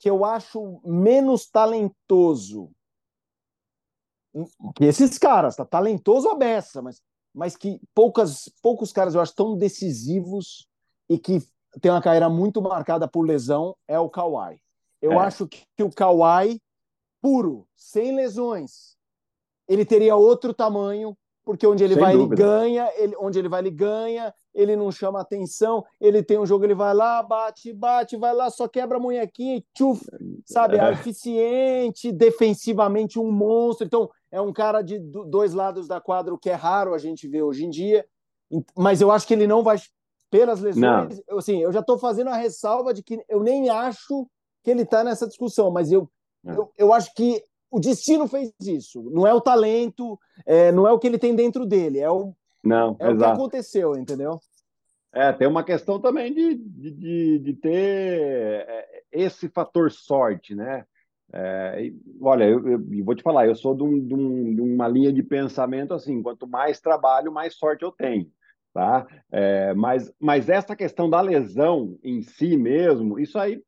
que 0.00 0.10
eu 0.10 0.24
acho 0.24 0.80
menos 0.84 1.46
talentoso 1.48 2.68
que 4.74 4.84
esses 4.84 5.16
caras, 5.18 5.54
tá 5.54 5.64
talentoso 5.64 6.28
a 6.28 6.34
beça, 6.34 6.82
mas 6.82 7.00
mas 7.32 7.56
que 7.56 7.80
poucas, 7.94 8.50
poucos 8.60 8.92
caras 8.92 9.14
eu 9.14 9.20
acho 9.20 9.36
tão 9.36 9.56
decisivos 9.56 10.66
e 11.08 11.16
que 11.16 11.38
tem 11.80 11.92
uma 11.92 12.02
carreira 12.02 12.28
muito 12.28 12.60
marcada 12.60 13.06
por 13.06 13.24
lesão 13.24 13.76
é 13.86 14.00
o 14.00 14.10
Kawhi. 14.10 14.60
Eu 15.00 15.12
é. 15.12 15.18
acho 15.18 15.46
que, 15.46 15.62
que 15.76 15.82
o 15.84 15.90
Kawhi, 15.90 16.60
puro, 17.22 17.68
sem 17.76 18.16
lesões, 18.16 18.96
ele 19.68 19.84
teria 19.84 20.16
outro 20.16 20.52
tamanho, 20.52 21.16
porque 21.46 21.64
onde 21.64 21.84
ele 21.84 21.94
Sem 21.94 22.02
vai, 22.02 22.12
dúvida. 22.12 22.42
ele 22.42 22.50
ganha, 22.50 22.92
ele, 22.96 23.16
onde 23.20 23.38
ele 23.38 23.48
vai, 23.48 23.60
ele 23.60 23.70
ganha, 23.70 24.34
ele 24.52 24.74
não 24.74 24.90
chama 24.90 25.20
atenção, 25.20 25.84
ele 26.00 26.20
tem 26.20 26.36
um 26.40 26.44
jogo, 26.44 26.64
ele 26.64 26.74
vai 26.74 26.92
lá, 26.92 27.22
bate, 27.22 27.72
bate, 27.72 28.16
vai 28.16 28.34
lá, 28.34 28.50
só 28.50 28.66
quebra 28.66 28.96
a 28.96 29.00
munhequinha, 29.00 29.62
tchuf, 29.72 30.04
sabe? 30.44 30.76
É. 30.76 30.90
eficiente, 30.90 32.10
defensivamente 32.10 33.16
um 33.20 33.30
monstro. 33.30 33.86
Então, 33.86 34.10
é 34.32 34.40
um 34.40 34.52
cara 34.52 34.82
de 34.82 34.98
dois 34.98 35.54
lados 35.54 35.86
da 35.86 36.00
quadra, 36.00 36.34
o 36.34 36.38
que 36.38 36.50
é 36.50 36.54
raro 36.54 36.92
a 36.92 36.98
gente 36.98 37.28
ver 37.28 37.44
hoje 37.44 37.64
em 37.64 37.70
dia. 37.70 38.04
Mas 38.76 39.00
eu 39.00 39.12
acho 39.12 39.24
que 39.24 39.34
ele 39.34 39.46
não 39.46 39.62
vai, 39.62 39.76
pelas 40.28 40.60
lesões, 40.60 41.22
eu, 41.28 41.38
assim, 41.38 41.62
eu 41.62 41.72
já 41.72 41.78
estou 41.78 41.96
fazendo 41.96 42.30
a 42.30 42.36
ressalva 42.36 42.92
de 42.92 43.04
que 43.04 43.24
eu 43.28 43.40
nem 43.40 43.70
acho 43.70 44.26
que 44.64 44.70
ele 44.72 44.82
está 44.82 45.04
nessa 45.04 45.28
discussão, 45.28 45.70
mas 45.70 45.92
eu, 45.92 46.10
é. 46.44 46.50
eu, 46.50 46.72
eu 46.76 46.92
acho 46.92 47.14
que 47.14 47.40
o 47.70 47.80
destino 47.80 48.26
fez 48.26 48.52
isso. 48.60 49.02
Não 49.10 49.26
é 49.26 49.34
o 49.34 49.40
talento, 49.40 50.18
é, 50.44 50.70
não 50.72 50.86
é 50.86 50.92
o 50.92 50.98
que 50.98 51.06
ele 51.06 51.18
tem 51.18 51.34
dentro 51.34 51.66
dele, 51.66 51.98
é 51.98 52.10
o, 52.10 52.34
não, 52.62 52.96
é 52.98 53.10
o 53.10 53.16
que 53.16 53.24
aconteceu, 53.24 53.96
entendeu? 53.96 54.40
É, 55.12 55.32
tem 55.32 55.48
uma 55.48 55.64
questão 55.64 55.98
também 55.98 56.32
de, 56.34 56.54
de, 56.54 57.38
de, 57.38 57.54
ter 57.54 58.66
é, 58.68 59.02
esse 59.10 59.48
fator 59.48 59.90
sorte, 59.90 60.54
né? 60.54 60.84
É, 61.32 61.90
olha, 62.20 62.44
eu, 62.44 62.68
eu, 62.68 63.04
vou 63.04 63.14
te 63.14 63.22
falar, 63.22 63.46
eu 63.46 63.54
sou 63.54 63.74
de, 63.74 63.82
um, 63.82 63.98
de, 63.98 64.14
um, 64.14 64.54
de, 64.54 64.60
uma 64.60 64.86
linha 64.86 65.12
de 65.12 65.22
pensamento 65.22 65.94
assim: 65.94 66.22
quanto 66.22 66.46
mais 66.46 66.80
trabalho, 66.80 67.32
mais 67.32 67.54
sorte 67.54 67.82
eu 67.82 67.90
tenho. 67.90 68.30
Tá? 68.74 69.06
É, 69.32 69.72
mas, 69.72 70.12
mas 70.20 70.50
essa 70.50 70.76
questão 70.76 71.08
da 71.08 71.20
lesão 71.22 71.98
em 72.04 72.20
si 72.20 72.58
mesmo, 72.58 73.18
isso 73.18 73.38
aí 73.38 73.62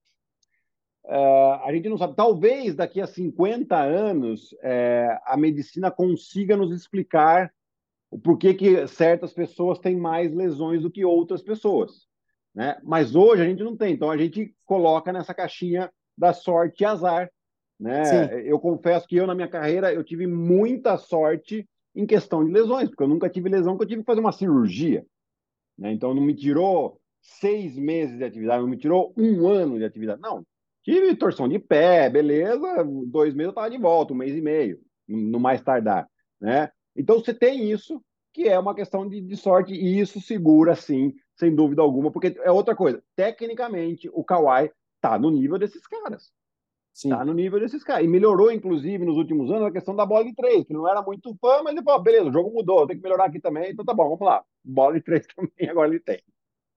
é, 1.08 1.60
a 1.64 1.72
gente 1.72 1.88
não 1.88 1.98
sabe. 1.98 2.14
Talvez 2.14 2.74
daqui 2.74 3.00
a 3.00 3.06
50 3.06 3.76
anos 3.76 4.54
é, 4.62 5.18
a 5.24 5.36
medicina 5.36 5.90
consiga 5.90 6.56
nos 6.56 6.72
explicar 6.72 7.52
o 8.10 8.18
porquê 8.18 8.54
que 8.54 8.86
certas 8.86 9.32
pessoas 9.32 9.78
têm 9.78 9.96
mais 9.96 10.32
lesões 10.32 10.82
do 10.82 10.90
que 10.90 11.04
outras 11.04 11.42
pessoas. 11.42 12.06
Né? 12.54 12.78
Mas 12.82 13.14
hoje 13.14 13.42
a 13.42 13.46
gente 13.46 13.62
não 13.62 13.76
tem, 13.76 13.92
então 13.94 14.10
a 14.10 14.16
gente 14.16 14.54
coloca 14.64 15.12
nessa 15.12 15.34
caixinha 15.34 15.90
da 16.16 16.32
sorte 16.32 16.82
e 16.82 16.86
azar 16.86 17.30
né? 17.78 18.42
Eu 18.44 18.58
confesso 18.58 19.06
que 19.06 19.16
eu, 19.16 19.26
na 19.26 19.34
minha 19.34 19.48
carreira, 19.48 19.92
eu 19.92 20.02
tive 20.02 20.26
muita 20.26 20.96
sorte 20.96 21.68
em 21.94 22.06
questão 22.06 22.44
de 22.44 22.50
lesões, 22.50 22.88
porque 22.88 23.02
eu 23.02 23.08
nunca 23.08 23.30
tive 23.30 23.48
lesão 23.48 23.76
que 23.76 23.84
eu 23.84 23.88
tive 23.88 24.02
que 24.02 24.06
fazer 24.06 24.20
uma 24.20 24.32
cirurgia. 24.32 25.06
Né? 25.78 25.92
Então, 25.92 26.12
não 26.12 26.22
me 26.22 26.34
tirou 26.34 27.00
seis 27.20 27.76
meses 27.76 28.18
de 28.18 28.24
atividade, 28.24 28.62
não 28.62 28.68
me 28.68 28.76
tirou 28.76 29.12
um 29.16 29.46
ano 29.46 29.78
de 29.78 29.84
atividade. 29.84 30.20
Não, 30.20 30.44
tive 30.82 31.14
torção 31.16 31.48
de 31.48 31.58
pé, 31.58 32.08
beleza, 32.08 32.84
dois 33.06 33.34
meses 33.34 33.46
eu 33.46 33.50
estava 33.50 33.70
de 33.70 33.78
volta, 33.78 34.12
um 34.12 34.16
mês 34.16 34.34
e 34.34 34.40
meio, 34.40 34.78
no 35.06 35.38
mais 35.38 35.62
tardar. 35.62 36.08
Né? 36.40 36.70
Então, 36.96 37.18
você 37.18 37.34
tem 37.34 37.70
isso, 37.70 38.02
que 38.32 38.48
é 38.48 38.58
uma 38.58 38.74
questão 38.74 39.08
de, 39.08 39.20
de 39.20 39.36
sorte, 39.36 39.72
e 39.72 40.00
isso 40.00 40.20
segura, 40.20 40.74
sim, 40.74 41.14
sem 41.36 41.54
dúvida 41.54 41.82
alguma, 41.82 42.10
porque 42.10 42.36
é 42.42 42.50
outra 42.50 42.74
coisa. 42.74 43.02
Tecnicamente, 43.14 44.08
o 44.12 44.24
Kawhi 44.24 44.70
está 44.96 45.18
no 45.18 45.30
nível 45.30 45.58
desses 45.58 45.86
caras. 45.86 46.30
Está 46.94 47.24
no 47.24 47.32
nível 47.32 47.60
desses 47.60 47.84
caras. 47.84 48.04
E 48.04 48.08
melhorou, 48.08 48.50
inclusive, 48.50 49.04
nos 49.04 49.16
últimos 49.16 49.50
anos, 49.50 49.66
a 49.68 49.70
questão 49.70 49.94
da 49.94 50.04
bola 50.04 50.24
de 50.24 50.34
três, 50.34 50.64
que 50.64 50.72
não 50.72 50.88
era 50.88 51.00
muito 51.00 51.36
fã, 51.40 51.62
mas 51.62 51.72
ele 51.72 51.84
falou: 51.84 52.02
beleza, 52.02 52.28
o 52.28 52.32
jogo 52.32 52.50
mudou, 52.50 52.86
tem 52.86 52.96
que 52.96 53.02
melhorar 53.02 53.26
aqui 53.26 53.40
também, 53.40 53.70
então 53.70 53.84
tá 53.84 53.94
bom, 53.94 54.04
vamos 54.04 54.20
lá. 54.20 54.44
Bola 54.64 54.94
de 54.94 55.02
três 55.02 55.24
também, 55.34 55.70
agora 55.70 55.88
ele 55.88 56.00
tem. 56.00 56.20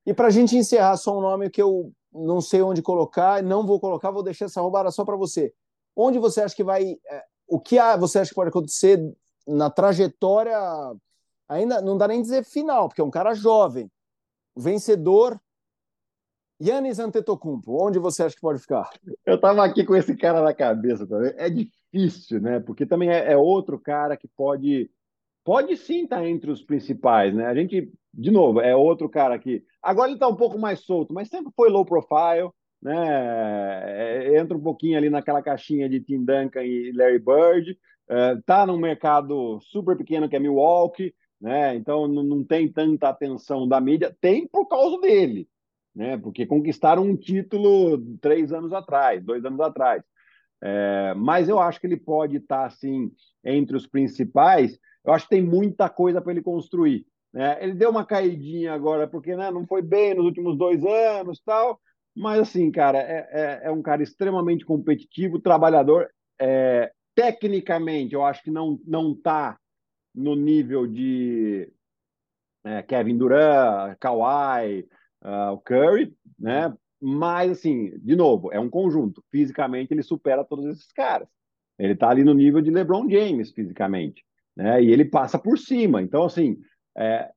E 0.05 0.13
para 0.13 0.27
a 0.27 0.31
gente 0.31 0.55
encerrar, 0.55 0.95
só 0.97 1.17
um 1.17 1.21
nome 1.21 1.49
que 1.49 1.61
eu 1.61 1.91
não 2.13 2.41
sei 2.41 2.61
onde 2.61 2.81
colocar, 2.81 3.41
não 3.41 3.65
vou 3.65 3.79
colocar, 3.79 4.11
vou 4.11 4.23
deixar 4.23 4.45
essa 4.45 4.61
roubada 4.61 4.91
só 4.91 5.05
para 5.05 5.15
você. 5.15 5.53
onde 5.95 6.19
você 6.19 6.41
acha 6.41 6.55
que 6.55 6.63
vai. 6.63 6.97
É, 7.09 7.23
o 7.47 7.59
que 7.59 7.77
você 7.99 8.19
acha 8.19 8.29
que 8.29 8.35
pode 8.35 8.49
acontecer 8.49 8.99
na 9.47 9.69
trajetória? 9.69 10.57
Ainda 11.49 11.81
não 11.81 11.97
dá 11.97 12.07
nem 12.07 12.21
dizer 12.21 12.45
final, 12.45 12.87
porque 12.87 13.01
é 13.01 13.03
um 13.03 13.11
cara 13.11 13.33
jovem, 13.33 13.91
vencedor. 14.55 15.39
Yannis 16.63 16.99
Antetokounmpo, 16.99 17.83
onde 17.83 17.97
você 17.97 18.21
acha 18.21 18.35
que 18.35 18.41
pode 18.41 18.59
ficar? 18.59 18.87
Eu 19.25 19.33
estava 19.33 19.65
aqui 19.65 19.83
com 19.83 19.95
esse 19.95 20.15
cara 20.15 20.43
na 20.43 20.53
cabeça 20.53 21.07
também. 21.07 21.33
É 21.35 21.49
difícil, 21.49 22.39
né? 22.39 22.59
Porque 22.59 22.85
também 22.85 23.09
é, 23.09 23.33
é 23.33 23.37
outro 23.37 23.79
cara 23.79 24.15
que 24.15 24.27
pode 24.27 24.89
pode 25.43 25.75
sim 25.75 26.03
estar 26.03 26.17
tá 26.17 26.27
entre 26.27 26.51
os 26.51 26.63
principais, 26.63 27.33
né? 27.33 27.47
A 27.47 27.55
gente, 27.55 27.91
de 28.13 28.31
novo, 28.31 28.61
é 28.61 28.75
outro 28.75 29.09
cara 29.09 29.37
que 29.39 29.63
agora 29.81 30.07
ele 30.07 30.15
está 30.15 30.27
um 30.27 30.35
pouco 30.35 30.57
mais 30.57 30.81
solto, 30.81 31.13
mas 31.13 31.29
sempre 31.29 31.51
foi 31.55 31.69
low 31.69 31.85
profile 31.85 32.49
né? 32.81 34.33
É, 34.33 34.39
entra 34.39 34.57
um 34.57 34.61
pouquinho 34.61 34.97
ali 34.97 35.09
naquela 35.09 35.41
caixinha 35.41 35.87
de 35.87 36.01
Tim 36.01 36.25
Duncan 36.25 36.63
e 36.63 36.91
Larry 36.93 37.19
Bird, 37.19 37.77
está 38.39 38.63
é, 38.63 38.65
num 38.65 38.77
mercado 38.77 39.59
super 39.61 39.95
pequeno 39.95 40.27
que 40.27 40.35
é 40.35 40.39
Milwaukee, 40.39 41.13
né? 41.39 41.75
Então 41.75 42.07
não, 42.07 42.43
tem 42.43 42.71
tanta 42.71 43.09
atenção 43.09 43.67
da 43.67 43.79
mídia, 43.79 44.15
tem 44.19 44.47
por 44.47 44.67
causa 44.67 44.99
dele, 44.99 45.47
né? 45.95 46.17
Porque 46.17 46.45
conquistaram 46.45 47.03
um 47.03 47.15
título 47.15 47.99
três 48.19 48.51
anos 48.51 48.73
atrás, 48.73 49.23
dois 49.23 49.45
anos 49.45 49.59
atrás. 49.59 50.03
É, 50.63 51.13
mas 51.15 51.49
eu 51.49 51.59
acho 51.59 51.79
que 51.79 51.87
ele 51.87 51.97
pode 51.97 52.37
estar 52.37 52.65
assim 52.65 53.11
entre 53.43 53.75
os 53.75 53.87
principais. 53.87 54.77
Eu 55.03 55.13
acho 55.13 55.25
que 55.25 55.35
tem 55.35 55.41
muita 55.41 55.89
coisa 55.89 56.21
para 56.21 56.31
ele 56.31 56.41
construir. 56.41 57.05
Né? 57.33 57.63
Ele 57.63 57.73
deu 57.73 57.89
uma 57.89 58.05
caidinha 58.05 58.73
agora 58.73 59.07
porque 59.07 59.35
né, 59.35 59.49
não 59.51 59.65
foi 59.65 59.81
bem 59.81 60.13
nos 60.13 60.25
últimos 60.25 60.57
dois 60.57 60.83
anos, 60.85 61.41
tal. 61.45 61.79
Mas, 62.15 62.39
assim, 62.41 62.69
cara, 62.71 62.97
é, 62.97 63.29
é, 63.31 63.61
é 63.65 63.71
um 63.71 63.81
cara 63.81 64.03
extremamente 64.03 64.65
competitivo, 64.65 65.39
trabalhador. 65.39 66.09
É, 66.39 66.91
tecnicamente, 67.15 68.13
eu 68.13 68.25
acho 68.25 68.43
que 68.43 68.51
não 68.51 68.79
não 68.85 69.13
está 69.13 69.57
no 70.13 70.35
nível 70.35 70.85
de 70.85 71.71
é, 72.65 72.81
Kevin 72.83 73.17
Durant, 73.17 73.97
Kawhi, 73.99 74.87
uh, 75.23 75.53
o 75.53 75.57
Curry, 75.59 76.13
né? 76.37 76.73
Mas, 77.01 77.51
assim, 77.51 77.97
de 77.99 78.15
novo, 78.15 78.51
é 78.51 78.59
um 78.59 78.69
conjunto. 78.69 79.23
Fisicamente, 79.31 79.91
ele 79.91 80.03
supera 80.03 80.43
todos 80.43 80.65
esses 80.65 80.91
caras. 80.91 81.27
Ele 81.79 81.93
está 81.93 82.09
ali 82.09 82.23
no 82.23 82.33
nível 82.33 82.61
de 82.61 82.69
LeBron 82.69 83.09
James, 83.09 83.51
fisicamente. 83.51 84.23
Né? 84.55 84.83
E 84.83 84.91
ele 84.91 85.05
passa 85.05 85.39
por 85.39 85.57
cima. 85.57 86.01
Então, 86.01 86.23
assim, 86.23 86.59
é, 86.97 87.31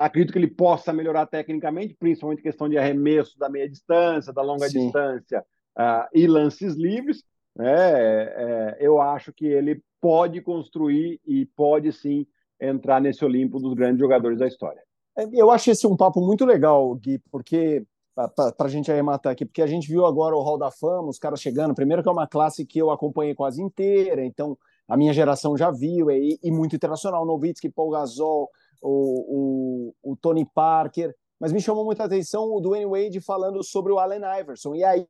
Acredito 0.00 0.32
que 0.32 0.38
ele 0.38 0.48
possa 0.48 0.94
melhorar 0.94 1.26
tecnicamente, 1.26 1.94
principalmente 1.94 2.40
questão 2.40 2.70
de 2.70 2.78
arremesso 2.78 3.38
da 3.38 3.50
meia 3.50 3.68
distância, 3.68 4.32
da 4.32 4.40
longa 4.40 4.66
Sim. 4.66 4.84
distância 4.84 5.44
uh, 5.78 6.08
e 6.14 6.26
lances 6.26 6.74
livres. 6.74 7.22
É, 7.58 7.66
é, 7.68 8.76
eu 8.80 8.98
acho 8.98 9.30
que 9.30 9.44
ele 9.44 9.82
pode 10.00 10.40
construir 10.40 11.20
e 11.26 11.44
pode 11.44 11.92
sim 11.92 12.26
entrar 12.58 12.98
nesse 12.98 13.22
Olimpo 13.22 13.60
dos 13.60 13.74
grandes 13.74 14.00
jogadores 14.00 14.38
da 14.38 14.46
história. 14.46 14.80
É, 15.18 15.28
eu 15.34 15.50
acho 15.50 15.70
esse 15.70 15.86
um 15.86 15.94
papo 15.94 16.22
muito 16.22 16.46
legal, 16.46 16.94
Gui, 16.94 17.18
porque 17.30 17.84
para 18.14 18.66
a 18.66 18.68
gente 18.68 18.90
arrematar 18.90 19.34
aqui, 19.34 19.44
porque 19.44 19.60
a 19.60 19.66
gente 19.66 19.86
viu 19.86 20.06
agora 20.06 20.34
o 20.34 20.40
Hall 20.40 20.56
da 20.56 20.70
Fama, 20.70 21.10
os 21.10 21.18
caras 21.18 21.42
chegando. 21.42 21.74
Primeiro 21.74 22.02
que 22.02 22.08
é 22.08 22.12
uma 22.12 22.26
classe 22.26 22.64
que 22.64 22.78
eu 22.78 22.90
acompanhei 22.90 23.34
quase 23.34 23.60
inteira, 23.60 24.24
então 24.24 24.56
a 24.88 24.96
minha 24.96 25.12
geração 25.12 25.58
já 25.58 25.70
viu, 25.70 26.10
e, 26.10 26.38
e 26.42 26.50
muito 26.50 26.74
internacional, 26.74 27.26
Nowitzki, 27.26 27.68
Paul 27.68 27.90
Gasol, 27.90 28.48
o, 28.80 29.92
o, 30.02 30.12
o 30.12 30.16
Tony 30.16 30.46
Parker, 30.54 31.14
mas 31.38 31.52
me 31.52 31.60
chamou 31.60 31.84
muita 31.84 32.04
atenção 32.04 32.52
o 32.52 32.60
Dwayne 32.60 32.86
Wade 32.86 33.20
falando 33.20 33.62
sobre 33.64 33.92
o 33.92 33.98
Allen 33.98 34.20
Iverson. 34.40 34.74
E 34.74 34.84
aí 34.84 35.06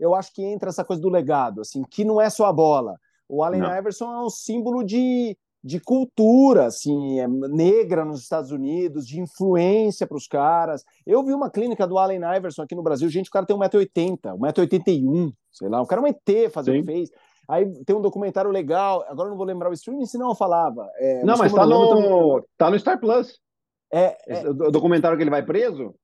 eu 0.00 0.14
acho 0.14 0.32
que 0.32 0.42
entra 0.42 0.70
essa 0.70 0.84
coisa 0.84 1.02
do 1.02 1.10
legado, 1.10 1.60
assim, 1.60 1.82
que 1.82 2.04
não 2.04 2.20
é 2.20 2.30
só 2.30 2.46
a 2.46 2.52
bola. 2.52 2.98
O 3.28 3.42
Allen 3.42 3.60
não. 3.60 3.76
Iverson 3.76 4.12
é 4.12 4.24
um 4.24 4.30
símbolo 4.30 4.82
de, 4.82 5.36
de 5.62 5.80
cultura, 5.80 6.66
assim, 6.66 7.20
é 7.20 7.26
negra 7.26 8.04
nos 8.04 8.22
Estados 8.22 8.50
Unidos, 8.52 9.06
de 9.06 9.20
influência 9.20 10.06
para 10.06 10.16
os 10.16 10.26
caras. 10.26 10.84
Eu 11.04 11.22
vi 11.24 11.34
uma 11.34 11.50
clínica 11.50 11.86
do 11.86 11.98
Allen 11.98 12.20
Iverson 12.36 12.62
aqui 12.62 12.74
no 12.74 12.82
Brasil, 12.82 13.08
gente, 13.08 13.28
o 13.28 13.32
cara 13.32 13.44
tem 13.44 13.56
1,80m, 13.56 14.38
1,81m, 14.38 15.34
sei 15.52 15.68
lá, 15.68 15.82
o 15.82 15.86
cara 15.86 16.00
é 16.00 16.04
um 16.04 16.06
ET 16.06 16.52
fazer 16.52 16.70
o 16.70 16.80
que 16.80 16.84
fez. 16.84 17.10
Aí 17.48 17.84
tem 17.84 17.94
um 17.94 18.00
documentário 18.00 18.50
legal, 18.50 19.04
agora 19.08 19.28
não 19.28 19.36
vou 19.36 19.46
lembrar 19.46 19.70
o 19.70 19.74
streaming, 19.74 20.06
senão 20.06 20.30
eu 20.30 20.34
falava. 20.34 20.90
É, 20.96 21.24
não, 21.24 21.36
mas 21.36 21.52
tá 21.52 21.64
no, 21.64 22.44
tá 22.56 22.70
no 22.70 22.78
Star 22.78 22.98
Plus. 22.98 23.38
É, 23.92 24.16
é, 24.26 24.48
o 24.48 24.70
documentário 24.70 25.16
que 25.16 25.22
ele 25.22 25.30
vai 25.30 25.44
preso? 25.44 25.94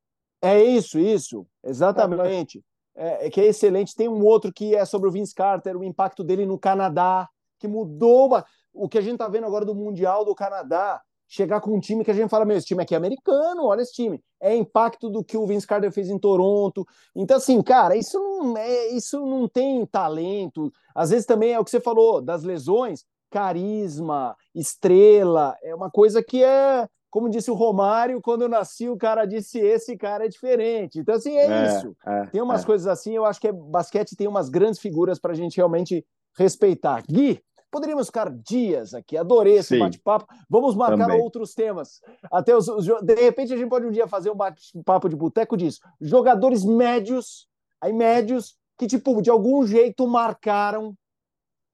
É 0.41 0.63
isso, 0.63 0.99
isso, 0.99 1.47
exatamente. 1.65 2.63
É, 2.95 3.27
é, 3.27 3.31
que 3.31 3.41
é 3.41 3.47
excelente. 3.47 3.95
Tem 3.95 4.09
um 4.09 4.25
outro 4.25 4.53
que 4.53 4.75
é 4.75 4.85
sobre 4.85 5.09
o 5.09 5.13
Vince 5.13 5.35
Carter, 5.35 5.77
o 5.77 5.85
impacto 5.85 6.23
dele 6.23 6.47
no 6.47 6.59
Canadá, 6.59 7.29
que 7.59 7.67
mudou 7.67 8.43
o 8.73 8.89
que 8.89 8.99
a 8.99 9.01
gente 9.01 9.19
tá 9.19 9.29
vendo 9.29 9.47
agora 9.47 9.65
do 9.65 9.75
Mundial 9.75 10.25
do 10.25 10.35
Canadá 10.35 11.01
chegar 11.33 11.63
com 11.63 11.75
um 11.75 11.81
time 11.81 12.05
que 12.05 12.11
a 12.11 12.15
gente 12.15 12.29
fala, 12.29 12.45
meu, 12.45 12.59
esse 12.59 12.67
time 12.67 12.83
aqui 12.83 12.93
é 12.93 12.99
americano, 12.99 13.65
olha 13.65 13.81
esse 13.81 13.95
time. 13.95 14.23
É 14.39 14.55
impacto 14.55 15.09
do 15.09 15.25
que 15.25 15.35
o 15.35 15.47
Vince 15.47 15.67
Carter 15.67 15.91
fez 15.91 16.11
em 16.11 16.19
Toronto. 16.19 16.87
Então, 17.17 17.39
assim, 17.39 17.63
cara, 17.63 17.97
isso 17.97 18.19
não, 18.19 18.55
é, 18.55 18.89
isso 18.89 19.19
não 19.25 19.49
tem 19.49 19.87
talento. 19.87 20.71
Às 20.95 21.09
vezes 21.09 21.25
também 21.25 21.55
é 21.55 21.59
o 21.59 21.65
que 21.65 21.71
você 21.71 21.81
falou, 21.81 22.21
das 22.21 22.43
lesões, 22.43 23.07
carisma, 23.31 24.37
estrela, 24.55 25.57
é 25.63 25.75
uma 25.75 25.91
coisa 25.91 26.23
que 26.23 26.45
é, 26.45 26.87
como 27.11 27.31
disse 27.31 27.51
o 27.51 27.55
Romário, 27.55 28.21
quando 28.21 28.43
eu 28.43 28.49
nasci, 28.49 28.91
o 28.91 28.99
cara 28.99 29.25
disse 29.25 29.59
esse 29.59 29.97
cara 29.97 30.27
é 30.27 30.29
diferente. 30.29 30.99
Então, 30.99 31.15
assim, 31.15 31.35
é, 31.35 31.47
é 31.47 31.67
isso. 31.67 31.97
É, 32.07 32.27
tem 32.27 32.43
umas 32.43 32.63
é. 32.63 32.67
coisas 32.67 32.87
assim, 32.87 33.17
eu 33.17 33.25
acho 33.25 33.41
que 33.41 33.49
é, 33.49 33.53
basquete 33.53 34.15
tem 34.15 34.29
umas 34.29 34.51
grandes 34.51 34.79
figuras 34.79 35.19
para 35.19 35.33
a 35.33 35.37
gente 35.37 35.57
realmente 35.57 36.05
respeitar. 36.37 37.03
Gui, 37.09 37.43
Poderíamos 37.73 38.09
ficar 38.09 38.31
dias 38.31 38.93
aqui. 38.93 39.17
Adorei 39.17 39.55
esse 39.55 39.79
bate-papo. 39.79 40.27
Vamos 40.49 40.77
marcar 40.77 41.07
Também. 41.07 41.23
outros 41.23 41.55
temas. 41.55 42.03
Até 42.31 42.55
os, 42.55 42.69
os, 42.69 42.85
de 42.85 43.15
repente 43.15 43.55
a 43.55 43.57
gente 43.57 43.71
pode 43.71 43.87
um 43.87 43.91
dia 43.91 44.07
fazer 44.07 44.31
um 44.31 44.37
bate-papo 44.37 45.09
de 45.09 45.17
boteco 45.17 45.57
disso. 45.57 45.81
Jogadores 45.99 46.67
médios, 46.67 47.49
aí 47.81 47.91
médios 47.91 48.59
que 48.77 48.87
tipo 48.87 49.23
de 49.23 49.31
algum 49.31 49.67
jeito 49.67 50.07
marcaram 50.07 50.95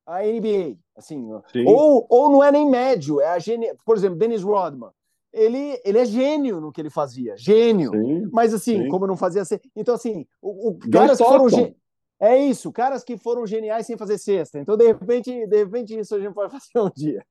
a 0.06 0.22
NBA, 0.22 0.76
assim. 0.96 1.28
Ou, 1.66 2.06
ou 2.08 2.30
não 2.30 2.44
é 2.44 2.52
nem 2.52 2.70
médio, 2.70 3.20
é 3.20 3.30
a 3.30 3.38
gene... 3.40 3.66
por 3.84 3.96
exemplo, 3.96 4.16
Dennis 4.16 4.42
Rodman. 4.42 4.90
Ele, 5.32 5.80
ele 5.84 5.98
é 5.98 6.04
gênio 6.04 6.60
no 6.60 6.70
que 6.70 6.80
ele 6.80 6.90
fazia, 6.90 7.36
gênio. 7.36 7.90
Sim, 7.90 8.28
Mas 8.32 8.54
assim, 8.54 8.84
sim. 8.84 8.88
como 8.88 9.06
não 9.06 9.16
fazia 9.16 9.44
ser, 9.44 9.60
então 9.74 9.94
assim, 9.94 10.24
o, 10.40 10.70
o 10.70 10.78
caras 10.78 11.18
foram 11.18 11.48
gê... 11.48 11.74
É 12.20 12.36
isso, 12.36 12.72
caras 12.72 13.04
que 13.04 13.16
foram 13.16 13.46
geniais 13.46 13.86
sem 13.86 13.96
fazer 13.96 14.18
cesta. 14.18 14.58
Então, 14.58 14.76
de 14.76 14.86
repente, 14.86 15.46
de 15.46 15.56
repente 15.56 15.96
isso 15.96 16.16
a 16.16 16.20
gente 16.20 16.34
pode 16.34 16.50
fazer 16.52 16.84
um 16.84 16.90
dia. 16.94 17.24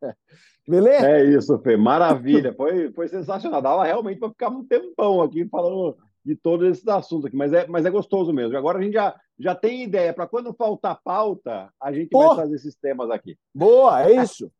Beleza? 0.67 1.09
É 1.09 1.25
isso, 1.25 1.59
Fê. 1.59 1.75
Maravilha. 1.75 2.53
Foi, 2.53 2.91
foi 2.93 3.07
sensacional. 3.09 3.61
Dava 3.61 3.83
realmente 3.83 4.19
para 4.19 4.29
ficar 4.29 4.49
um 4.49 4.65
tempão 4.65 5.21
aqui 5.21 5.45
falando 5.49 5.97
de 6.23 6.35
todos 6.35 6.69
esses 6.69 6.87
assuntos 6.87 7.25
aqui, 7.25 7.37
mas 7.37 7.53
é, 7.53 7.65
mas 7.67 7.85
é 7.85 7.89
gostoso 7.89 8.33
mesmo. 8.33 8.57
Agora 8.57 8.79
a 8.79 8.81
gente 8.81 8.93
já, 8.93 9.15
já 9.39 9.55
tem 9.55 9.83
ideia 9.83 10.13
para 10.13 10.27
quando 10.27 10.53
faltar 10.53 10.99
pauta, 11.01 11.69
a 11.81 11.91
gente 11.93 12.09
vai 12.11 12.35
fazer 12.35 12.55
esses 12.55 12.75
temas 12.75 13.09
aqui. 13.09 13.37
Boa, 13.55 14.03
é 14.03 14.23
isso. 14.23 14.51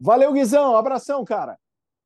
Valeu, 0.00 0.32
Guizão. 0.32 0.76
Abração, 0.76 1.24
cara. 1.24 1.56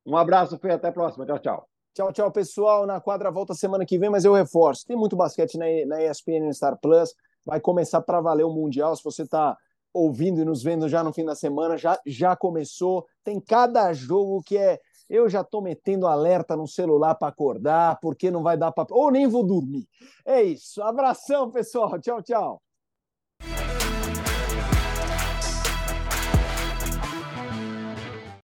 Um 0.05 0.15
abraço, 0.15 0.57
Fê. 0.59 0.71
Até 0.71 0.89
a 0.89 0.91
próxima. 0.91 1.25
Tchau, 1.25 1.39
tchau. 1.39 1.69
Tchau, 1.93 2.13
tchau, 2.13 2.31
pessoal. 2.31 2.85
Na 2.85 2.99
quadra 3.01 3.31
volta 3.31 3.53
semana 3.53 3.85
que 3.85 3.97
vem, 3.97 4.09
mas 4.09 4.25
eu 4.25 4.33
reforço. 4.33 4.85
Tem 4.85 4.95
muito 4.95 5.15
basquete 5.15 5.57
na, 5.57 5.65
na 5.87 6.03
ESPN 6.03 6.47
e 6.47 6.53
Star 6.53 6.79
Plus 6.79 7.13
vai 7.49 7.59
começar 7.59 8.01
para 8.01 8.21
valer 8.21 8.43
o 8.43 8.53
Mundial. 8.53 8.95
Se 8.95 9.03
você 9.03 9.23
está 9.23 9.57
ouvindo 9.93 10.39
e 10.39 10.45
nos 10.45 10.61
vendo 10.61 10.87
já 10.87 11.03
no 11.03 11.11
fim 11.11 11.25
da 11.25 11.35
semana, 11.35 11.77
já, 11.77 11.99
já 12.05 12.35
começou. 12.35 13.05
Tem 13.23 13.39
cada 13.39 13.91
jogo 13.93 14.41
que 14.43 14.57
é. 14.57 14.79
Eu 15.09 15.27
já 15.27 15.41
estou 15.41 15.59
metendo 15.59 16.05
alerta 16.05 16.55
no 16.55 16.67
celular 16.67 17.15
para 17.15 17.29
acordar, 17.29 17.99
porque 17.99 18.29
não 18.29 18.43
vai 18.43 18.55
dar 18.55 18.71
para. 18.71 18.85
Ou 18.91 19.09
nem 19.09 19.27
vou 19.27 19.43
dormir. 19.43 19.87
É 20.23 20.43
isso. 20.43 20.83
Abração, 20.83 21.49
pessoal. 21.49 21.99
Tchau, 21.99 22.21
tchau. 22.21 22.61